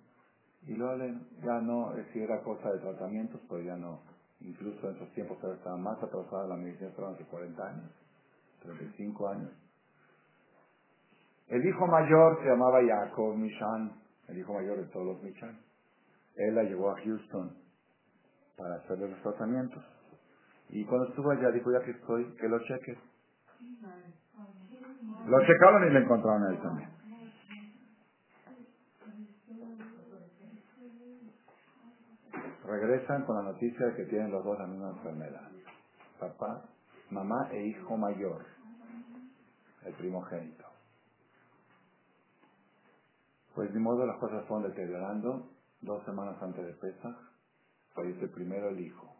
y 0.67 0.75
lo 0.75 0.89
aleno, 0.89 1.21
ya 1.43 1.59
no, 1.61 1.93
si 2.11 2.19
era 2.19 2.41
cosa 2.43 2.71
de 2.71 2.79
tratamientos, 2.79 3.41
pues 3.47 3.65
ya 3.65 3.75
no, 3.75 4.01
incluso 4.41 4.89
en 4.89 4.95
esos 4.95 5.11
tiempos 5.13 5.37
estaba 5.43 5.77
más 5.77 6.01
atrasada 6.03 6.47
la 6.47 6.57
medicina, 6.57 6.89
estaban 6.89 7.15
hace 7.15 7.25
40 7.25 7.67
años, 7.67 7.91
35 8.61 9.29
años. 9.29 9.62
El 11.53 11.63
hijo 11.67 11.85
mayor 11.85 12.39
se 12.41 12.49
llamaba 12.49 12.79
Jacob 12.83 13.35
Mishan, 13.35 13.91
el 14.27 14.39
hijo 14.39 14.55
mayor 14.55 14.75
de 14.75 14.87
todos 14.87 15.05
los 15.05 15.21
Mishan. 15.21 15.55
Él 16.35 16.55
la 16.55 16.63
llevó 16.63 16.89
a 16.89 16.99
Houston 16.99 17.55
para 18.57 18.73
hacerle 18.77 19.11
los 19.11 19.21
tratamientos. 19.21 19.83
Y 20.69 20.83
cuando 20.85 21.09
estuvo 21.09 21.29
allá 21.29 21.51
dijo, 21.51 21.71
ya 21.71 21.85
que 21.85 21.91
estoy, 21.91 22.35
que 22.37 22.49
lo 22.49 22.57
cheque. 22.57 22.97
Lo 25.27 25.39
checaron 25.45 25.87
y 25.87 25.93
le 25.93 25.99
encontraron 25.99 26.43
a 26.43 26.49
él 26.49 26.59
también. 26.59 26.89
Regresan 32.65 33.25
con 33.25 33.35
la 33.35 33.51
noticia 33.51 33.85
de 33.85 33.95
que 33.95 34.05
tienen 34.05 34.31
los 34.31 34.43
dos 34.43 34.57
la 34.57 34.65
misma 34.65 34.89
enfermedad. 34.89 35.51
Papá, 36.19 36.63
mamá 37.11 37.47
e 37.51 37.67
hijo 37.67 37.95
mayor, 37.95 38.43
el 39.85 39.93
primogénito. 39.93 40.62
Pues 43.55 43.71
de 43.73 43.79
modo 43.79 44.05
las 44.05 44.17
cosas 44.17 44.45
fueron 44.45 44.69
deteriorando. 44.69 45.49
Dos 45.81 46.03
semanas 46.05 46.41
antes 46.41 46.65
de 46.65 46.73
Pesach, 46.73 47.15
fallece 47.93 48.27
primero 48.29 48.69
el 48.69 48.79
hijo. 48.79 49.13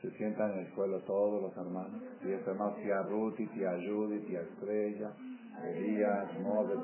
Se 0.00 0.10
sientan 0.12 0.52
en 0.52 0.58
el 0.60 0.74
suelo 0.74 1.00
todos 1.00 1.42
los 1.42 1.56
hermanos. 1.56 2.00
Tía 2.22 2.36
hermanos, 2.38 2.76
tía 2.76 3.02
Ruth, 3.02 3.36
tía 3.36 3.72
Judy, 3.72 4.20
tía 4.20 4.40
Estrella, 4.40 5.12
Elías, 5.64 6.40
Model. 6.40 6.78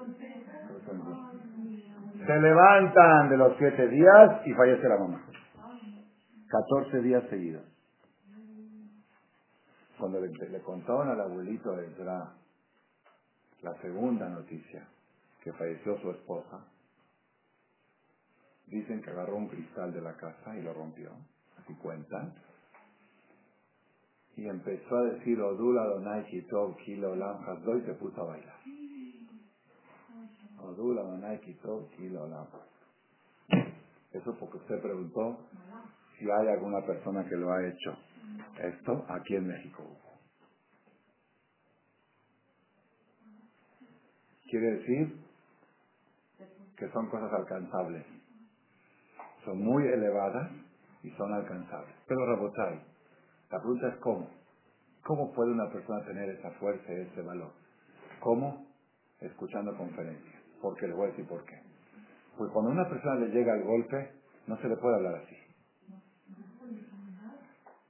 Se 2.26 2.40
levantan 2.40 3.28
de 3.28 3.36
los 3.36 3.56
siete 3.58 3.88
días 3.88 4.46
y 4.46 4.52
fallece 4.52 4.88
la 4.88 4.98
mamá. 4.98 5.24
Catorce 6.48 7.00
días 7.00 7.24
seguidos. 7.30 7.64
Cuando 9.98 10.20
le, 10.20 10.28
le 10.28 10.60
contaron 10.62 11.08
al 11.10 11.20
abuelito 11.20 11.72
de 11.72 11.86
Ezra 11.86 12.32
la 13.62 13.74
segunda 13.82 14.28
noticia, 14.28 14.86
que 15.42 15.52
falleció 15.52 15.98
su 16.00 16.10
esposa, 16.10 16.66
dicen 18.66 19.02
que 19.02 19.10
agarró 19.10 19.36
un 19.36 19.48
cristal 19.48 19.92
de 19.92 20.00
la 20.00 20.16
casa 20.16 20.56
y 20.56 20.62
lo 20.62 20.72
rompió, 20.74 21.10
así 21.58 21.74
cuentan, 21.74 22.34
y 24.36 24.48
empezó 24.48 24.96
a 24.96 25.02
decir 25.04 25.40
Odula 25.40 25.84
Donai 25.84 26.24
Kitov 26.26 26.76
Kilo 26.76 27.10
Olam 27.12 27.38
y 27.76 27.86
se 27.86 27.94
puso 27.94 28.20
a 28.22 28.24
bailar. 28.24 28.56
Odula 30.60 31.02
Donai 31.02 31.40
Kitov 31.40 31.90
Kilo 31.96 32.22
Olam. 32.22 32.46
Eso 34.12 34.36
porque 34.38 34.58
usted 34.58 34.80
preguntó 34.80 35.38
si 36.18 36.24
hay 36.30 36.48
alguna 36.48 36.86
persona 36.86 37.28
que 37.28 37.36
lo 37.36 37.52
ha 37.52 37.66
hecho. 37.66 37.98
Esto 38.62 39.04
aquí 39.08 39.34
en 39.34 39.48
México 39.48 39.84
Quiere 44.48 44.78
decir 44.78 45.27
que 46.78 46.88
son 46.90 47.08
cosas 47.08 47.32
alcanzables. 47.32 48.04
Son 49.44 49.58
muy 49.62 49.84
elevadas 49.86 50.50
y 51.02 51.10
son 51.10 51.32
alcanzables. 51.32 51.94
Pero 52.06 52.26
Rabotai, 52.26 52.80
la 53.50 53.58
pregunta 53.58 53.88
es 53.88 53.96
cómo. 53.96 54.30
¿Cómo 55.04 55.32
puede 55.32 55.52
una 55.52 55.70
persona 55.70 56.04
tener 56.04 56.28
esa 56.30 56.50
fuerza 56.52 56.92
y 56.92 57.00
ese 57.00 57.22
valor? 57.22 57.50
¿Cómo? 58.20 58.66
Escuchando 59.20 59.76
conferencias. 59.76 60.42
Porque 60.60 60.86
le 60.86 60.94
voy 60.94 61.06
a 61.06 61.10
decir 61.10 61.26
por 61.26 61.44
qué. 61.44 61.60
Porque 62.36 62.52
cuando 62.52 62.70
a 62.70 62.74
una 62.74 62.88
persona 62.88 63.14
le 63.16 63.28
llega 63.28 63.54
el 63.54 63.64
golpe, 63.64 64.12
no 64.46 64.56
se 64.58 64.68
le 64.68 64.76
puede 64.76 64.96
hablar 64.96 65.14
así. 65.16 65.36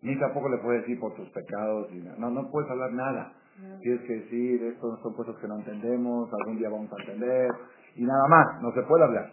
Ni 0.00 0.18
tampoco 0.18 0.48
le 0.48 0.58
puede 0.58 0.80
decir 0.80 0.98
por 1.00 1.14
tus 1.14 1.28
pecados. 1.30 1.90
no, 2.18 2.30
no 2.30 2.50
puedes 2.50 2.70
hablar 2.70 2.92
nada. 2.92 3.32
Tienes 3.82 4.00
que 4.02 4.12
decir, 4.14 4.62
estos 4.62 5.00
son 5.00 5.14
cosas 5.14 5.34
que 5.40 5.48
no 5.48 5.56
entendemos, 5.56 6.32
algún 6.32 6.58
día 6.58 6.68
vamos 6.68 6.92
a 6.92 7.00
entender, 7.00 7.50
y 7.98 8.04
nada 8.04 8.28
más, 8.28 8.62
no 8.62 8.70
se 8.72 8.82
puede 8.82 9.04
hablar. 9.04 9.30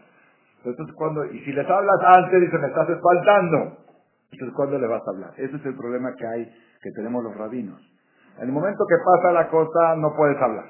Entonces, 0.64 0.96
cuando, 0.96 1.24
y 1.26 1.40
si 1.42 1.54
les 1.54 1.70
hablas 1.70 2.00
antes, 2.18 2.42
dice, 2.42 2.58
me 2.58 2.68
estás 2.68 2.90
espaltando. 2.90 3.78
Entonces, 4.32 4.56
¿cuándo 4.56 4.80
le 4.80 4.88
vas 4.88 5.04
a 5.06 5.12
hablar? 5.12 5.32
Ese 5.38 5.56
es 5.56 5.66
el 5.66 5.78
problema 5.78 6.16
que 6.18 6.26
hay, 6.26 6.46
que 6.82 6.92
tenemos 6.96 7.24
los 7.24 7.38
rabinos. 7.38 7.80
En 8.40 8.48
el 8.48 8.52
momento 8.52 8.84
que 8.90 8.96
pasa 9.06 9.32
la 9.34 9.48
cosa, 9.50 9.96
no 9.98 10.16
puedes 10.16 10.42
hablar. 10.42 10.66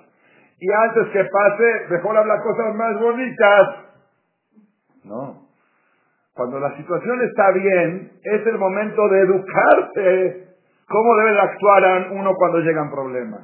Y 0.59 0.71
antes 0.71 1.07
que 1.13 1.23
pase, 1.23 1.87
mejor 1.89 2.17
hablar 2.17 2.43
cosas 2.43 2.75
más 2.75 2.99
bonitas. 2.99 3.67
No. 5.05 5.47
Cuando 6.33 6.59
la 6.59 6.75
situación 6.75 7.21
está 7.21 7.51
bien, 7.51 8.11
es 8.23 8.45
el 8.45 8.57
momento 8.57 9.07
de 9.07 9.19
educarte. 9.21 10.47
¿Cómo 10.89 11.15
debe 11.15 11.39
actuar 11.39 12.11
uno 12.11 12.33
cuando 12.35 12.59
llegan 12.59 12.91
problemas? 12.91 13.41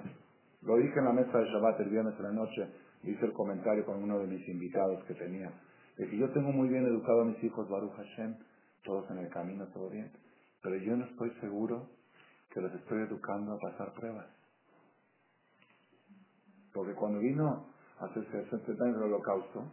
Lo 0.64 0.76
dije 0.76 0.99
en 0.99 1.06
la 1.06 1.14
mesa 1.14 1.38
de 1.38 1.45
Shabbat 1.45 1.80
el 1.80 1.89
viernes 1.89 2.14
en 2.18 2.24
la 2.24 2.32
noche 2.34 2.68
hice 3.04 3.26
el 3.26 3.34
comentario 3.34 3.86
con 3.86 4.04
uno 4.04 4.20
de 4.20 4.28
mis 4.28 4.47
invitados 4.47 5.04
que 5.06 5.14
tenía, 5.16 5.52
de 5.97 6.08
que 6.08 6.18
yo 6.18 6.30
tengo 6.32 6.52
muy 6.52 6.70
bien 6.70 6.86
educado 6.86 7.22
a 7.22 7.26
mis 7.26 7.43
hijos, 7.43 7.70
Baruch 7.70 7.93
Hashem, 7.93 8.36
todos 8.84 9.10
en 9.12 9.18
el 9.20 9.30
camino, 9.30 9.68
todo 9.74 9.89
bien, 9.89 10.12
pero 10.62 10.76
yo 10.78 10.95
no 10.95 11.06
estoy 11.06 11.32
seguro 11.41 11.88
que 12.54 12.62
los 12.62 12.74
estoy 12.74 13.02
educando 13.04 13.54
a 13.54 13.58
pasar 13.58 13.93
pruebas. 13.93 14.28
Porque 16.74 16.93
cuando 16.93 17.20
vino 17.20 17.66
hace 17.99 18.24
60 18.24 18.84
años 18.84 18.97
el 18.97 19.04
holocausto, 19.04 19.64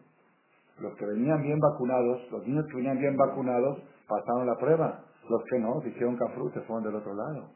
los 0.80 0.94
que 0.96 1.06
venían 1.06 1.42
bien 1.42 1.58
vacunados, 1.58 2.30
los 2.30 2.46
niños 2.46 2.64
que 2.68 2.76
venían 2.76 2.98
bien 2.98 3.16
vacunados, 3.16 3.78
pasaron 4.06 4.46
la 4.46 4.56
prueba. 4.56 5.04
Los 5.28 5.42
que 5.50 5.58
no, 5.58 5.82
hicieron 5.84 6.16
cafru, 6.16 6.50
se 6.50 6.60
fueron 6.62 6.84
del 6.84 6.94
otro 6.94 7.14
lado. 7.14 7.50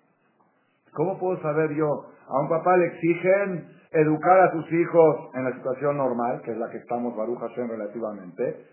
¿Cómo 0.93 1.19
puedo 1.19 1.41
saber 1.41 1.75
yo? 1.75 1.87
A 2.29 2.41
un 2.41 2.49
papá 2.49 2.77
le 2.77 2.87
exigen 2.87 3.82
educar 3.93 4.41
a 4.41 4.53
sus 4.53 4.73
hijos 4.73 5.31
en 5.35 5.45
la 5.45 5.53
situación 5.53 5.97
normal, 5.97 6.41
que 6.43 6.53
es 6.53 6.57
la 6.57 6.71
que 6.71 6.79
estamos, 6.79 7.17
Baruch 7.17 7.39
Hashem, 7.39 7.69
relativamente. 7.69 8.67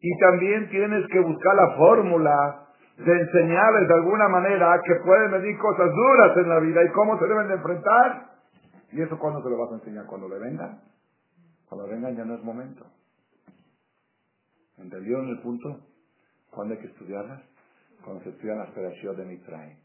Y 0.00 0.18
también 0.18 0.68
tienes 0.70 1.06
que 1.08 1.20
buscar 1.20 1.54
la 1.54 1.76
fórmula 1.76 2.66
de 2.98 3.20
enseñarles 3.20 3.88
de 3.88 3.94
alguna 3.94 4.28
manera 4.28 4.80
que 4.84 4.94
pueden 5.04 5.32
venir 5.32 5.58
cosas 5.58 5.90
duras 5.92 6.36
en 6.36 6.48
la 6.48 6.60
vida 6.60 6.84
y 6.84 6.88
cómo 6.90 7.18
se 7.18 7.26
deben 7.26 7.48
de 7.48 7.54
enfrentar. 7.54 8.30
¿Y 8.92 9.00
eso 9.00 9.18
cuándo 9.18 9.42
se 9.42 9.50
lo 9.50 9.58
vas 9.58 9.72
a 9.72 9.74
enseñar? 9.76 10.06
¿Cuando 10.06 10.28
le 10.28 10.38
vengan? 10.38 10.80
Cuando 11.68 11.88
vengan 11.88 12.16
ya 12.16 12.24
no 12.24 12.34
es 12.34 12.44
momento. 12.44 12.84
¿Entendieron 14.76 15.28
el 15.28 15.40
punto? 15.40 15.80
¿Cuándo 16.50 16.74
hay 16.74 16.80
que 16.80 16.88
estudiarlas? 16.88 17.42
Cuando 18.04 18.22
se 18.24 18.30
estudian 18.30 18.58
las 18.58 18.74
de 18.74 19.24
Mitraim. 19.24 19.76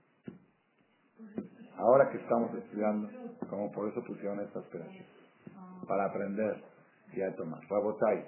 Ahora 1.78 2.10
que 2.10 2.18
estamos 2.18 2.54
estudiando, 2.56 3.08
como 3.50 3.72
por 3.72 3.90
eso 3.90 4.04
pusieron 4.04 4.40
estas 4.40 4.66
pedagogías. 4.66 5.08
Para 5.88 6.06
aprender 6.06 6.64
y 7.14 7.22
a 7.22 7.36
tomar. 7.36 7.62
Rabotai. 7.70 8.26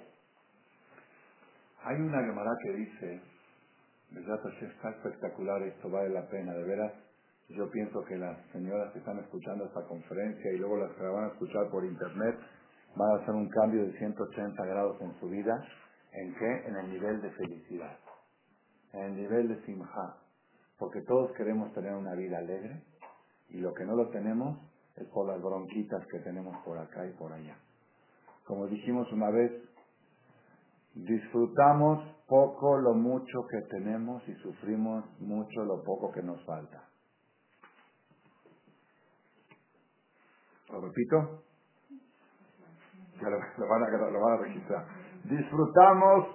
Hay 1.82 1.96
una 1.96 2.22
Gemara 2.22 2.52
que 2.62 2.72
dice 2.72 3.20
está 4.10 4.90
espectacular, 4.90 5.62
esto 5.62 5.90
vale 5.90 6.10
la 6.10 6.26
pena, 6.28 6.52
de 6.54 6.64
veras. 6.64 6.92
Yo 7.48 7.68
pienso 7.70 8.04
que 8.04 8.16
las 8.16 8.38
señoras 8.52 8.92
que 8.92 9.00
están 9.00 9.18
escuchando 9.18 9.64
esta 9.64 9.82
conferencia 9.86 10.52
y 10.52 10.58
luego 10.58 10.76
las 10.76 10.92
que 10.92 11.02
la 11.02 11.10
van 11.10 11.24
a 11.24 11.28
escuchar 11.28 11.68
por 11.70 11.84
internet 11.84 12.38
van 12.96 13.10
a 13.10 13.22
hacer 13.22 13.34
un 13.34 13.48
cambio 13.48 13.84
de 13.84 13.98
180 13.98 14.64
grados 14.66 15.00
en 15.00 15.14
su 15.18 15.28
vida. 15.28 15.64
¿En 16.12 16.34
qué? 16.34 16.68
En 16.68 16.76
el 16.76 16.90
nivel 16.90 17.20
de 17.22 17.30
felicidad, 17.30 17.98
en 18.92 19.00
el 19.00 19.16
nivel 19.16 19.48
de 19.48 19.64
simja. 19.64 20.16
Porque 20.78 21.00
todos 21.02 21.32
queremos 21.36 21.72
tener 21.74 21.94
una 21.94 22.14
vida 22.14 22.38
alegre 22.38 22.82
y 23.50 23.58
lo 23.58 23.72
que 23.74 23.84
no 23.84 23.96
lo 23.96 24.08
tenemos 24.08 24.58
es 24.96 25.06
por 25.08 25.26
las 25.26 25.40
bronquitas 25.40 26.06
que 26.06 26.18
tenemos 26.20 26.56
por 26.64 26.78
acá 26.78 27.06
y 27.06 27.12
por 27.12 27.32
allá. 27.32 27.56
Como 28.46 28.66
dijimos 28.66 29.10
una 29.12 29.30
vez, 29.30 29.52
disfrutamos 30.94 32.16
poco 32.26 32.78
lo 32.78 32.94
mucho 32.94 33.46
que 33.48 33.60
tenemos 33.68 34.26
y 34.28 34.34
sufrimos 34.34 35.04
mucho 35.20 35.64
lo 35.64 35.82
poco 35.82 36.10
que 36.12 36.22
nos 36.22 36.44
falta. 36.44 36.88
¿Lo 40.70 40.80
repito? 40.80 41.42
Ya 43.20 43.28
lo, 43.28 43.68
van 43.68 43.82
a, 43.82 44.10
lo 44.10 44.20
van 44.20 44.32
a 44.34 44.42
registrar. 44.42 44.86
Disfrutamos 45.24 46.26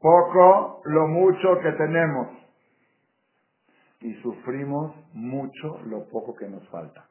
poco 0.00 0.80
lo 0.84 1.08
mucho 1.08 1.58
que 1.62 1.72
tenemos 1.72 2.45
y 4.00 4.14
sufrimos 4.22 4.94
mucho 5.12 5.78
lo 5.86 6.06
poco 6.08 6.34
que 6.34 6.48
nos 6.48 6.66
falta. 6.68 7.08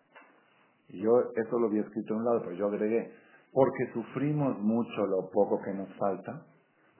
Y 0.89 1.01
yo 1.01 1.11
eso 1.35 1.59
lo 1.59 1.67
había 1.67 1.81
escrito 1.81 2.13
en 2.13 2.19
un 2.19 2.25
lado, 2.25 2.41
pero 2.43 2.55
yo 2.55 2.67
agregué, 2.67 3.11
porque 3.51 3.91
sufrimos 3.93 4.59
mucho 4.59 5.05
lo 5.07 5.29
poco 5.31 5.61
que 5.61 5.73
nos 5.73 5.89
falta, 5.97 6.45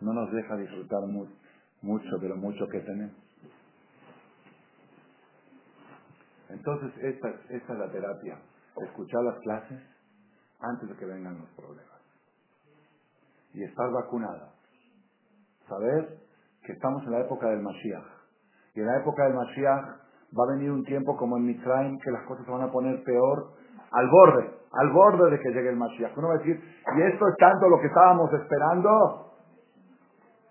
no 0.01 0.13
nos 0.13 0.31
deja 0.31 0.57
disfrutar 0.57 1.01
mucho 1.81 2.17
de 2.17 2.29
lo 2.29 2.37
mucho 2.37 2.67
que 2.67 2.79
tenemos. 2.79 3.15
Entonces, 6.49 6.91
esta, 7.03 7.29
esta 7.49 7.73
es 7.73 7.79
la 7.79 7.91
terapia. 7.91 8.39
Escuchar 8.77 9.23
las 9.23 9.39
clases 9.39 9.81
antes 10.59 10.89
de 10.89 10.95
que 10.95 11.05
vengan 11.05 11.37
los 11.37 11.49
problemas. 11.49 12.01
Y 13.53 13.63
estar 13.63 13.89
vacunada. 13.91 14.53
Saber 15.67 16.19
que 16.63 16.73
estamos 16.73 17.03
en 17.03 17.11
la 17.11 17.21
época 17.21 17.49
del 17.49 17.61
Mashiach. 17.61 18.14
Y 18.75 18.81
en 18.81 18.87
la 18.87 18.97
época 18.97 19.23
del 19.23 19.33
Mashiach 19.33 19.85
va 20.37 20.43
a 20.43 20.55
venir 20.55 20.69
un 20.69 20.83
tiempo 20.83 21.15
como 21.15 21.37
en 21.37 21.45
Mitzrayim 21.45 21.97
que 21.99 22.11
las 22.11 22.23
cosas 22.25 22.45
se 22.45 22.51
van 22.51 22.61
a 22.61 22.71
poner 22.71 23.01
peor 23.03 23.53
al 23.91 24.09
borde, 24.09 24.51
al 24.73 24.91
borde 24.91 25.31
de 25.31 25.39
que 25.39 25.49
llegue 25.49 25.69
el 25.69 25.77
Mashiach. 25.77 26.17
Uno 26.17 26.27
va 26.27 26.35
a 26.35 26.37
decir, 26.39 26.57
¿y 26.57 27.01
esto 27.01 27.27
es 27.27 27.35
tanto 27.37 27.69
lo 27.69 27.79
que 27.79 27.87
estábamos 27.87 28.31
esperando? 28.33 29.31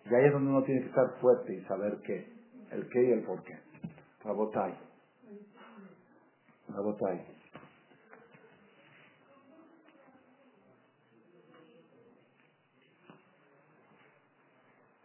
Y 0.07 0.14
ahí 0.14 0.27
es 0.27 0.33
donde 0.33 0.51
uno 0.51 0.62
tiene 0.62 0.81
que 0.83 0.89
estar 0.89 1.11
fuerte 1.20 1.55
y 1.55 1.64
saber 1.64 1.99
qué, 2.05 2.33
el 2.70 2.89
qué 2.89 3.05
y 3.05 3.12
el 3.12 3.25
por 3.25 3.43
qué. 3.43 3.59
Rabotai. 4.25 4.75
Rabotai. 6.68 7.35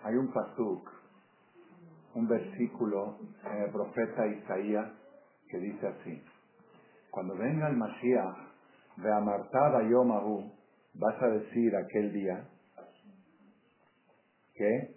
Hay 0.04 0.16
un 0.16 0.32
pasuk, 0.32 0.99
un 2.20 2.28
versículo 2.28 3.18
en 3.46 3.64
el 3.64 3.72
profeta 3.72 4.28
Isaías 4.28 4.92
que 5.50 5.58
dice 5.58 5.88
así. 5.88 6.22
Cuando 7.10 7.36
venga 7.36 7.70
el 7.70 7.78
Mashiach, 7.78 8.50
de 8.98 9.14
Amartada 9.14 9.82
Yomahu, 9.90 10.52
vas 10.96 11.22
a 11.22 11.28
decir 11.28 11.74
aquel 11.76 12.12
día, 12.12 12.46
¿Qué? 14.54 14.94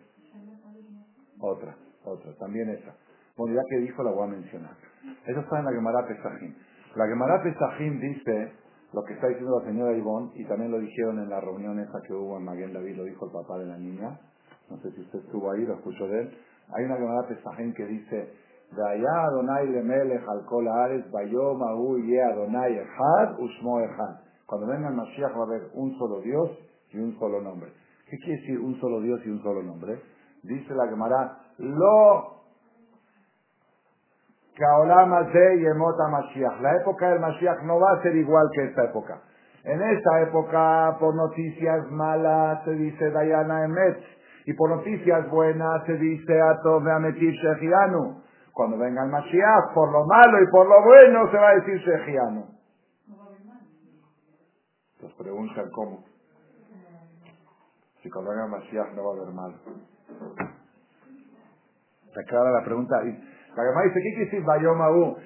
Otra, 1.38 1.76
otra, 2.04 2.34
también 2.34 2.68
esa. 2.70 2.96
Bueno, 3.36 3.54
ya 3.54 3.62
que 3.70 3.78
dijo 3.78 4.02
la 4.02 4.10
voy 4.10 4.24
a 4.24 4.32
mencionar. 4.32 4.76
Eso 5.24 5.38
está 5.38 5.60
en 5.60 5.64
la 5.64 5.72
Gemara 5.72 6.06
Pesajim. 6.08 6.54
La 6.96 7.06
Gemara 7.06 7.40
Pesajim 7.44 8.00
dice 8.00 8.52
lo 8.92 9.04
que 9.04 9.14
está 9.14 9.28
diciendo 9.28 9.60
la 9.60 9.66
señora 9.66 9.96
Ivonne, 9.96 10.32
y 10.34 10.44
también 10.46 10.72
lo 10.72 10.80
dijeron 10.80 11.20
en 11.20 11.30
la 11.30 11.40
reunión 11.40 11.78
esa 11.78 12.00
que 12.06 12.12
hubo 12.12 12.36
en 12.38 12.44
Maguen 12.44 12.72
David, 12.72 12.96
lo 12.96 13.04
dijo 13.04 13.26
el 13.26 13.32
papá 13.32 13.58
de 13.58 13.66
la 13.66 13.78
niña. 13.78 14.18
No 14.68 14.78
sé 14.78 14.90
si 14.92 15.00
usted 15.00 15.20
estuvo 15.20 15.52
ahí, 15.52 15.64
lo 15.64 15.74
escuchó 15.74 16.08
de 16.08 16.22
él. 16.22 16.38
Hay 16.74 16.84
una 16.84 16.96
Gemara 16.96 17.28
Pesajim 17.28 17.74
que 17.74 17.86
dice, 17.86 18.32
Daya 18.76 19.24
Adonai 19.28 19.68
lemelech 19.68 20.26
al 20.28 20.44
kol 20.46 20.66
haaretz, 20.66 21.10
bayom 21.10 21.62
ahu 21.62 21.98
ye 21.98 22.22
Adonai 22.22 22.78
echad 22.78 23.38
ushmo 23.38 23.80
echad. 23.80 24.20
Cuando 24.46 24.66
venga 24.66 24.88
el 24.88 24.94
Mashiach 24.94 25.36
va 25.36 25.40
a 25.40 25.46
haber 25.46 25.70
un 25.74 25.96
solo 25.98 26.20
Dios 26.20 26.50
y 26.92 26.98
un 26.98 27.18
solo 27.18 27.40
nombre. 27.40 27.72
¿Qué 28.08 28.18
quiere 28.18 28.40
decir 28.40 28.60
un 28.60 28.78
solo 28.80 29.00
Dios 29.00 29.20
y 29.24 29.30
un 29.30 29.42
solo 29.42 29.62
nombre? 29.62 30.00
Dice 30.42 30.74
la 30.74 30.88
Gemara, 30.88 31.38
lo. 31.58 32.42
La 36.60 36.76
época 36.76 37.08
del 37.08 37.20
Mashiach 37.20 37.62
no 37.62 37.80
va 37.80 37.92
a 37.92 38.02
ser 38.02 38.14
igual 38.16 38.50
que 38.54 38.64
esta 38.64 38.84
época. 38.84 39.22
En 39.64 39.80
esta 39.80 40.20
época, 40.22 40.96
por 41.00 41.14
noticias 41.14 41.90
malas, 41.90 42.62
se 42.64 42.72
dice 42.72 43.10
Dayana 43.10 43.64
Emet. 43.64 43.96
Y 44.46 44.54
por 44.54 44.70
noticias 44.70 45.30
buenas, 45.30 45.84
se 45.86 45.94
dice 45.94 46.40
Ato 46.40 46.78
Ametir 46.78 47.32
Shechianu. 47.32 48.22
Cuando 48.52 48.76
venga 48.76 49.04
el 49.04 49.10
Mashiach, 49.10 49.72
por 49.74 49.90
lo 49.92 50.04
malo 50.04 50.42
y 50.42 50.50
por 50.50 50.66
lo 50.66 50.82
bueno, 50.84 51.30
se 51.30 51.36
va 51.36 51.48
a 51.50 51.54
decir 51.54 51.78
Shechianu. 51.78 52.46
Nos 55.00 55.12
preguntan 55.14 55.70
cómo. 55.70 56.04
Si 58.02 58.10
cuando 58.10 58.30
venga 58.30 58.46
Mashiach 58.48 58.92
no 58.94 59.04
va 59.04 59.10
a 59.10 59.22
haber 59.22 59.34
mal. 59.34 59.54
Está 62.08 62.24
clara 62.24 62.50
la 62.50 62.64
pregunta. 62.64 62.96
La 63.00 63.62
Gemara 63.64 63.86
dice, 63.86 64.00
¿qué 64.02 64.28
quiere 64.28 64.44
Bayomahu? 64.44 65.16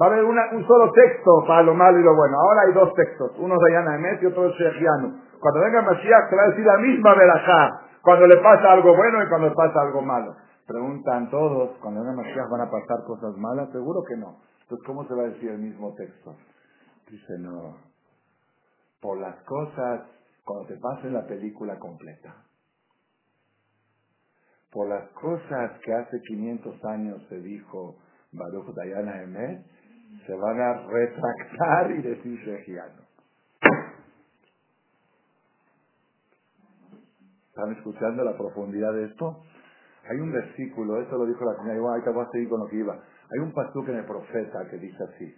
Va 0.00 0.06
a 0.06 0.08
haber 0.08 0.24
un 0.24 0.66
solo 0.66 0.92
texto 0.92 1.44
para 1.46 1.62
lo 1.62 1.74
malo 1.74 1.98
y 1.98 2.02
lo 2.02 2.14
bueno. 2.16 2.36
Ahora 2.40 2.62
hay 2.66 2.72
dos 2.74 2.94
textos. 2.94 3.32
Uno 3.38 3.54
es 3.54 3.60
Dayana 3.60 3.96
Emet 3.96 4.22
y 4.22 4.26
otro 4.26 4.48
es 4.48 4.54
Shechianu. 4.54 5.29
Cuando 5.40 5.60
venga 5.60 5.82
Mashiach 5.82 6.28
se 6.28 6.36
va 6.36 6.42
a 6.42 6.48
decir 6.48 6.64
la 6.64 6.78
misma 6.78 7.14
verajá. 7.14 7.80
Cuando 8.02 8.26
le 8.26 8.36
pasa 8.36 8.72
algo 8.72 8.94
bueno 8.94 9.22
y 9.22 9.28
cuando 9.28 9.48
le 9.48 9.54
pasa 9.54 9.80
algo 9.80 10.02
malo. 10.02 10.36
Preguntan 10.66 11.30
todos, 11.30 11.76
cuando 11.80 12.00
venga 12.00 12.22
Mashiach 12.22 12.48
van 12.50 12.60
a 12.60 12.70
pasar 12.70 13.04
cosas 13.06 13.36
malas. 13.36 13.70
Seguro 13.72 14.02
que 14.06 14.16
no. 14.16 14.36
Entonces, 14.62 14.86
¿cómo 14.86 15.04
se 15.06 15.14
va 15.14 15.22
a 15.22 15.28
decir 15.30 15.50
el 15.50 15.58
mismo 15.58 15.94
texto? 15.94 16.36
Dice, 17.10 17.38
no. 17.38 17.76
Por 19.00 19.18
las 19.18 19.36
cosas 19.44 20.02
cuando 20.44 20.66
te 20.66 20.76
pase 20.76 21.10
la 21.10 21.26
película 21.26 21.78
completa. 21.78 22.34
Por 24.72 24.88
las 24.88 25.08
cosas 25.10 25.72
que 25.84 25.92
hace 25.92 26.20
500 26.20 26.84
años 26.84 27.26
se 27.28 27.40
dijo 27.40 27.96
Baruch 28.32 28.74
Dayana 28.74 29.22
Emet, 29.22 29.64
se 30.26 30.34
van 30.34 30.60
a 30.60 30.86
retractar 30.86 31.90
y 31.92 32.02
decir 32.02 32.44
Regiano. 32.44 33.09
¿Están 37.50 37.72
escuchando 37.72 38.22
la 38.24 38.36
profundidad 38.36 38.92
de 38.94 39.06
esto? 39.06 39.42
Hay 40.08 40.18
un 40.20 40.32
versículo, 40.32 41.00
eso 41.02 41.18
lo 41.18 41.26
dijo 41.26 41.44
la 41.44 41.56
señora, 41.56 41.76
igual 41.76 41.92
ahorita 41.94 42.10
voy 42.12 42.24
a 42.24 42.30
seguir 42.30 42.48
con 42.48 42.60
lo 42.60 42.66
que 42.66 42.76
iba. 42.76 42.94
Hay 42.94 43.38
un 43.40 43.52
pasuk 43.52 43.88
en 43.88 43.96
el 43.96 44.04
profeta 44.04 44.66
que 44.70 44.78
dice 44.78 45.02
así, 45.02 45.34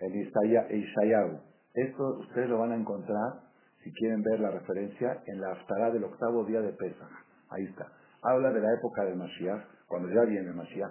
en 0.00 0.20
Isaías. 0.20 1.30
Esto 1.72 2.18
ustedes 2.18 2.48
lo 2.48 2.58
van 2.58 2.72
a 2.72 2.76
encontrar 2.76 3.44
si 3.84 3.92
quieren 3.92 4.22
ver 4.22 4.40
la 4.40 4.50
referencia, 4.50 5.22
en 5.26 5.40
la 5.40 5.52
Haftarah 5.52 5.90
del 5.90 6.04
octavo 6.04 6.44
día 6.44 6.60
de 6.60 6.72
Pesach. 6.72 7.10
Ahí 7.50 7.64
está. 7.64 7.86
Habla 8.22 8.50
de 8.50 8.60
la 8.60 8.72
época 8.72 9.04
del 9.04 9.16
Mashiach, 9.16 9.62
cuando 9.86 10.08
ya 10.08 10.22
viene 10.22 10.48
el 10.48 10.54
Mashiach. 10.54 10.90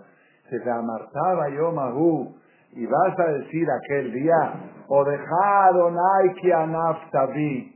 Se 0.49 0.59
te 0.59 0.69
amartaba 0.69 1.49
yo, 1.49 1.71
Mahu, 1.71 2.35
y 2.71 2.85
vas 2.85 3.19
a 3.19 3.31
decir 3.31 3.67
aquel 3.69 4.13
día, 4.13 4.85
o 4.87 5.03
dejado 5.03 5.91
Nike 5.91 6.53
Anaftabi, 6.53 7.72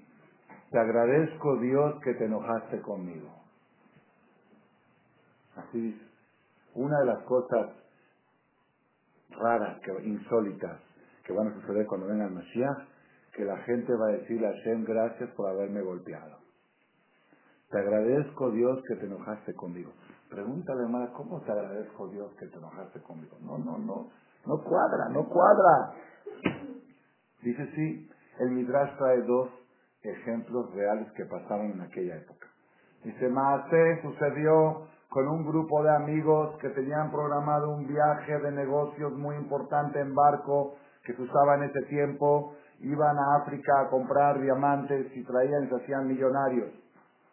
te 0.71 0.79
agradezco 0.79 1.57
Dios 1.57 1.95
que 2.03 2.13
te 2.15 2.25
enojaste 2.25 2.81
conmigo. 2.81 3.29
Así 5.55 5.79
dice. 5.79 6.05
Una 6.75 6.99
de 6.99 7.05
las 7.05 7.23
cosas 7.23 7.71
raras, 9.31 9.79
insólitas, 10.03 10.79
que 11.23 11.33
van 11.33 11.47
a 11.47 11.53
suceder 11.55 11.85
cuando 11.87 12.07
venga 12.07 12.25
el 12.25 12.33
Mashiach, 12.33 12.77
que 13.33 13.45
la 13.45 13.57
gente 13.57 13.93
va 13.93 14.07
a 14.07 14.11
decirle 14.11 14.47
a 14.47 14.51
Hashem, 14.51 14.83
gracias 14.83 15.29
por 15.31 15.49
haberme 15.49 15.81
golpeado. 15.81 16.37
Te 17.69 17.79
agradezco, 17.79 18.51
Dios, 18.51 18.81
que 18.87 18.95
te 18.95 19.05
enojaste 19.05 19.53
conmigo. 19.53 19.91
Pregúntale, 20.29 20.83
hermana, 20.83 21.11
¿cómo 21.13 21.41
te 21.41 21.51
agradezco, 21.51 22.07
Dios, 22.09 22.31
que 22.39 22.47
te 22.47 22.57
enojaste 22.57 23.01
conmigo? 23.01 23.37
No, 23.41 23.57
no, 23.57 23.77
no. 23.77 24.09
No 24.45 24.63
cuadra, 24.63 25.09
no 25.11 25.27
cuadra. 25.27 25.93
Dice, 27.41 27.69
sí, 27.75 28.09
el 28.39 28.51
Midrash 28.51 28.97
trae 28.97 29.21
dos 29.23 29.49
ejemplos 30.03 30.73
reales 30.73 31.11
que 31.13 31.25
pasaron 31.25 31.71
en 31.71 31.81
aquella 31.81 32.17
época. 32.17 32.47
Dice, 33.03 33.29
Maase 33.29 34.01
sucedió 34.01 34.87
con 35.09 35.27
un 35.27 35.45
grupo 35.45 35.83
de 35.83 35.95
amigos 35.95 36.57
que 36.59 36.69
tenían 36.69 37.11
programado 37.11 37.69
un 37.69 37.87
viaje 37.87 38.39
de 38.39 38.51
negocios 38.51 39.13
muy 39.13 39.35
importante 39.35 39.99
en 39.99 40.13
barco 40.13 40.75
que 41.03 41.13
se 41.13 41.21
usaba 41.21 41.55
en 41.55 41.63
ese 41.63 41.81
tiempo. 41.83 42.55
Iban 42.81 43.17
a 43.17 43.41
África 43.41 43.81
a 43.81 43.89
comprar 43.89 44.41
diamantes 44.41 45.07
y 45.15 45.23
traían 45.23 45.63
y 45.63 45.69
se 45.69 45.75
hacían 45.75 46.07
millonarios. 46.07 46.69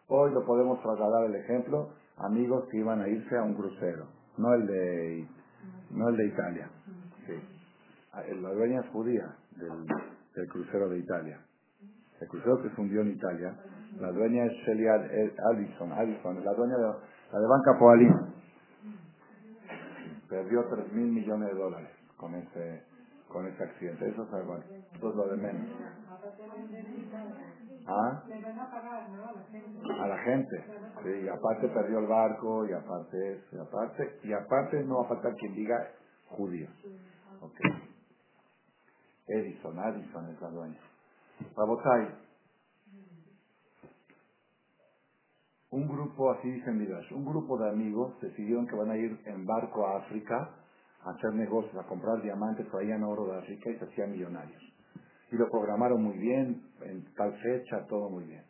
Hoy 0.07 0.31
lo 0.31 0.45
podemos 0.45 0.81
trasladar 0.81 1.25
el 1.25 1.35
ejemplo, 1.35 1.89
amigos 2.17 2.65
que 2.71 2.77
iban 2.77 3.01
a 3.01 3.07
irse 3.07 3.37
a 3.37 3.43
un 3.43 3.55
crucero, 3.55 4.05
no 4.37 4.53
el 4.53 4.67
de, 4.67 5.27
no 5.91 6.09
el 6.09 6.17
de 6.17 6.27
Italia. 6.27 6.69
Sí. 7.25 7.41
La 8.39 8.53
dueña 8.53 8.79
es 8.81 8.89
judía 8.91 9.35
del 9.57 10.47
crucero 10.47 10.89
de 10.89 10.99
Italia. 10.99 11.39
El 12.21 12.27
crucero 12.27 12.61
que 12.61 12.69
se 12.69 12.81
hundió 12.81 13.01
en 13.01 13.11
Italia, 13.11 13.55
la 13.99 14.11
dueña 14.11 14.45
es 14.45 14.51
Shelly 14.65 14.87
Allison, 14.87 15.89
la 15.89 16.53
dueña 16.53 16.77
de 16.77 16.83
la 17.31 17.39
de 17.39 17.47
Banca 17.47 17.79
Poalín. 17.79 18.13
Perdió 20.29 20.65
3 20.69 20.93
mil 20.93 21.11
millones 21.11 21.49
de 21.49 21.55
dólares 21.55 21.89
con 22.17 22.35
ese 22.35 22.83
con 23.27 23.45
ese 23.47 23.63
accidente. 23.63 24.07
Eso 24.07 24.23
es, 24.23 24.45
bueno, 24.45 24.63
eso 24.93 25.09
es 25.09 25.15
lo 25.15 25.27
de 25.27 25.37
menos. 25.37 25.67
¿Ah? 27.87 28.23
A 30.01 30.07
la 30.07 30.17
gente. 30.19 30.65
Sí, 31.03 31.09
y 31.23 31.27
aparte 31.27 31.67
perdió 31.67 31.99
el 31.99 32.07
barco, 32.07 32.65
y 32.65 32.73
aparte 32.73 33.33
eso, 33.33 33.57
y 33.57 33.59
aparte, 33.59 34.19
y 34.23 34.33
aparte 34.33 34.83
no 34.85 34.99
va 34.99 35.05
a 35.05 35.09
faltar 35.09 35.35
quien 35.35 35.53
diga 35.53 35.75
judíos. 36.29 36.71
Okay. 37.41 37.71
Edison, 39.27 39.77
Addison 39.77 40.29
es 40.29 40.41
la 40.41 40.49
dueña. 40.49 40.79
Rabotai, 41.55 42.15
un 45.71 45.87
grupo, 45.87 46.31
así 46.31 46.49
dicen 46.49 46.77
Midrash, 46.77 47.11
un 47.11 47.25
grupo 47.25 47.57
de 47.57 47.69
amigos 47.69 48.19
decidieron 48.21 48.65
que 48.67 48.75
van 48.75 48.91
a 48.91 48.97
ir 48.97 49.19
en 49.25 49.45
barco 49.45 49.85
a 49.85 49.97
África 49.97 50.51
a 51.03 51.09
hacer 51.11 51.33
negocios, 51.33 51.75
a 51.75 51.87
comprar 51.87 52.21
diamantes, 52.21 52.69
traían 52.69 53.03
oro 53.03 53.25
de 53.25 53.39
África 53.39 53.69
y 53.69 53.77
se 53.77 53.85
hacían 53.85 54.11
millonarios. 54.11 54.61
Y 55.31 55.35
lo 55.35 55.49
programaron 55.49 56.01
muy 56.01 56.17
bien, 56.17 56.63
en 56.81 57.03
tal 57.15 57.33
fecha, 57.41 57.85
todo 57.87 58.09
muy 58.09 58.23
bien. 58.23 58.43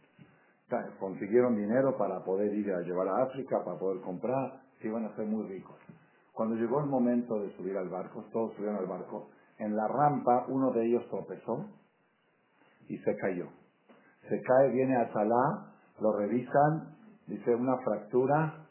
Consiguieron 0.99 1.55
dinero 1.55 1.97
para 1.97 2.23
poder 2.23 2.53
ir 2.53 2.71
a 2.71 2.81
llevar 2.81 3.07
a 3.07 3.23
África, 3.23 3.63
para 3.63 3.79
poder 3.79 4.01
comprar, 4.01 4.61
se 4.79 4.87
iban 4.87 5.05
a 5.05 5.15
ser 5.15 5.25
muy 5.25 5.47
ricos. 5.47 5.77
Cuando 6.33 6.55
llegó 6.55 6.79
el 6.79 6.87
momento 6.87 7.39
de 7.39 7.55
subir 7.55 7.77
al 7.77 7.89
barco, 7.89 8.25
todos 8.31 8.53
subieron 8.55 8.77
al 8.77 8.87
barco, 8.87 9.29
en 9.57 9.75
la 9.75 9.87
rampa 9.87 10.45
uno 10.49 10.71
de 10.71 10.85
ellos 10.85 11.07
tropezó 11.09 11.65
y 12.87 12.97
se 12.99 13.15
cayó. 13.17 13.47
Se 14.29 14.41
cae, 14.41 14.69
viene 14.71 14.95
a 14.95 15.11
Salá, 15.13 15.71
lo 15.99 16.17
revisan, 16.17 16.95
dice 17.27 17.53
una 17.53 17.77
fractura 17.77 18.65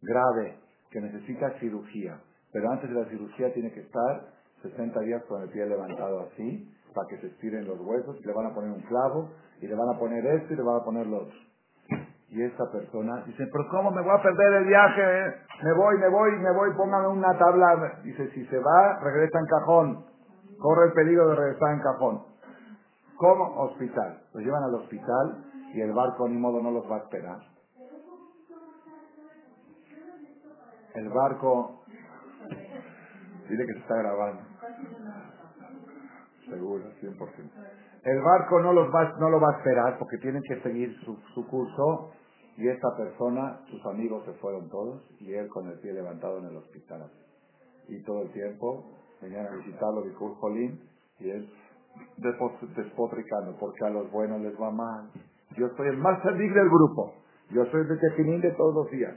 grave 0.00 0.58
que 0.90 1.00
necesita 1.00 1.58
cirugía. 1.58 2.18
Pero 2.52 2.70
antes 2.70 2.90
de 2.90 3.00
la 3.00 3.08
cirugía 3.08 3.52
tiene 3.52 3.72
que 3.72 3.80
estar 3.80 4.26
60 4.62 5.00
días 5.00 5.22
con 5.24 5.42
el 5.42 5.48
pie 5.48 5.66
levantado 5.66 6.28
así, 6.30 6.70
para 6.94 7.08
que 7.08 7.18
se 7.18 7.26
estiren 7.28 7.66
los 7.66 7.80
huesos, 7.80 8.16
y 8.20 8.26
le 8.26 8.32
van 8.32 8.46
a 8.46 8.54
poner 8.54 8.70
un 8.70 8.82
clavo, 8.82 9.30
y 9.60 9.66
le 9.66 9.74
van 9.74 9.88
a 9.94 9.98
poner 9.98 10.24
esto 10.26 10.52
y 10.52 10.56
le 10.56 10.62
van 10.62 10.80
a 10.80 10.84
poner 10.84 11.06
lo. 11.06 11.28
Y 12.28 12.42
esta 12.42 12.64
persona 12.72 13.22
dice, 13.26 13.46
pero 13.52 13.68
¿cómo 13.70 13.90
me 13.90 14.00
voy 14.00 14.12
a 14.18 14.22
perder 14.22 14.54
el 14.54 14.64
viaje? 14.64 15.02
Me 15.62 15.72
voy, 15.74 15.98
me 15.98 16.08
voy, 16.08 16.30
me 16.38 16.50
voy, 16.52 16.70
póngame 16.76 17.08
una 17.08 17.38
tabla. 17.38 18.00
Dice, 18.02 18.30
si 18.30 18.46
se 18.46 18.58
va, 18.58 19.00
regresa 19.00 19.38
en 19.38 19.46
cajón. 19.46 20.04
Corre 20.58 20.86
el 20.86 20.92
peligro 20.94 21.28
de 21.28 21.36
regresar 21.36 21.74
en 21.74 21.80
cajón. 21.80 22.31
¿Cómo? 23.22 23.44
Hospital. 23.62 24.20
Los 24.34 24.42
llevan 24.42 24.64
al 24.64 24.74
hospital 24.74 25.44
y 25.72 25.80
el 25.80 25.92
barco 25.92 26.28
ni 26.28 26.36
modo 26.36 26.60
no 26.60 26.72
los 26.72 26.90
va 26.90 26.96
a 26.96 26.98
esperar. 27.04 27.38
El 30.96 31.08
barco, 31.08 31.84
dile 33.48 33.64
que 33.64 33.72
se 33.74 33.78
está 33.78 33.94
grabando. 33.98 34.42
Seguro, 36.50 36.84
100%. 37.00 37.50
El 38.02 38.22
barco 38.22 38.60
no, 38.60 38.72
los 38.72 38.92
va, 38.92 39.16
no 39.20 39.30
lo 39.30 39.40
va 39.40 39.50
a 39.50 39.58
esperar 39.58 39.98
porque 40.00 40.18
tienen 40.18 40.42
que 40.42 40.60
seguir 40.60 40.92
su, 41.04 41.16
su 41.32 41.46
curso 41.46 42.10
y 42.56 42.66
esta 42.66 42.88
persona, 42.96 43.60
sus 43.70 43.86
amigos 43.86 44.24
se 44.24 44.32
fueron 44.32 44.68
todos 44.68 45.00
y 45.20 45.32
él 45.32 45.46
con 45.46 45.68
el 45.68 45.78
pie 45.78 45.92
levantado 45.92 46.38
en 46.38 46.46
el 46.46 46.56
hospital. 46.56 47.08
Y 47.86 48.02
todo 48.02 48.22
el 48.22 48.32
tiempo 48.32 48.84
venían 49.20 49.46
a 49.46 49.54
visitarlo 49.54 50.02
de 50.02 50.12
Jolín 50.12 50.80
y 51.20 51.30
él 51.30 51.48
despotricando 52.16 53.56
porque 53.58 53.84
a 53.84 53.90
los 53.90 54.10
buenos 54.10 54.40
les 54.40 54.54
va 54.60 54.70
mal. 54.70 55.10
Yo 55.56 55.68
soy 55.76 55.88
el 55.88 55.98
más 55.98 56.22
feliz 56.22 56.54
del 56.54 56.68
grupo. 56.68 57.14
Yo 57.50 57.64
soy 57.66 57.82
el 57.82 57.88
de 57.88 57.96
Tefinín 57.96 58.40
de 58.40 58.50
todos 58.52 58.74
los 58.74 58.90
días. 58.90 59.14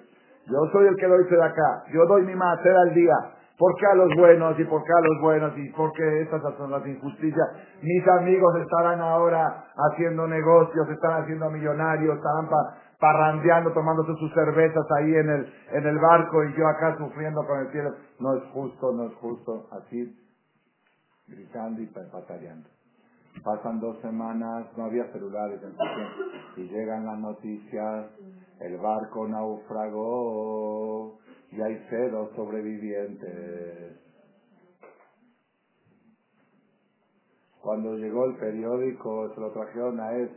Yo 0.48 0.60
soy 0.72 0.88
el 0.88 0.96
que 0.96 1.08
doy 1.08 1.24
de 1.24 1.44
acá. 1.44 1.84
Yo 1.94 2.06
doy 2.06 2.24
mi 2.24 2.36
macer 2.36 2.76
al 2.76 2.94
día. 2.94 3.16
¿Por 3.58 3.74
qué 3.76 3.86
a 3.86 3.96
los 3.96 4.14
buenos 4.18 4.60
y 4.60 4.66
por 4.66 4.84
qué 4.84 4.92
a 4.92 5.02
los 5.02 5.22
buenos 5.22 5.58
y 5.58 5.70
por 5.72 5.92
qué 5.94 6.22
estas 6.24 6.42
son 6.58 6.72
las 6.72 6.86
injusticias? 6.86 7.48
Mis 7.82 8.06
amigos 8.20 8.54
estarán 8.58 9.00
ahora 9.00 9.64
haciendo 9.78 10.28
negocios, 10.28 10.90
están 10.90 11.24
haciendo 11.24 11.50
millonarios, 11.50 12.18
estarán 12.18 12.50
parrandeando, 13.00 13.72
tomándose 13.72 14.14
sus 14.20 14.34
cervezas 14.34 14.86
ahí 14.98 15.16
en 15.16 15.30
el, 15.30 15.54
en 15.72 15.88
el 15.88 15.98
barco 16.00 16.44
y 16.44 16.54
yo 16.58 16.68
acá 16.68 16.98
sufriendo 16.98 17.42
con 17.48 17.60
el 17.60 17.72
cielo. 17.72 17.92
No 18.20 18.36
es 18.36 18.44
justo, 18.52 18.92
no 18.92 19.06
es 19.06 19.14
justo. 19.16 19.68
Así, 19.72 20.14
gritando 21.28 21.82
y 21.82 21.88
pataleando. 21.88 22.70
Pasan 23.44 23.80
dos 23.80 24.00
semanas, 24.02 24.66
no 24.78 24.86
había 24.86 25.12
celulares 25.12 25.62
en 25.62 25.76
y 26.64 26.70
llegan 26.70 27.06
las 27.06 27.20
noticias, 27.20 28.06
el 28.62 28.78
barco 28.78 29.28
naufragó 29.28 31.20
y 31.52 31.62
hay 31.62 31.86
cero 31.90 32.30
sobrevivientes. 32.36 34.00
Cuando 37.62 37.96
llegó 37.96 38.26
el 38.26 38.38
periódico, 38.38 39.34
se 39.34 39.42
lo 39.42 39.52
trajeron 39.52 40.00
a 40.00 40.12
él. 40.14 40.32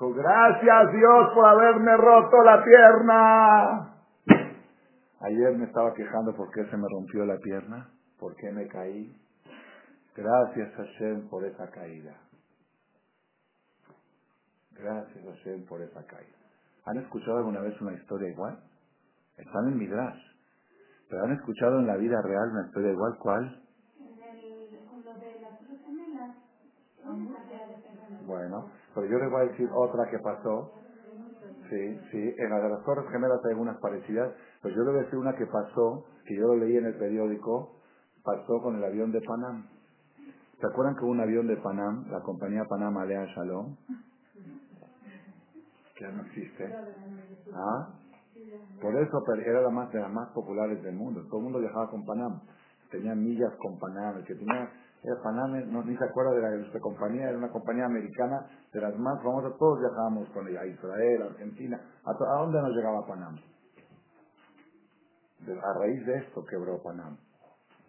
Gracias 0.00 0.92
Dios 0.92 1.28
por 1.34 1.44
haberme 1.44 1.96
roto 1.96 2.42
la 2.44 2.64
pierna. 2.64 3.94
Ayer 5.20 5.58
me 5.58 5.64
estaba 5.64 5.92
quejando 5.92 6.32
porque 6.36 6.64
se 6.70 6.76
me 6.76 6.86
rompió 6.88 7.24
la 7.26 7.36
pierna, 7.38 7.90
porque 8.20 8.52
me 8.52 8.68
caí. 8.68 9.12
Gracias 10.18 10.74
Hashem 10.74 11.28
por 11.28 11.44
esa 11.44 11.70
caída. 11.70 12.12
Gracias 14.72 15.24
Hashem 15.24 15.64
por 15.66 15.80
esa 15.80 16.04
caída. 16.06 16.36
¿Han 16.86 16.98
escuchado 16.98 17.38
alguna 17.38 17.60
vez 17.60 17.80
una 17.80 17.92
historia 17.92 18.28
igual? 18.28 18.58
Están 19.36 19.68
en 19.68 19.78
Midrash. 19.78 20.20
¿Pero 21.08 21.22
han 21.22 21.32
escuchado 21.34 21.78
en 21.78 21.86
la 21.86 21.96
vida 21.96 22.20
real 22.20 22.50
una 22.50 22.66
historia 22.66 22.90
igual? 22.90 23.16
¿Cuál? 23.20 23.62
Bueno, 28.26 28.70
pero 28.96 29.06
yo 29.06 29.18
les 29.18 29.30
voy 29.30 29.40
a 29.40 29.50
decir 29.52 29.68
otra 29.72 30.10
que 30.10 30.18
pasó. 30.18 30.72
Sí, 31.70 32.00
sí, 32.10 32.34
en 32.38 32.50
la 32.50 32.58
de 32.58 32.70
las 32.70 32.84
Torres 32.84 33.08
Gemelas 33.12 33.38
hay 33.44 33.52
algunas 33.52 33.78
parecidas, 33.78 34.34
pero 34.62 34.74
yo 34.74 34.82
les 34.82 34.92
voy 34.94 35.00
a 35.00 35.04
decir 35.04 35.18
una 35.18 35.36
que 35.36 35.46
pasó, 35.46 36.06
que 36.26 36.34
yo 36.34 36.48
lo 36.48 36.56
leí 36.56 36.76
en 36.76 36.86
el 36.86 36.98
periódico, 36.98 37.80
pasó 38.24 38.60
con 38.62 38.78
el 38.78 38.84
avión 38.84 39.12
de 39.12 39.20
Panam. 39.20 39.77
¿Se 40.60 40.66
acuerdan 40.66 40.96
que 40.96 41.04
hubo 41.04 41.12
un 41.12 41.20
avión 41.20 41.46
de 41.46 41.56
Panam, 41.56 42.10
la 42.10 42.20
compañía 42.20 42.64
Panam 42.68 42.96
Alea 42.98 43.26
Shalom? 43.26 43.76
Que 45.94 46.04
ya 46.04 46.10
no 46.10 46.22
existe. 46.22 46.74
¿Ah? 47.54 47.94
Por 48.80 48.96
eso 48.96 49.22
era 49.46 49.62
la 49.62 49.70
más 49.70 49.92
de 49.92 50.00
las 50.00 50.10
más 50.10 50.28
populares 50.30 50.82
del 50.82 50.96
mundo. 50.96 51.22
Todo 51.28 51.38
el 51.38 51.44
mundo 51.44 51.60
viajaba 51.60 51.88
con 51.90 52.04
Panam. 52.04 52.40
Tenía 52.90 53.14
millas 53.14 53.54
con 53.58 53.78
Panam. 53.78 54.18
El 54.18 54.24
que 54.24 54.34
tenía 54.34 54.68
era 55.04 55.22
Panam, 55.22 55.70
no, 55.70 55.84
ni 55.84 55.96
se 55.96 56.04
acuerda 56.04 56.32
de 56.32 56.42
la 56.42 56.50
de 56.50 56.58
nuestra 56.58 56.80
compañía, 56.80 57.28
era 57.28 57.38
una 57.38 57.50
compañía 57.50 57.86
americana 57.86 58.46
de 58.72 58.80
las 58.80 58.98
más 58.98 59.22
famosas. 59.22 59.56
Todos 59.58 59.78
viajábamos 59.78 60.28
con 60.30 60.48
ella. 60.48 60.62
A 60.62 60.66
Israel, 60.66 61.22
Argentina. 61.22 61.80
¿A, 62.04 62.12
dónde 62.12 62.60
nos 62.60 62.70
llegaba 62.74 63.06
Panam? 63.06 63.36
a 65.46 65.78
raíz 65.78 66.04
de 66.04 66.18
esto 66.18 66.44
quebró 66.44 66.82
Panam. 66.82 67.16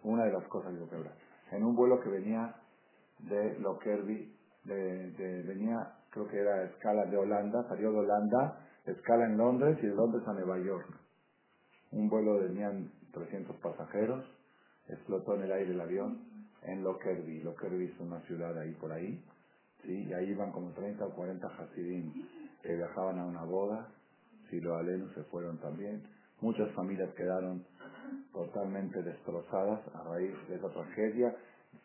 Una 0.04 0.24
de 0.24 0.32
las 0.32 0.44
cosas 0.46 0.72
que 0.72 0.88
quebró. 0.88 1.10
En 1.50 1.64
un 1.64 1.74
vuelo 1.74 2.00
que 2.00 2.08
venía 2.08 2.54
de 3.28 3.56
de, 4.64 5.10
de, 5.12 5.42
venía, 5.42 5.94
creo 6.10 6.28
que 6.28 6.38
era 6.38 6.64
escala 6.64 7.06
de 7.06 7.16
Holanda, 7.16 7.66
salió 7.68 7.92
de 7.92 7.98
Holanda 7.98 8.66
escala 8.86 9.26
en 9.26 9.36
Londres 9.36 9.78
y 9.82 9.86
de 9.86 9.94
Londres 9.94 10.22
a 10.26 10.32
Nueva 10.32 10.58
York. 10.58 10.86
Un 11.92 12.08
vuelo 12.08 12.40
tenían 12.40 12.90
300 13.12 13.56
pasajeros, 13.56 14.24
explotó 14.88 15.34
en 15.34 15.42
el 15.42 15.52
aire 15.52 15.72
el 15.72 15.80
avión 15.80 16.18
en 16.62 16.82
Lockerbie. 16.82 17.42
Lockerbie 17.42 17.92
es 17.92 18.00
una 18.00 18.20
ciudad 18.22 18.56
ahí 18.58 18.72
por 18.74 18.92
ahí. 18.92 19.22
¿sí? 19.82 20.06
Y 20.08 20.12
ahí 20.12 20.30
iban 20.30 20.52
como 20.52 20.72
30 20.72 21.04
o 21.04 21.10
40 21.10 21.46
hasidim 21.46 22.12
que 22.62 22.74
viajaban 22.74 23.18
a 23.18 23.24
una 23.24 23.44
boda. 23.44 23.88
Si 24.50 24.60
lo 24.60 24.76
alenos 24.76 25.12
se 25.14 25.22
fueron 25.24 25.58
también. 25.58 26.02
Muchas 26.40 26.70
familias 26.72 27.12
quedaron 27.14 27.64
totalmente 28.32 29.02
destrozadas 29.02 29.80
a 29.94 30.04
raíz 30.04 30.34
de 30.48 30.56
esa 30.56 30.68
tragedia. 30.70 31.36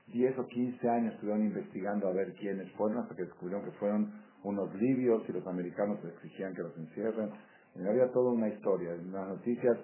10 0.08 0.38
o 0.40 0.48
15 0.48 0.90
años 0.90 1.14
estuvieron 1.14 1.44
investigando 1.44 2.08
a 2.08 2.14
ver 2.14 2.34
quiénes 2.34 2.72
fueron 2.74 3.00
hasta 3.00 3.16
que 3.16 3.24
descubrieron 3.24 3.66
que 3.66 3.72
fueron 3.78 4.14
unos 4.44 4.74
libios 4.76 5.24
y 5.28 5.32
los 5.32 5.46
americanos 5.48 6.00
exigían 6.06 6.54
que 6.54 6.62
los 6.62 6.78
encierren. 6.78 7.32
Y 7.76 7.88
había 7.88 8.10
toda 8.12 8.32
una 8.32 8.48
historia, 8.48 8.94
unas 8.94 9.28
noticias 9.28 9.78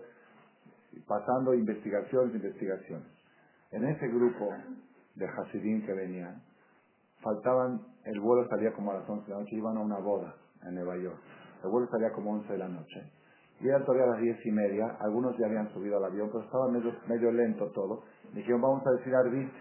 pasando 1.08 1.54
investigaciones, 1.54 2.36
investigaciones. 2.36 3.08
En 3.72 3.86
ese 3.86 4.08
grupo 4.08 4.50
de 5.16 5.28
Hasidim 5.28 5.86
que 5.86 5.94
venían, 5.94 6.42
faltaban, 7.22 7.82
el 8.06 8.20
vuelo 8.20 8.48
salía 8.50 8.72
como 8.74 8.92
a 8.92 8.96
las 8.96 9.10
11 9.10 9.26
de 9.26 9.34
la 9.34 9.40
noche, 9.40 9.56
iban 9.56 9.78
a 9.78 9.82
una 9.82 10.00
boda 10.00 10.36
en 10.64 10.76
Nueva 10.76 10.98
York. 10.98 11.18
El 11.64 11.70
vuelo 11.70 11.88
salía 11.90 12.12
como 12.12 12.32
11 12.34 12.52
de 12.52 12.60
la 12.60 12.68
noche. 12.68 13.12
Y 13.60 13.68
eran 13.68 13.86
todavía 13.86 14.06
a 14.06 14.16
las 14.16 14.22
10 14.22 14.46
y 14.46 14.52
media, 14.52 14.98
algunos 15.00 15.38
ya 15.38 15.46
habían 15.46 15.70
subido 15.74 15.98
al 15.98 16.06
avión, 16.06 16.30
pero 16.32 16.44
estaba 16.44 16.68
medio, 16.70 16.94
medio 17.08 17.32
lento 17.32 17.72
todo. 17.72 18.04
Dijeron, 18.34 18.62
vamos 18.62 18.84
a 18.88 18.92
decir 18.98 19.14
Arbit, 19.14 19.52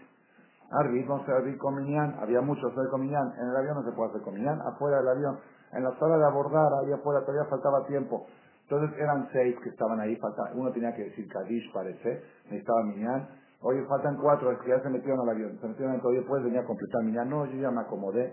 Arbit, 0.71 1.07
vamos 1.07 1.29
a 1.29 1.37
Arbit 1.37 1.59
con 1.59 1.75
Minyan. 1.75 2.17
Había 2.21 2.41
muchos 2.41 2.75
de 2.77 2.89
con 2.91 3.01
Minyan. 3.01 3.33
En 3.39 3.49
el 3.49 3.57
avión 3.57 3.75
no 3.75 3.83
se 3.83 3.93
puede 3.93 4.11
hacer 4.11 4.23
con 4.23 4.35
Minyan, 4.35 4.61
afuera 4.63 4.99
del 4.99 5.09
avión. 5.09 5.39
En 5.73 5.85
la 5.85 5.99
sala 5.99 6.17
de 6.17 6.25
abordar, 6.25 6.69
ahí 6.85 6.93
afuera 6.93 7.21
todavía 7.23 7.45
faltaba 7.51 7.87
tiempo. 7.87 8.27
Entonces 8.63 8.97
eran 8.99 9.29
seis 9.33 9.57
que 9.65 9.71
estaban 9.71 9.99
ahí, 9.99 10.15
falta, 10.17 10.53
uno 10.55 10.71
tenía 10.71 10.95
que 10.95 11.05
decir 11.05 11.27
Kadish, 11.27 11.73
parece, 11.73 12.23
necesitaba 12.45 12.85
Minyan. 12.85 13.29
Oye, 13.63 13.85
faltan 13.87 14.17
cuatro, 14.17 14.53
es 14.53 14.59
que 14.61 14.69
ya 14.69 14.81
se 14.81 14.89
metieron 14.91 15.21
al 15.21 15.31
avión. 15.31 15.59
Se 15.61 15.67
metieron 15.67 16.01
todo, 16.01 16.11
oye, 16.11 16.23
¿puedes 16.23 16.45
venir 16.45 16.61
a 16.61 16.65
completar 16.65 17.03
Minyan? 17.03 17.29
No, 17.29 17.47
yo 17.47 17.61
ya 17.61 17.71
me 17.73 17.81
acomodé. 17.81 18.33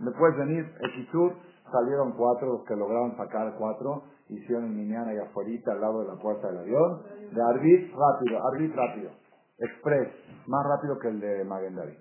¿Me 0.00 0.10
puedes 0.12 0.38
venir? 0.38 0.64
Equitur, 0.80 1.34
salieron 1.70 2.12
cuatro, 2.12 2.48
los 2.48 2.64
que 2.64 2.74
lograron 2.74 3.14
sacar 3.16 3.54
cuatro, 3.58 4.04
hicieron 4.28 4.64
el 4.64 4.70
Minyan 4.70 5.08
ahí 5.08 5.18
afuera, 5.18 5.50
al 5.66 5.80
lado 5.80 6.00
de 6.00 6.08
la 6.08 6.16
puerta 6.16 6.48
del 6.48 6.58
avión. 6.58 7.02
De 7.30 7.42
Arbit, 7.42 7.92
rápido, 7.92 8.40
Arbit 8.42 8.74
rápido. 8.74 9.10
Express, 9.58 10.08
más 10.46 10.66
rápido 10.66 10.98
que 10.98 11.08
el 11.08 11.20
de 11.20 11.44
Magendari. 11.44 11.96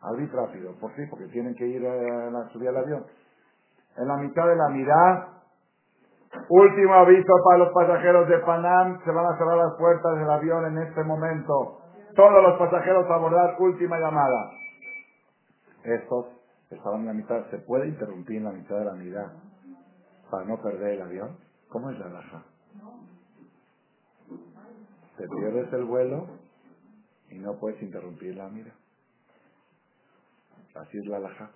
Arbit 0.00 0.32
rápido, 0.32 0.72
¿por 0.80 0.94
qué? 0.94 1.06
Porque 1.10 1.26
tienen 1.26 1.54
que 1.54 1.66
ir 1.66 1.86
a, 1.86 2.48
subir 2.52 2.68
al 2.68 2.78
avión. 2.78 3.04
En 3.96 4.08
la 4.08 4.16
mitad 4.16 4.46
de 4.46 4.56
la 4.56 4.68
mirada, 4.68 5.40
Último 6.48 6.94
aviso 6.94 7.32
para 7.44 7.58
los 7.58 7.72
pasajeros 7.72 8.28
de 8.28 8.38
Panam, 8.38 9.02
se 9.04 9.10
van 9.10 9.26
a 9.26 9.36
cerrar 9.36 9.56
las 9.56 9.74
puertas 9.76 10.16
del 10.16 10.30
avión 10.30 10.64
en 10.64 10.78
este 10.78 11.02
momento. 11.02 11.80
Todos 12.14 12.42
los 12.42 12.56
pasajeros 12.56 13.04
a 13.10 13.14
abordar, 13.14 13.56
última 13.58 13.98
llamada. 13.98 14.50
Estos 15.82 16.26
estaban 16.70 17.00
en 17.00 17.06
la 17.06 17.12
mitad, 17.14 17.50
¿se 17.50 17.58
puede 17.58 17.88
interrumpir 17.88 18.36
en 18.36 18.44
la 18.44 18.52
mitad 18.52 18.78
de 18.78 18.84
la 18.84 18.92
mirada 18.92 19.32
para 20.30 20.44
no 20.44 20.56
perder 20.62 20.94
el 20.94 21.02
avión? 21.02 21.36
¿Cómo 21.68 21.90
es 21.90 21.98
la 21.98 22.08
laja? 22.08 22.42
Te 25.16 25.28
pierdes 25.28 25.72
el 25.72 25.84
vuelo 25.84 26.28
y 27.30 27.38
no 27.38 27.58
puedes 27.58 27.80
interrumpir 27.82 28.36
la 28.36 28.48
mira. 28.48 28.72
Así 30.74 30.98
es 30.98 31.06
la 31.06 31.18
laja. 31.18 31.50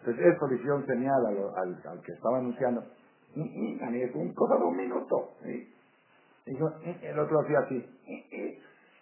Entonces, 0.00 0.26
esto 0.26 0.46
le 0.48 0.56
hicieron 0.56 0.86
señal 0.86 1.26
al, 1.26 1.76
al 1.86 2.02
que 2.02 2.12
estaba 2.12 2.38
anunciando 2.38 2.84
a 3.36 3.90
mí 3.90 4.02
es 4.02 4.14
un 4.14 4.34
cosa 4.34 4.56
de 4.56 4.64
un 4.64 4.76
minuto. 4.76 5.34
el 5.44 7.18
otro 7.18 7.40
hacía 7.40 7.60
así. 7.60 7.86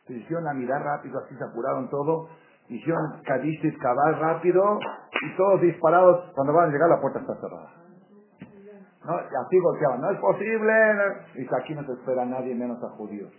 Se 0.06 0.12
hicieron 0.12 0.46
a 0.48 0.54
mirar 0.54 0.82
rápido, 0.82 1.18
así 1.18 1.34
se 1.34 1.44
apuraron 1.44 1.88
todo. 1.88 2.28
Hicieron 2.68 3.22
cadistis 3.24 3.76
cabal 3.78 4.20
rápido 4.20 4.78
y 5.22 5.36
todos 5.36 5.60
disparados. 5.62 6.30
Cuando 6.34 6.52
van 6.52 6.68
a 6.68 6.72
llegar, 6.72 6.88
la 6.90 7.00
puerta 7.00 7.20
está 7.20 7.34
cerrada. 7.36 7.72
Así 9.02 9.58
golpeaban. 9.58 10.00
No 10.02 10.10
es 10.10 10.18
posible. 10.18 10.72
Dice, 11.34 11.56
aquí 11.56 11.74
no 11.74 11.84
se 11.84 11.92
espera 11.92 12.26
nadie 12.26 12.54
menos 12.54 12.82
a 12.84 12.88
judíos. 12.90 13.32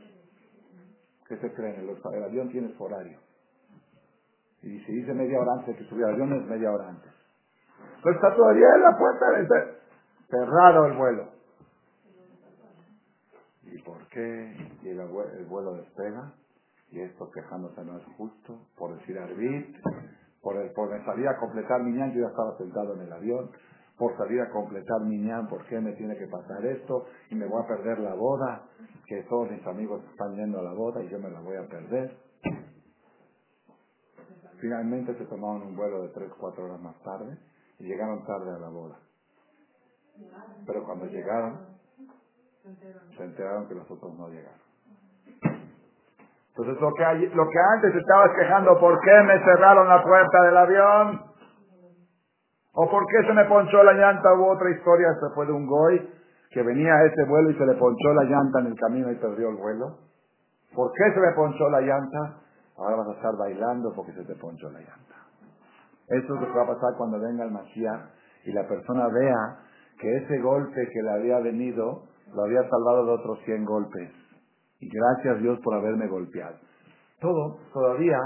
¿Qué 1.29 1.37
se 1.37 1.53
creen? 1.53 1.79
El, 1.81 1.89
el 1.89 2.23
avión 2.23 2.49
tiene 2.49 2.75
su 2.75 2.83
horario. 2.83 3.19
Y 4.63 4.79
si 4.79 4.91
dice 4.91 5.13
media 5.13 5.39
hora 5.39 5.53
antes 5.59 5.77
que 5.77 5.83
subiera 5.85 6.09
el 6.09 6.15
avión, 6.15 6.41
es 6.41 6.47
media 6.47 6.71
hora 6.71 6.89
antes. 6.89 7.11
Pero 8.03 8.15
está 8.15 8.35
todavía 8.35 8.67
en 8.75 8.81
la 8.81 8.97
puerta. 8.97 9.25
Cerrado 10.27 10.85
el 10.85 10.97
vuelo. 10.97 11.29
¿Y 13.63 13.81
por 13.83 14.07
qué? 14.07 14.55
Y 14.81 14.89
el, 14.89 15.07
vuelo 15.47 15.75
despega. 15.75 16.33
Y 16.91 17.01
esto 17.01 17.29
quejándose 17.29 17.85
no 17.85 17.97
es 17.97 18.05
justo. 18.17 18.67
Por 18.75 18.97
decir 18.97 19.19
arbit. 19.19 19.77
Por, 20.41 20.57
el, 20.57 20.71
por 20.71 20.89
salir 21.05 21.27
a 21.27 21.37
completar 21.37 21.83
mi 21.83 21.91
ñan, 21.91 22.11
yo 22.13 22.21
ya 22.21 22.29
estaba 22.29 22.57
sentado 22.57 22.95
en 22.95 23.01
el 23.01 23.13
avión. 23.13 23.51
Por 23.99 24.15
salir 24.17 24.39
a 24.41 24.49
completar 24.49 25.01
mi 25.01 25.17
ñan, 25.17 25.47
¿por 25.49 25.65
qué 25.65 25.79
me 25.79 25.91
tiene 25.91 26.15
que 26.15 26.25
pasar 26.27 26.65
esto? 26.65 27.05
Y 27.29 27.35
me 27.35 27.45
voy 27.45 27.61
a 27.61 27.67
perder 27.67 27.99
la 27.99 28.15
boda. 28.15 28.63
Que 29.05 29.23
todos 29.23 29.51
mis 29.51 29.65
amigos 29.67 30.01
están 30.09 30.35
yendo 30.35 30.59
a 30.59 30.63
la 30.63 30.73
boda 30.73 31.03
y 31.03 31.09
yo 31.09 31.19
me 31.19 31.29
la 31.29 31.41
voy 31.41 31.57
a 31.57 31.67
perder. 31.67 32.17
Finalmente 34.61 35.15
se 35.17 35.25
tomaron 35.25 35.63
un 35.63 35.75
vuelo 35.75 36.01
de 36.03 36.09
3, 36.09 36.31
4 36.39 36.63
horas 36.63 36.79
más 36.79 36.95
tarde 37.03 37.37
y 37.79 37.83
llegaron 37.83 38.25
tarde 38.25 38.55
a 38.55 38.59
la 38.59 38.69
boda. 38.69 38.99
Pero 40.65 40.85
cuando 40.85 41.05
llegaron, 41.05 41.59
se 43.17 43.23
enteraron 43.23 43.67
que 43.67 43.75
los 43.75 43.89
otros 43.91 44.17
no 44.17 44.29
llegaron. 44.29 44.59
Entonces 46.49 46.81
lo 46.81 46.93
que, 46.93 47.35
lo 47.35 47.49
que 47.49 47.59
antes 47.75 47.95
estabas 47.95 48.31
quejando, 48.37 48.79
¿por 48.79 48.99
qué 49.01 49.23
me 49.23 49.43
cerraron 49.43 49.87
la 49.87 50.03
puerta 50.03 50.41
del 50.43 50.57
avión? 50.57 51.28
¿O 52.81 52.89
por 52.89 53.05
qué 53.07 53.27
se 53.27 53.33
me 53.33 53.43
ponchó 53.43 53.83
la 53.83 53.91
llanta? 53.91 54.33
Hubo 54.35 54.53
otra 54.53 54.69
historia, 54.69 55.09
se 55.19 55.35
fue 55.35 55.45
de 55.45 55.51
un 55.51 55.67
goy 55.67 55.99
que 56.49 56.63
venía 56.63 56.93
a 56.93 57.05
ese 57.07 57.25
vuelo 57.27 57.49
y 57.51 57.55
se 57.55 57.65
le 57.65 57.73
ponchó 57.73 58.13
la 58.13 58.23
llanta 58.23 58.61
en 58.61 58.67
el 58.67 58.75
camino 58.75 59.11
y 59.11 59.15
perdió 59.15 59.49
el 59.49 59.57
vuelo. 59.57 59.97
¿Por 60.73 60.89
qué 60.93 61.13
se 61.13 61.19
me 61.19 61.33
ponchó 61.35 61.69
la 61.69 61.81
llanta? 61.81 62.39
Ahora 62.77 62.95
vas 62.95 63.09
a 63.09 63.11
estar 63.11 63.35
bailando 63.37 63.91
porque 63.93 64.13
se 64.13 64.23
te 64.23 64.33
ponchó 64.35 64.71
la 64.71 64.79
llanta. 64.79 65.15
Eso 66.07 66.35
es 66.35 66.41
lo 66.41 66.47
que 66.47 66.57
va 66.57 66.63
a 66.63 66.73
pasar 66.73 66.95
cuando 66.97 67.19
venga 67.19 67.43
el 67.43 67.51
Mashiach 67.51 68.01
y 68.45 68.53
la 68.53 68.65
persona 68.65 69.09
vea 69.09 69.59
que 69.99 70.15
ese 70.15 70.39
golpe 70.39 70.87
que 70.87 71.03
le 71.03 71.11
había 71.11 71.39
venido 71.39 72.03
lo 72.33 72.43
había 72.43 72.61
salvado 72.69 73.05
de 73.07 73.11
otros 73.11 73.39
100 73.43 73.65
golpes. 73.65 74.09
Y 74.79 74.87
gracias 74.89 75.41
Dios 75.41 75.59
por 75.65 75.75
haberme 75.75 76.07
golpeado. 76.07 76.55
Todo, 77.19 77.59
todavía, 77.73 78.17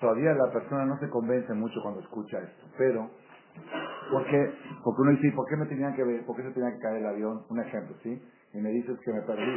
todavía 0.00 0.32
la 0.32 0.50
persona 0.50 0.86
no 0.86 0.98
se 0.98 1.10
convence 1.10 1.52
mucho 1.52 1.80
cuando 1.82 2.00
escucha 2.00 2.38
esto. 2.38 2.66
Pero, 2.78 3.10
¿por 4.10 4.24
qué? 4.26 4.52
Porque 4.84 5.02
uno 5.02 5.10
dice, 5.12 5.32
¿por 5.34 5.46
qué 5.46 5.56
me 5.56 5.66
tenían 5.66 5.94
que 5.94 6.04
ver? 6.04 6.24
¿Por 6.26 6.36
qué 6.36 6.42
se 6.42 6.50
tenía 6.50 6.72
que 6.72 6.78
caer 6.78 6.98
el 6.98 7.06
avión? 7.06 7.42
Un 7.48 7.60
ejemplo, 7.60 7.96
¿sí? 8.02 8.22
Y 8.52 8.58
me 8.58 8.70
dices 8.70 8.98
que 9.04 9.12
me 9.12 9.22
perdí. 9.22 9.56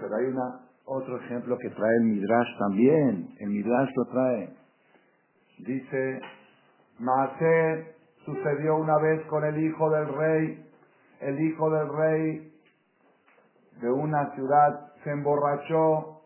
Pero 0.00 0.16
hay 0.16 0.24
una, 0.26 0.60
otro 0.84 1.18
ejemplo 1.18 1.56
que 1.58 1.70
trae 1.70 1.96
el 1.96 2.04
Midrash 2.04 2.58
también. 2.58 3.28
El 3.38 3.50
Midrash 3.50 3.90
lo 3.96 4.04
trae. 4.06 4.56
Dice, 5.58 6.20
Maase 6.98 7.94
sucedió 8.24 8.76
una 8.76 8.98
vez 8.98 9.24
con 9.26 9.44
el 9.44 9.62
hijo 9.64 9.90
del 9.90 10.08
rey 10.08 10.72
el 11.22 11.40
hijo 11.40 11.70
del 11.70 11.88
rey 11.88 12.52
de 13.80 13.90
una 13.90 14.34
ciudad 14.34 14.92
se 15.02 15.10
emborrachó 15.10 16.20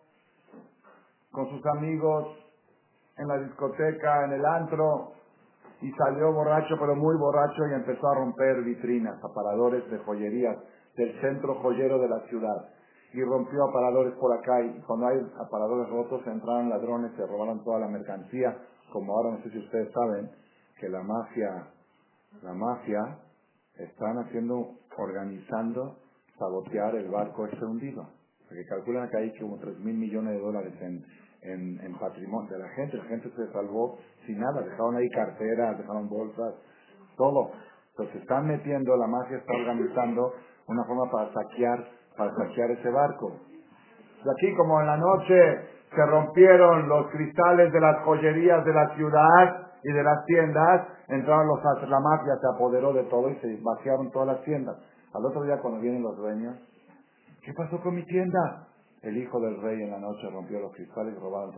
con 1.30 1.50
sus 1.50 1.64
amigos 1.66 2.28
en 3.18 3.28
la 3.28 3.38
discoteca, 3.38 4.24
en 4.24 4.32
el 4.32 4.44
antro, 4.44 5.12
y 5.82 5.92
salió 5.92 6.32
borracho, 6.32 6.76
pero 6.78 6.94
muy 6.96 7.16
borracho, 7.16 7.66
y 7.70 7.74
empezó 7.74 8.08
a 8.08 8.14
romper 8.14 8.62
vitrinas, 8.62 9.22
aparadores 9.22 9.88
de 9.90 9.98
joyerías 9.98 10.56
del 10.96 11.20
centro 11.20 11.54
joyero 11.56 11.98
de 11.98 12.08
la 12.08 12.20
ciudad. 12.28 12.68
Y 13.12 13.22
rompió 13.22 13.64
aparadores 13.64 14.14
por 14.14 14.32
acá, 14.32 14.62
y 14.62 14.80
cuando 14.86 15.08
hay 15.08 15.18
aparadores 15.38 15.88
rotos, 15.90 16.26
entraron 16.26 16.70
ladrones, 16.70 17.12
se 17.16 17.26
robaron 17.26 17.62
toda 17.62 17.80
la 17.80 17.88
mercancía, 17.88 18.56
como 18.92 19.16
ahora 19.16 19.36
no 19.36 19.42
sé 19.42 19.50
si 19.50 19.58
ustedes 19.58 19.92
saben, 19.92 20.30
que 20.80 20.88
la 20.88 21.02
mafia, 21.02 21.68
la 22.42 22.52
mafia, 22.52 23.18
están 23.78 24.18
haciendo 24.18 24.70
organizando 24.96 25.96
sabotear 26.38 26.94
el 26.96 27.08
barco 27.10 27.46
este 27.46 27.64
hundido. 27.64 28.06
Porque 28.48 28.64
calculan 28.66 29.08
que 29.10 29.16
hay 29.18 29.38
como 29.38 29.58
3 29.58 29.78
mil 29.80 29.96
millones 29.96 30.34
de 30.34 30.40
dólares 30.40 30.74
en, 30.80 31.04
en, 31.46 31.94
patrimonio 31.98 32.50
de 32.50 32.58
la 32.58 32.68
gente. 32.70 32.96
La 32.96 33.04
gente 33.04 33.30
se 33.30 33.52
salvó 33.52 33.98
sin 34.26 34.38
nada. 34.38 34.62
Dejaron 34.62 34.96
ahí 34.96 35.08
carteras, 35.10 35.78
dejaron 35.78 36.08
bolsas, 36.08 36.54
todo. 37.16 37.50
Entonces 37.90 38.22
están 38.22 38.46
metiendo, 38.46 38.96
la 38.96 39.06
mafia 39.06 39.38
está 39.38 39.52
organizando 39.54 40.32
una 40.68 40.84
forma 40.84 41.10
para 41.10 41.32
saquear, 41.32 41.84
para 42.16 42.34
saquear 42.34 42.70
ese 42.72 42.90
barco. 42.90 43.40
Y 44.24 44.28
aquí 44.28 44.54
como 44.56 44.80
en 44.80 44.86
la 44.86 44.96
noche 44.96 45.60
se 45.94 46.06
rompieron 46.06 46.88
los 46.88 47.06
cristales 47.10 47.72
de 47.72 47.80
las 47.80 48.02
joyerías 48.04 48.64
de 48.64 48.74
la 48.74 48.94
ciudad 48.96 49.66
y 49.82 49.92
de 49.92 50.02
las 50.02 50.24
tiendas, 50.26 50.88
entraron 51.08 51.46
los 51.46 51.62
la 51.88 52.00
mafia 52.00 52.34
se 52.40 52.46
apoderó 52.54 52.92
de 52.92 53.04
todo 53.04 53.30
y 53.30 53.36
se 53.36 53.58
vaciaron 53.62 54.10
todas 54.10 54.28
las 54.28 54.42
tiendas. 54.42 54.76
Al 55.14 55.24
otro 55.24 55.44
día 55.44 55.58
cuando 55.58 55.80
vienen 55.80 56.02
los 56.02 56.16
dueños, 56.16 56.56
¿qué 57.42 57.52
pasó 57.54 57.80
con 57.80 57.94
mi 57.94 58.04
tienda? 58.04 58.66
El 59.02 59.16
hijo 59.16 59.40
del 59.40 59.60
rey 59.62 59.82
en 59.82 59.90
la 59.90 59.98
noche 59.98 60.28
rompió 60.30 60.60
los 60.60 60.72
cristales 60.72 61.14
y 61.16 61.20
robaron. 61.20 61.52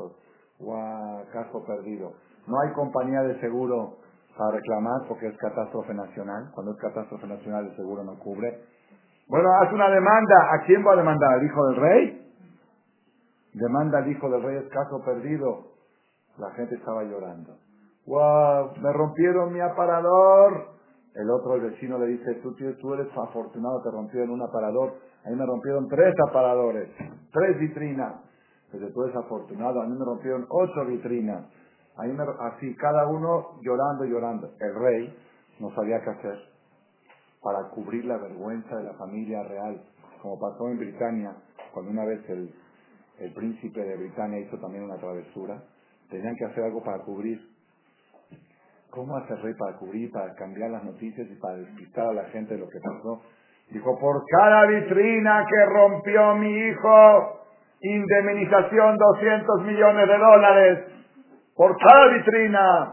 Guau, 0.59 1.24
caso 1.32 1.64
perdido. 1.64 2.12
No 2.47 2.61
hay 2.61 2.72
compañía 2.72 3.22
de 3.22 3.39
seguro 3.41 3.97
para 4.36 4.53
reclamar 4.53 5.03
porque 5.09 5.26
es 5.28 5.36
catástrofe 5.39 5.95
nacional. 5.95 6.51
Cuando 6.55 6.72
es 6.72 6.78
catástrofe 6.78 7.26
nacional 7.26 7.66
el 7.66 7.76
seguro 7.76 8.05
no 8.05 8.18
cubre. 8.18 8.64
Bueno, 9.28 9.49
haz 9.61 9.72
una 9.72 9.89
demanda. 9.91 10.36
¿A 10.53 10.64
quién 10.66 10.84
va 10.86 10.93
a 10.93 10.97
demandar? 10.97 11.34
¿Al 11.34 11.45
hijo 11.45 11.66
del 11.68 11.76
rey? 11.76 12.32
Demanda 13.55 13.99
al 13.99 14.11
hijo 14.11 14.28
del 14.30 14.43
rey, 14.43 14.57
es 14.57 14.68
caso 14.70 15.03
perdido. 15.05 15.72
La 16.39 16.51
gente 16.53 16.76
estaba 16.76 17.03
llorando. 17.03 17.57
¡Wow! 18.07 18.76
Me 18.80 18.93
rompieron 18.93 19.53
mi 19.53 19.61
aparador. 19.61 20.77
El 21.18 21.28
otro, 21.30 21.56
el 21.56 21.62
vecino, 21.62 21.98
le 21.98 22.06
dice, 22.06 22.34
tú, 22.42 22.54
tú 22.54 22.94
eres 22.94 23.08
afortunado, 23.16 23.82
te 23.82 23.90
rompieron 23.90 24.30
un 24.30 24.42
aparador. 24.42 24.94
A 25.26 25.30
mí 25.30 25.34
me 25.34 25.44
rompieron 25.44 25.88
tres 25.88 26.14
aparadores, 26.28 26.90
tres 27.32 27.58
vitrinas. 27.58 28.22
Pero 28.70 28.92
tú 28.92 29.02
eres 29.02 29.16
afortunado, 29.16 29.82
a 29.82 29.86
mí 29.86 29.98
me 29.98 30.04
rompieron 30.04 30.46
ocho 30.48 30.86
vitrinas. 30.86 31.44
A 31.96 32.04
me, 32.04 32.24
así, 32.52 32.72
cada 32.76 33.08
uno 33.08 33.58
llorando, 33.62 34.04
llorando. 34.04 34.50
El 34.60 34.74
rey 34.76 35.16
no 35.58 35.74
sabía 35.74 36.00
qué 36.04 36.10
hacer 36.10 36.38
para 37.42 37.68
cubrir 37.70 38.04
la 38.04 38.18
vergüenza 38.18 38.76
de 38.76 38.84
la 38.84 38.94
familia 38.94 39.42
real, 39.42 39.82
como 40.22 40.38
pasó 40.38 40.68
en 40.68 40.78
Britania, 40.78 41.34
cuando 41.72 41.90
una 41.90 42.04
vez 42.04 42.20
el, 42.28 42.54
el 43.18 43.32
príncipe 43.32 43.80
de 43.80 43.96
Britania 43.96 44.38
hizo 44.38 44.56
también 44.58 44.84
una 44.84 44.98
travesura. 44.98 45.60
Tenían 46.10 46.36
que 46.36 46.44
hacer 46.44 46.62
algo 46.62 46.82
para 46.84 47.02
cubrir 47.02 47.40
¿Cómo 48.91 49.16
hace 49.18 49.34
el 49.34 49.43
rey 49.43 49.55
para 49.55 49.76
cubrir, 49.76 50.11
para 50.11 50.34
cambiar 50.34 50.70
las 50.70 50.82
noticias 50.82 51.26
y 51.30 51.34
para 51.41 51.57
despistar 51.57 52.07
a 52.07 52.12
la 52.14 52.24
gente 52.26 52.55
de 52.55 52.61
lo 52.61 52.68
que 52.68 52.78
pasó? 52.80 53.22
Dijo, 53.70 53.99
por 53.99 54.24
cada 54.26 54.66
vitrina 54.66 55.45
que 55.47 55.64
rompió 55.66 56.34
mi 56.36 56.51
hijo, 56.51 57.41
indemnización 57.82 58.97
200 58.97 59.62
millones 59.64 60.09
de 60.09 60.18
dólares. 60.18 60.78
Por 61.55 61.76
cada 61.76 62.14
vitrina. 62.14 62.93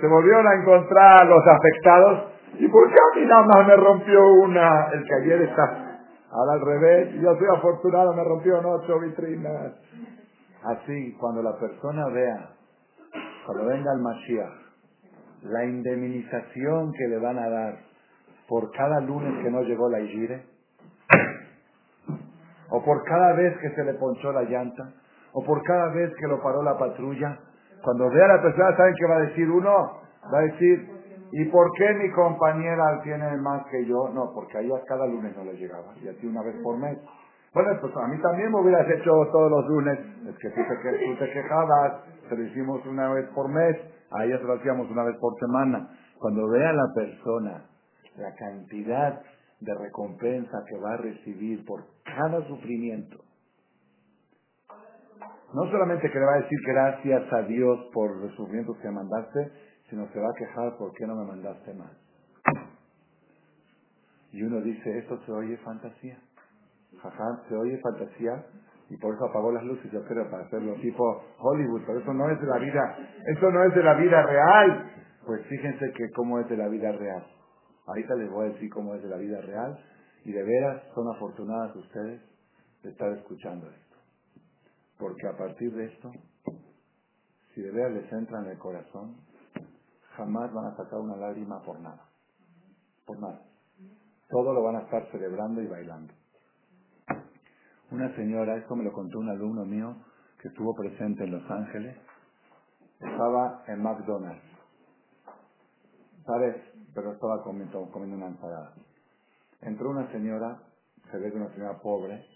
Se 0.00 0.06
volvieron 0.06 0.46
a 0.46 0.54
encontrar 0.54 1.26
los 1.26 1.42
afectados. 1.46 2.32
¿Y 2.58 2.68
por 2.68 2.88
qué 2.88 2.94
a 2.94 3.26
nada 3.26 3.46
más 3.54 3.66
me 3.66 3.76
rompió 3.76 4.18
una? 4.44 4.88
El 4.92 5.04
que 5.04 5.14
ayer 5.14 5.42
está... 5.42 5.82
Ahora 6.30 6.52
al 6.54 6.60
revés, 6.60 7.14
yo 7.20 7.34
soy 7.36 7.46
afortunado, 7.54 8.14
me 8.14 8.24
rompió 8.24 8.58
ocho 8.58 8.98
vitrinas. 9.00 9.72
Así, 10.64 11.14
cuando 11.18 11.42
la 11.42 11.56
persona 11.58 12.08
vea 12.08 12.55
cuando 13.46 13.66
venga 13.66 13.92
el 13.92 14.00
Mashiach, 14.00 14.66
la 15.42 15.64
indemnización 15.64 16.92
que 16.92 17.06
le 17.08 17.18
van 17.18 17.38
a 17.38 17.48
dar 17.48 17.78
por 18.48 18.70
cada 18.72 19.00
lunes 19.00 19.42
que 19.42 19.50
no 19.50 19.62
llegó 19.62 19.88
la 19.88 20.00
Igire, 20.00 20.44
o 22.70 22.84
por 22.84 23.04
cada 23.04 23.32
vez 23.34 23.56
que 23.58 23.70
se 23.70 23.84
le 23.84 23.94
ponchó 23.94 24.32
la 24.32 24.42
llanta, 24.42 24.92
o 25.32 25.44
por 25.44 25.62
cada 25.62 25.92
vez 25.92 26.12
que 26.18 26.26
lo 26.26 26.42
paró 26.42 26.62
la 26.62 26.76
patrulla, 26.76 27.38
cuando 27.82 28.10
vea 28.10 28.24
a 28.24 28.36
la 28.36 28.42
persona, 28.42 28.76
¿saben 28.76 28.94
qué 28.98 29.06
va 29.06 29.16
a 29.16 29.20
decir 29.20 29.48
uno? 29.48 30.00
Va 30.32 30.38
a 30.38 30.42
decir, 30.42 30.88
¿y 31.30 31.44
por 31.44 31.70
qué 31.78 31.94
mi 31.94 32.10
compañera 32.10 33.00
tiene 33.04 33.36
más 33.36 33.64
que 33.70 33.86
yo? 33.86 34.08
No, 34.12 34.32
porque 34.34 34.58
a 34.58 34.60
ella 34.60 34.82
cada 34.86 35.06
lunes 35.06 35.36
no 35.36 35.44
le 35.44 35.54
llegaba, 35.54 35.94
y 36.02 36.08
a 36.08 36.28
una 36.28 36.42
vez 36.42 36.56
por 36.64 36.78
mes. 36.78 36.98
Bueno, 37.54 37.70
pues 37.80 37.96
a 37.96 38.06
mí 38.08 38.20
también 38.20 38.52
me 38.52 38.60
hubieras 38.60 38.86
hecho 38.90 39.10
todos 39.32 39.50
los 39.50 39.66
lunes. 39.66 39.98
Es 40.28 40.38
que 40.38 40.50
tú 40.50 40.60
te, 40.60 41.06
tú 41.06 41.16
te 41.18 41.32
quejabas, 41.32 42.02
se 42.28 42.36
lo 42.36 42.42
hicimos 42.42 42.84
una 42.86 43.12
vez 43.14 43.26
por 43.34 43.48
mes, 43.48 43.76
a 44.10 44.24
ella 44.24 44.38
se 44.38 44.44
lo 44.44 44.54
hacíamos 44.54 44.90
una 44.90 45.04
vez 45.04 45.16
por 45.18 45.32
semana. 45.38 45.88
Cuando 46.18 46.48
vea 46.48 46.72
la 46.72 46.86
persona 46.94 47.64
la 48.16 48.34
cantidad 48.34 49.22
de 49.60 49.74
recompensa 49.74 50.64
que 50.68 50.78
va 50.78 50.94
a 50.94 50.96
recibir 50.98 51.64
por 51.64 51.84
cada 52.04 52.46
sufrimiento, 52.46 53.18
no 55.54 55.70
solamente 55.70 56.10
que 56.10 56.18
le 56.18 56.24
va 56.24 56.34
a 56.34 56.42
decir 56.42 56.58
gracias 56.66 57.32
a 57.32 57.42
Dios 57.42 57.78
por 57.92 58.16
los 58.16 58.34
sufrimientos 58.34 58.76
que 58.78 58.90
mandaste, 58.90 59.52
sino 59.88 60.06
se 60.08 60.20
va 60.20 60.28
a 60.28 60.34
quejar 60.34 60.76
por 60.76 60.92
qué 60.94 61.06
no 61.06 61.14
me 61.14 61.24
mandaste 61.24 61.72
más. 61.74 61.92
Y 64.32 64.42
uno 64.42 64.60
dice, 64.60 64.98
esto 64.98 65.18
se 65.24 65.32
oye 65.32 65.56
fantasía. 65.58 66.18
Ajá, 67.02 67.42
se 67.48 67.54
oye 67.54 67.78
fantasía 67.78 68.44
y 68.88 68.96
por 68.98 69.14
eso 69.14 69.26
apagó 69.26 69.52
las 69.52 69.64
luces, 69.64 69.90
yo 69.90 70.02
creo, 70.04 70.30
para 70.30 70.44
hacerlo 70.44 70.74
tipo 70.74 71.24
Hollywood, 71.38 71.82
pero 71.86 71.98
eso 71.98 72.12
no 72.12 72.30
es 72.30 72.40
de 72.40 72.46
la 72.46 72.58
vida, 72.58 72.98
eso 73.36 73.50
no 73.50 73.64
es 73.64 73.74
de 73.74 73.82
la 73.82 73.94
vida 73.94 74.22
real. 74.22 74.92
Pues 75.26 75.44
fíjense 75.46 75.92
que 75.92 76.10
cómo 76.12 76.38
es 76.38 76.48
de 76.48 76.56
la 76.56 76.68
vida 76.68 76.92
real. 76.92 77.26
Ahorita 77.86 78.14
les 78.14 78.30
voy 78.30 78.46
a 78.46 78.52
decir 78.52 78.70
cómo 78.70 78.94
es 78.94 79.02
de 79.02 79.08
la 79.08 79.16
vida 79.16 79.40
real 79.40 79.78
y 80.24 80.32
de 80.32 80.42
veras 80.42 80.82
son 80.94 81.08
afortunadas 81.14 81.74
ustedes 81.76 82.20
de 82.82 82.90
estar 82.90 83.10
escuchando 83.12 83.68
esto. 83.68 83.96
Porque 84.98 85.26
a 85.26 85.36
partir 85.36 85.72
de 85.72 85.86
esto, 85.86 86.12
si 87.54 87.62
de 87.62 87.70
veras 87.70 87.92
les 87.92 88.12
entra 88.12 88.40
en 88.40 88.50
el 88.50 88.58
corazón, 88.58 89.16
jamás 90.16 90.52
van 90.52 90.66
a 90.66 90.76
sacar 90.76 91.00
una 91.00 91.16
lágrima 91.16 91.60
por 91.62 91.78
nada. 91.80 92.08
Por 93.04 93.20
nada. 93.20 93.40
Todo 94.28 94.52
lo 94.52 94.62
van 94.62 94.76
a 94.76 94.80
estar 94.80 95.10
celebrando 95.10 95.60
y 95.60 95.66
bailando. 95.66 96.12
Una 97.88 98.12
señora, 98.16 98.56
esto 98.56 98.74
me 98.74 98.82
lo 98.82 98.92
contó 98.92 99.20
un 99.20 99.28
alumno 99.28 99.64
mío 99.64 99.94
que 100.40 100.48
estuvo 100.48 100.74
presente 100.74 101.22
en 101.22 101.30
Los 101.30 101.48
Ángeles, 101.48 101.96
estaba 102.98 103.62
en 103.68 103.80
McDonald's. 103.80 104.42
¿Sabes? 106.26 106.56
Pero 106.92 107.12
estaba 107.12 107.44
comiendo, 107.44 107.82
una 107.82 108.26
ensalada. 108.26 108.74
Entró 109.60 109.90
una 109.90 110.10
señora, 110.10 110.60
se 111.12 111.16
ve 111.16 111.30
que 111.30 111.36
una 111.36 111.52
señora 111.54 111.78
pobre, 111.80 112.26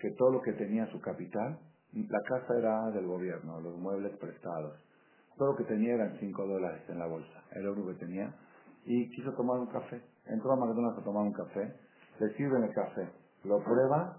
que 0.00 0.10
todo 0.12 0.32
lo 0.32 0.40
que 0.40 0.54
tenía 0.54 0.86
su 0.86 0.98
capital, 1.02 1.58
la 1.92 2.22
casa 2.22 2.58
era 2.58 2.90
del 2.90 3.06
gobierno, 3.06 3.60
los 3.60 3.76
muebles 3.76 4.16
prestados. 4.16 4.74
Todo 5.36 5.52
lo 5.52 5.56
que 5.58 5.64
tenía 5.64 5.96
eran 5.96 6.16
5 6.18 6.46
dólares 6.46 6.82
en 6.88 6.98
la 6.98 7.06
bolsa, 7.06 7.44
el 7.52 7.68
oro 7.68 7.86
que 7.88 8.06
tenía, 8.06 8.34
y 8.86 9.10
quiso 9.10 9.34
tomar 9.34 9.58
un 9.58 9.66
café. 9.66 10.02
Entró 10.24 10.52
a 10.52 10.56
McDonald's 10.56 10.98
a 10.98 11.04
tomar 11.04 11.24
un 11.24 11.34
café, 11.34 11.74
le 12.20 12.34
sirven 12.36 12.62
el 12.64 12.72
café, 12.72 13.06
lo 13.44 13.62
prueba 13.62 14.18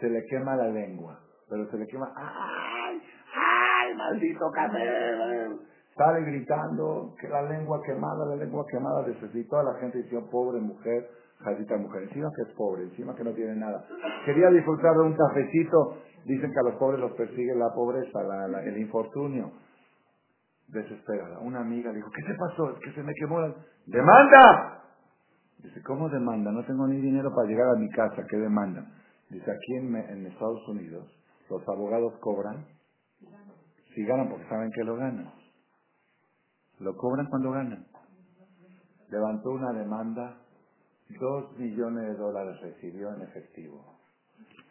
se 0.00 0.08
le 0.08 0.24
quema 0.26 0.56
la 0.56 0.68
lengua, 0.68 1.20
pero 1.48 1.68
se 1.70 1.76
le 1.76 1.86
quema, 1.86 2.12
¡ay! 2.16 3.00
¡ay! 3.36 3.94
¡Maldito 3.94 4.50
café! 4.50 5.48
Sale 5.96 6.22
gritando 6.22 7.14
que 7.20 7.28
la 7.28 7.42
lengua 7.42 7.80
quemada, 7.84 8.24
la 8.26 8.36
lengua 8.36 8.64
quemada, 8.70 9.06
necesitó 9.06 9.58
a 9.58 9.64
la 9.64 9.74
gente 9.74 9.98
dice, 9.98 10.18
pobre 10.30 10.60
mujer, 10.60 11.10
jadita 11.40 11.76
mujer, 11.76 12.04
encima 12.04 12.30
que 12.34 12.50
es 12.50 12.56
pobre, 12.56 12.84
encima 12.84 13.14
que 13.14 13.24
no 13.24 13.32
tiene 13.32 13.54
nada. 13.56 13.84
Quería 14.24 14.48
disfrutar 14.48 14.94
de 14.94 15.02
un 15.02 15.14
cafecito, 15.14 15.98
dicen 16.24 16.52
que 16.52 16.58
a 16.58 16.70
los 16.70 16.74
pobres 16.76 17.00
los 17.00 17.12
persigue 17.12 17.54
la 17.54 17.72
pobreza, 17.74 18.22
la, 18.22 18.62
el 18.62 18.78
infortunio. 18.78 19.52
Desesperada. 20.68 21.40
Una 21.40 21.60
amiga 21.60 21.92
dijo, 21.92 22.08
¿qué 22.14 22.22
te 22.22 22.34
pasó? 22.34 22.70
Es 22.70 22.78
que 22.78 22.92
se 22.92 23.02
me 23.02 23.12
quemó 23.14 23.40
la... 23.40 23.52
¡Demanda! 23.86 24.84
Dice, 25.58 25.82
¿cómo 25.82 26.08
demanda? 26.08 26.52
No 26.52 26.64
tengo 26.64 26.86
ni 26.86 27.00
dinero 27.00 27.34
para 27.34 27.48
llegar 27.48 27.68
a 27.68 27.78
mi 27.78 27.90
casa, 27.90 28.24
¿qué 28.30 28.36
demanda? 28.36 28.86
Dice, 29.30 29.48
aquí 29.48 29.74
en, 29.76 30.26
Estados 30.26 30.68
Unidos 30.68 31.06
los 31.48 31.62
abogados 31.68 32.14
cobran 32.20 32.66
si 33.94 34.04
ganan 34.04 34.28
porque 34.28 34.48
saben 34.48 34.70
que 34.72 34.84
lo 34.84 34.96
ganan. 34.96 35.32
Lo 36.78 36.96
cobran 36.96 37.26
cuando 37.26 37.50
ganan. 37.52 37.86
Levantó 39.08 39.50
una 39.50 39.72
demanda, 39.72 40.36
dos 41.18 41.58
millones 41.58 42.06
de 42.06 42.14
dólares 42.14 42.60
recibió 42.60 43.12
en 43.14 43.22
efectivo. 43.22 43.98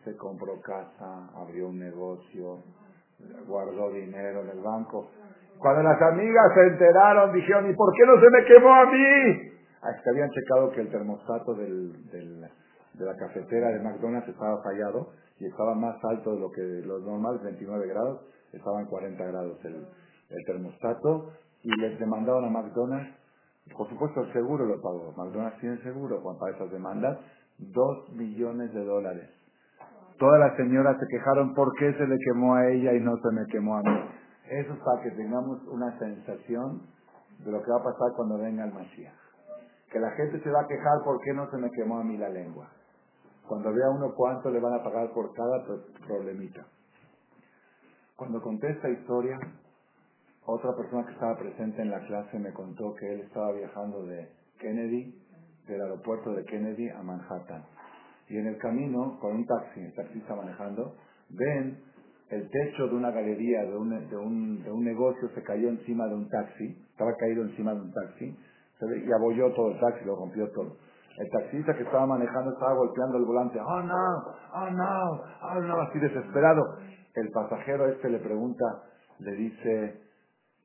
Se 0.04 0.16
compró 0.16 0.60
casa, 0.62 1.30
abrió 1.36 1.68
un 1.68 1.80
negocio, 1.80 2.64
guardó 3.46 3.92
dinero 3.92 4.42
en 4.44 4.50
el 4.50 4.62
banco. 4.62 5.12
Cuando 5.58 5.84
las 5.84 6.02
amigas 6.02 6.54
se 6.54 6.68
enteraron, 6.68 7.34
dijeron, 7.34 7.70
¿y 7.70 7.76
por 7.76 7.94
qué 7.94 8.06
no 8.06 8.20
se 8.22 8.30
me 8.30 8.46
quemó 8.46 8.74
a 8.74 8.86
mí? 8.86 9.52
Ah, 9.82 9.92
es 9.92 10.02
que 10.02 10.10
habían 10.10 10.30
checado 10.32 10.72
que 10.72 10.82
el 10.82 10.90
termostato 10.90 11.54
del 11.54 12.50
de 13.00 13.06
la 13.06 13.16
cafetera 13.16 13.70
de 13.70 13.80
McDonald's 13.80 14.28
estaba 14.28 14.62
fallado 14.62 15.08
y 15.40 15.46
estaba 15.46 15.74
más 15.74 15.96
alto 16.04 16.34
de 16.34 16.40
lo 16.42 16.52
que 16.52 16.62
los 16.86 17.02
normales, 17.04 17.42
29 17.44 17.88
grados, 17.88 18.22
estaba 18.52 18.82
en 18.82 18.88
40 18.88 19.24
grados 19.26 19.58
el, 19.64 19.88
termostato 20.46 21.32
y 21.64 21.76
les 21.82 21.98
demandaron 22.00 22.46
a 22.46 22.50
McDonald's, 22.50 23.16
por 23.76 23.88
supuesto 23.90 24.22
el 24.22 24.34
seguro 24.34 24.66
lo 24.66 24.82
pagó, 24.82 25.14
McDonald's 25.18 25.60
tiene 25.60 25.78
seguro 25.82 26.22
para 26.38 26.56
esas 26.56 26.70
demandas, 26.72 27.18
2 27.58 28.12
millones 28.14 28.74
de 28.74 28.84
dólares. 28.84 29.30
Todas 30.20 30.40
las 30.40 30.58
señoras 30.58 30.98
se 31.00 31.08
quejaron 31.08 31.54
por 31.54 31.74
qué 31.80 31.94
se 31.94 32.06
le 32.06 32.18
quemó 32.20 32.56
a 32.56 32.68
ella 32.70 32.94
y 32.94 33.00
no 33.00 33.16
se 33.18 33.32
me 33.32 33.46
quemó 33.48 33.78
a 33.78 33.82
mí. 33.82 34.00
Eso 34.50 34.74
es 34.74 34.80
para 34.80 35.02
que 35.02 35.12
tengamos 35.12 35.64
una 35.68 35.98
sensación 35.98 36.82
de 37.46 37.52
lo 37.52 37.62
que 37.64 37.72
va 37.72 37.78
a 37.78 37.84
pasar 37.84 38.12
cuando 38.18 38.38
venga 38.38 38.66
el 38.66 38.74
Mashiach. 38.74 39.14
Que 39.92 40.00
la 40.00 40.12
gente 40.12 40.42
se 40.42 40.52
va 40.52 40.62
a 40.62 40.68
quejar 40.68 41.04
por 41.06 41.22
qué 41.22 41.34
no 41.34 41.50
se 41.50 41.58
me 41.58 41.72
quemó 41.72 42.00
a 42.00 42.04
mí 42.04 42.18
la 42.18 42.30
lengua. 42.30 42.68
Cuando 43.50 43.74
vea 43.74 43.90
uno 43.90 44.14
cuánto 44.14 44.52
le 44.52 44.60
van 44.60 44.76
a 44.76 44.84
pagar 44.84 45.12
por 45.12 45.34
cada 45.34 45.66
problemita. 46.06 46.68
Cuando 48.16 48.40
conté 48.44 48.70
esta 48.70 48.88
historia, 48.92 49.40
otra 50.46 50.76
persona 50.78 51.04
que 51.04 51.14
estaba 51.14 51.36
presente 51.36 51.82
en 51.82 51.90
la 51.90 52.00
clase 52.06 52.38
me 52.38 52.54
contó 52.54 52.94
que 52.94 53.12
él 53.12 53.22
estaba 53.22 53.52
viajando 53.54 54.06
de 54.06 54.30
Kennedy, 54.60 55.16
del 55.68 55.82
aeropuerto 55.82 56.32
de 56.32 56.46
Kennedy 56.46 56.90
a 56.90 57.02
Manhattan. 57.02 57.64
Y 58.30 58.38
en 58.38 58.46
el 58.46 58.58
camino, 58.60 59.18
con 59.20 59.38
un 59.38 59.46
taxi, 59.48 59.80
el 59.80 59.96
taxista 59.96 60.36
manejando, 60.36 60.94
ven 61.30 61.82
el 62.30 62.48
techo 62.52 62.88
de 62.88 62.94
una 62.94 63.10
galería, 63.10 63.64
de 63.64 63.76
un, 63.76 64.10
de, 64.10 64.16
un, 64.16 64.62
de 64.62 64.72
un 64.72 64.84
negocio, 64.84 65.28
se 65.34 65.42
cayó 65.42 65.70
encima 65.70 66.06
de 66.06 66.14
un 66.14 66.30
taxi, 66.30 66.78
estaba 66.92 67.16
caído 67.16 67.42
encima 67.46 67.74
de 67.74 67.82
un 67.82 67.92
taxi, 67.92 68.38
y 69.08 69.12
abolló 69.12 69.52
todo 69.56 69.72
el 69.72 69.80
taxi, 69.80 70.06
lo 70.06 70.16
rompió 70.18 70.48
todo. 70.52 70.78
El 71.20 71.30
taxista 71.30 71.76
que 71.76 71.84
estaba 71.84 72.06
manejando 72.06 72.54
estaba 72.54 72.74
golpeando 72.76 73.18
el 73.18 73.26
volante, 73.26 73.60
oh 73.60 73.82
no, 73.82 74.24
oh 74.54 74.70
no, 74.72 75.22
oh 75.52 75.60
no, 75.60 75.82
así 75.82 76.00
desesperado. 76.00 76.62
El 77.14 77.30
pasajero 77.34 77.90
este 77.90 78.10
le 78.10 78.20
pregunta, 78.20 78.64
le 79.20 79.34
dice, 79.34 80.00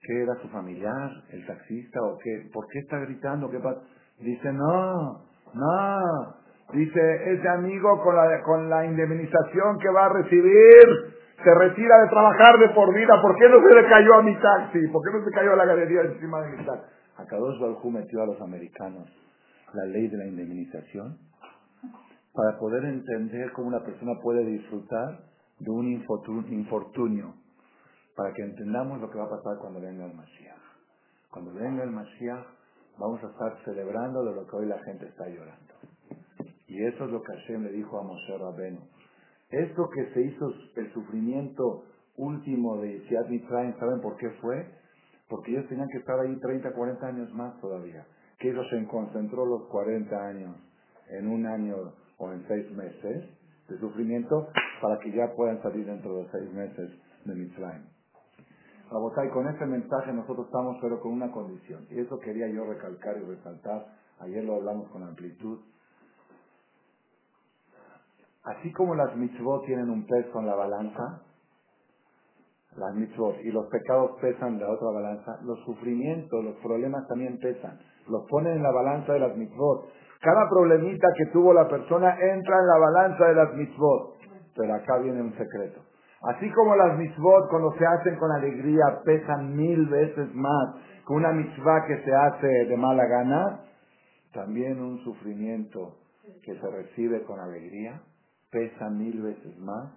¿qué 0.00 0.22
era 0.22 0.34
su 0.36 0.48
familiar, 0.50 1.10
el 1.32 1.44
taxista 1.44 1.98
o 2.02 2.16
qué? 2.22 2.48
¿Por 2.52 2.68
qué 2.68 2.78
está 2.78 2.98
gritando? 3.00 3.50
¿Qué 3.50 3.58
pasa? 3.58 3.80
Dice, 4.20 4.52
no, 4.52 5.24
no. 5.54 6.34
Dice, 6.72 7.32
ese 7.34 7.48
amigo 7.48 8.00
con 8.04 8.14
la, 8.14 8.40
con 8.44 8.70
la 8.70 8.86
indemnización 8.86 9.78
que 9.80 9.90
va 9.90 10.06
a 10.06 10.08
recibir 10.10 11.14
se 11.42 11.52
retira 11.52 11.98
de 11.98 12.08
trabajar 12.10 12.58
de 12.60 12.68
por 12.68 12.94
vida. 12.94 13.20
¿Por 13.20 13.36
qué 13.36 13.48
no 13.48 13.56
se 13.68 13.74
le 13.74 13.88
cayó 13.88 14.14
a 14.14 14.22
mi 14.22 14.36
taxi? 14.36 14.86
¿Por 14.86 15.02
qué 15.02 15.18
no 15.18 15.24
se 15.24 15.30
cayó 15.32 15.52
a 15.52 15.56
la 15.56 15.64
galería 15.64 16.02
encima 16.02 16.42
de 16.42 16.56
mi 16.56 16.64
taxi? 16.64 16.86
A 17.16 17.26
Kadosh 17.26 17.60
Baruj 17.60 17.84
metió 17.86 18.22
a 18.22 18.26
los 18.26 18.40
americanos 18.40 19.23
la 19.74 19.86
ley 19.86 20.08
de 20.08 20.16
la 20.16 20.26
indemnización 20.26 21.18
para 22.32 22.58
poder 22.58 22.84
entender 22.84 23.52
cómo 23.52 23.68
una 23.68 23.84
persona 23.84 24.12
puede 24.22 24.44
disfrutar 24.44 25.24
de 25.60 25.70
un 25.70 25.86
infortu- 25.86 26.48
infortunio 26.50 27.34
para 28.16 28.32
que 28.34 28.42
entendamos 28.42 29.00
lo 29.00 29.10
que 29.10 29.18
va 29.18 29.24
a 29.24 29.30
pasar 29.30 29.58
cuando 29.60 29.80
venga 29.80 30.04
el 30.06 30.14
Mashiach. 30.14 30.58
Cuando 31.30 31.52
venga 31.52 31.84
el 31.84 31.90
Mashiach, 31.90 32.46
vamos 32.98 33.22
a 33.24 33.28
estar 33.28 33.56
celebrando 33.64 34.24
de 34.24 34.34
lo 34.34 34.46
que 34.46 34.56
hoy 34.56 34.66
la 34.66 34.78
gente 34.84 35.06
está 35.06 35.28
llorando. 35.28 35.74
Y 36.68 36.84
eso 36.84 37.04
es 37.04 37.10
lo 37.10 37.22
que 37.22 37.32
Hashem 37.36 37.62
le 37.64 37.72
dijo 37.72 37.98
a 37.98 38.02
Moshe 38.02 38.38
Rabenu. 38.38 38.80
Esto 39.50 39.88
que 39.90 40.12
se 40.12 40.22
hizo 40.22 40.52
el 40.76 40.92
sufrimiento 40.92 41.84
último 42.16 42.78
de 42.80 42.98
Yetziat 43.00 43.28
Mitzrayim, 43.28 43.78
¿saben 43.78 44.00
por 44.00 44.16
qué 44.16 44.30
fue? 44.40 44.66
Porque 45.28 45.52
ellos 45.52 45.68
tenían 45.68 45.88
que 45.88 45.98
estar 45.98 46.18
ahí 46.20 46.36
30, 46.40 46.72
40 46.72 47.06
años 47.06 47.32
más 47.34 47.60
todavía. 47.60 48.06
Que 48.38 48.50
ellos 48.50 48.66
se 48.70 48.84
concentró 48.86 49.44
los 49.46 49.68
40 49.68 50.16
años 50.16 50.56
en 51.10 51.28
un 51.28 51.46
año 51.46 51.76
o 52.18 52.32
en 52.32 52.46
seis 52.46 52.70
meses 52.72 53.24
de 53.68 53.78
sufrimiento 53.78 54.48
para 54.80 54.98
que 55.00 55.10
ya 55.12 55.32
puedan 55.34 55.62
salir 55.62 55.86
dentro 55.86 56.16
de 56.18 56.28
seis 56.30 56.52
meses 56.52 56.90
de 57.24 57.34
Mitzrayim. 57.34 57.94
Rabotay, 58.90 59.30
con 59.30 59.48
ese 59.48 59.66
mensaje 59.66 60.12
nosotros 60.12 60.46
estamos 60.46 60.76
pero 60.80 61.00
con 61.00 61.12
una 61.12 61.30
condición. 61.30 61.86
Y 61.90 62.00
eso 62.00 62.18
quería 62.20 62.48
yo 62.48 62.64
recalcar 62.64 63.16
y 63.16 63.24
resaltar. 63.24 63.86
Ayer 64.20 64.44
lo 64.44 64.56
hablamos 64.56 64.88
con 64.90 65.02
amplitud. 65.02 65.60
Así 68.44 68.70
como 68.72 68.94
las 68.94 69.16
mitzvot 69.16 69.64
tienen 69.64 69.88
un 69.88 70.06
peso 70.06 70.38
en 70.38 70.46
la 70.46 70.54
balanza, 70.54 71.22
las 72.76 72.94
mitzvot, 72.94 73.36
y 73.42 73.50
los 73.50 73.66
pecados 73.68 74.20
pesan 74.20 74.54
en 74.54 74.60
la 74.60 74.70
otra 74.70 74.90
balanza, 74.90 75.40
los 75.42 75.58
sufrimientos, 75.64 76.44
los 76.44 76.56
problemas 76.56 77.08
también 77.08 77.38
pesan. 77.38 77.80
Los 78.08 78.26
ponen 78.28 78.56
en 78.56 78.62
la 78.62 78.70
balanza 78.70 79.12
de 79.12 79.20
las 79.20 79.36
mitzvot. 79.36 79.88
Cada 80.20 80.48
problemita 80.48 81.08
que 81.16 81.26
tuvo 81.26 81.52
la 81.52 81.68
persona 81.68 82.10
entra 82.18 82.56
en 82.58 82.66
la 82.66 82.78
balanza 82.78 83.26
de 83.26 83.34
las 83.34 83.54
mitzvot. 83.54 84.14
Pero 84.56 84.74
acá 84.74 84.98
viene 84.98 85.20
un 85.20 85.32
secreto. 85.36 85.80
Así 86.22 86.50
como 86.52 86.74
las 86.76 86.96
mitzvot 86.96 87.50
cuando 87.50 87.72
se 87.72 87.84
hacen 87.84 88.16
con 88.16 88.30
alegría 88.32 89.00
pesan 89.04 89.54
mil 89.54 89.86
veces 89.86 90.34
más 90.34 90.76
que 91.06 91.12
una 91.12 91.32
mitzvah 91.32 91.84
que 91.86 92.02
se 92.02 92.14
hace 92.14 92.46
de 92.46 92.76
mala 92.76 93.04
gana, 93.04 93.60
también 94.32 94.80
un 94.80 94.98
sufrimiento 95.04 95.96
que 96.42 96.58
se 96.58 96.70
recibe 96.70 97.22
con 97.24 97.38
alegría 97.38 98.00
pesa 98.50 98.88
mil 98.88 99.20
veces 99.20 99.58
más 99.58 99.90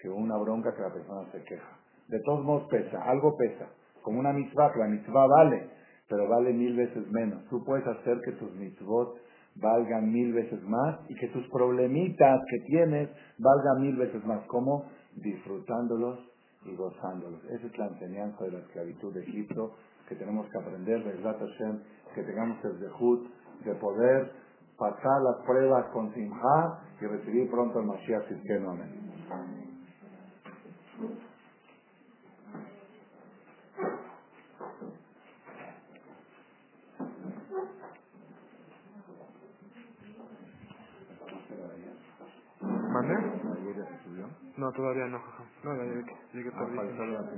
que 0.00 0.08
una 0.08 0.36
bronca 0.38 0.74
que 0.74 0.82
la 0.82 0.92
persona 0.92 1.30
se 1.32 1.42
queja. 1.44 1.78
De 2.08 2.20
todos 2.20 2.44
modos 2.44 2.68
pesa, 2.70 3.02
algo 3.02 3.36
pesa. 3.36 3.66
Como 4.02 4.20
una 4.20 4.32
mitzvah, 4.32 4.72
que 4.72 4.78
la 4.78 4.86
mitzvah 4.86 5.26
vale, 5.26 5.70
pero 6.08 6.28
vale 6.28 6.52
mil 6.52 6.76
veces 6.76 7.06
menos. 7.10 7.44
Tú 7.48 7.64
puedes 7.64 7.86
hacer 7.86 8.20
que 8.24 8.32
tus 8.32 8.52
mitzvot 8.54 9.16
valgan 9.56 10.12
mil 10.12 10.32
veces 10.32 10.62
más 10.62 11.00
y 11.08 11.14
que 11.14 11.28
tus 11.28 11.48
problemitas 11.48 12.40
que 12.50 12.58
tienes 12.66 13.08
valgan 13.38 13.82
mil 13.82 13.96
veces 13.96 14.24
más. 14.24 14.44
¿Cómo? 14.46 14.84
Disfrutándolos 15.16 16.18
y 16.64 16.74
gozándolos. 16.76 17.42
Esa 17.44 17.66
es 17.66 17.78
la 17.78 17.86
enseñanza 17.86 18.44
de 18.44 18.52
la 18.52 18.58
esclavitud 18.58 19.14
de 19.14 19.22
Egipto 19.22 19.74
que 20.08 20.14
tenemos 20.14 20.46
que 20.50 20.58
aprender, 20.58 21.02
Bezrat 21.02 21.38
Hashem, 21.38 21.80
que 22.14 22.22
tengamos 22.22 22.64
el 22.64 22.80
dejud 22.80 23.26
de 23.64 23.74
poder 23.74 24.30
pasar 24.78 25.22
las 25.22 25.44
pruebas 25.44 25.86
con 25.92 26.12
Simha 26.14 26.80
y 27.00 27.06
recibir 27.06 27.50
pronto 27.50 27.80
el 27.80 27.86
Mashiach. 27.86 28.24
Amén. 28.68 29.05
¿Mande? 43.06 43.60
Ayer 43.60 43.76
ya 43.76 43.86
se 43.98 44.04
subió. 44.04 44.28
No, 44.56 44.72
todavía 44.72 45.06
no, 45.06 45.20
jaja. 45.20 45.44
No, 45.64 45.76
ya 45.76 45.84
llegué, 45.84 46.16
llegué 46.34 46.50
Ah, 46.54 46.58
tardísimo. 46.58 47.28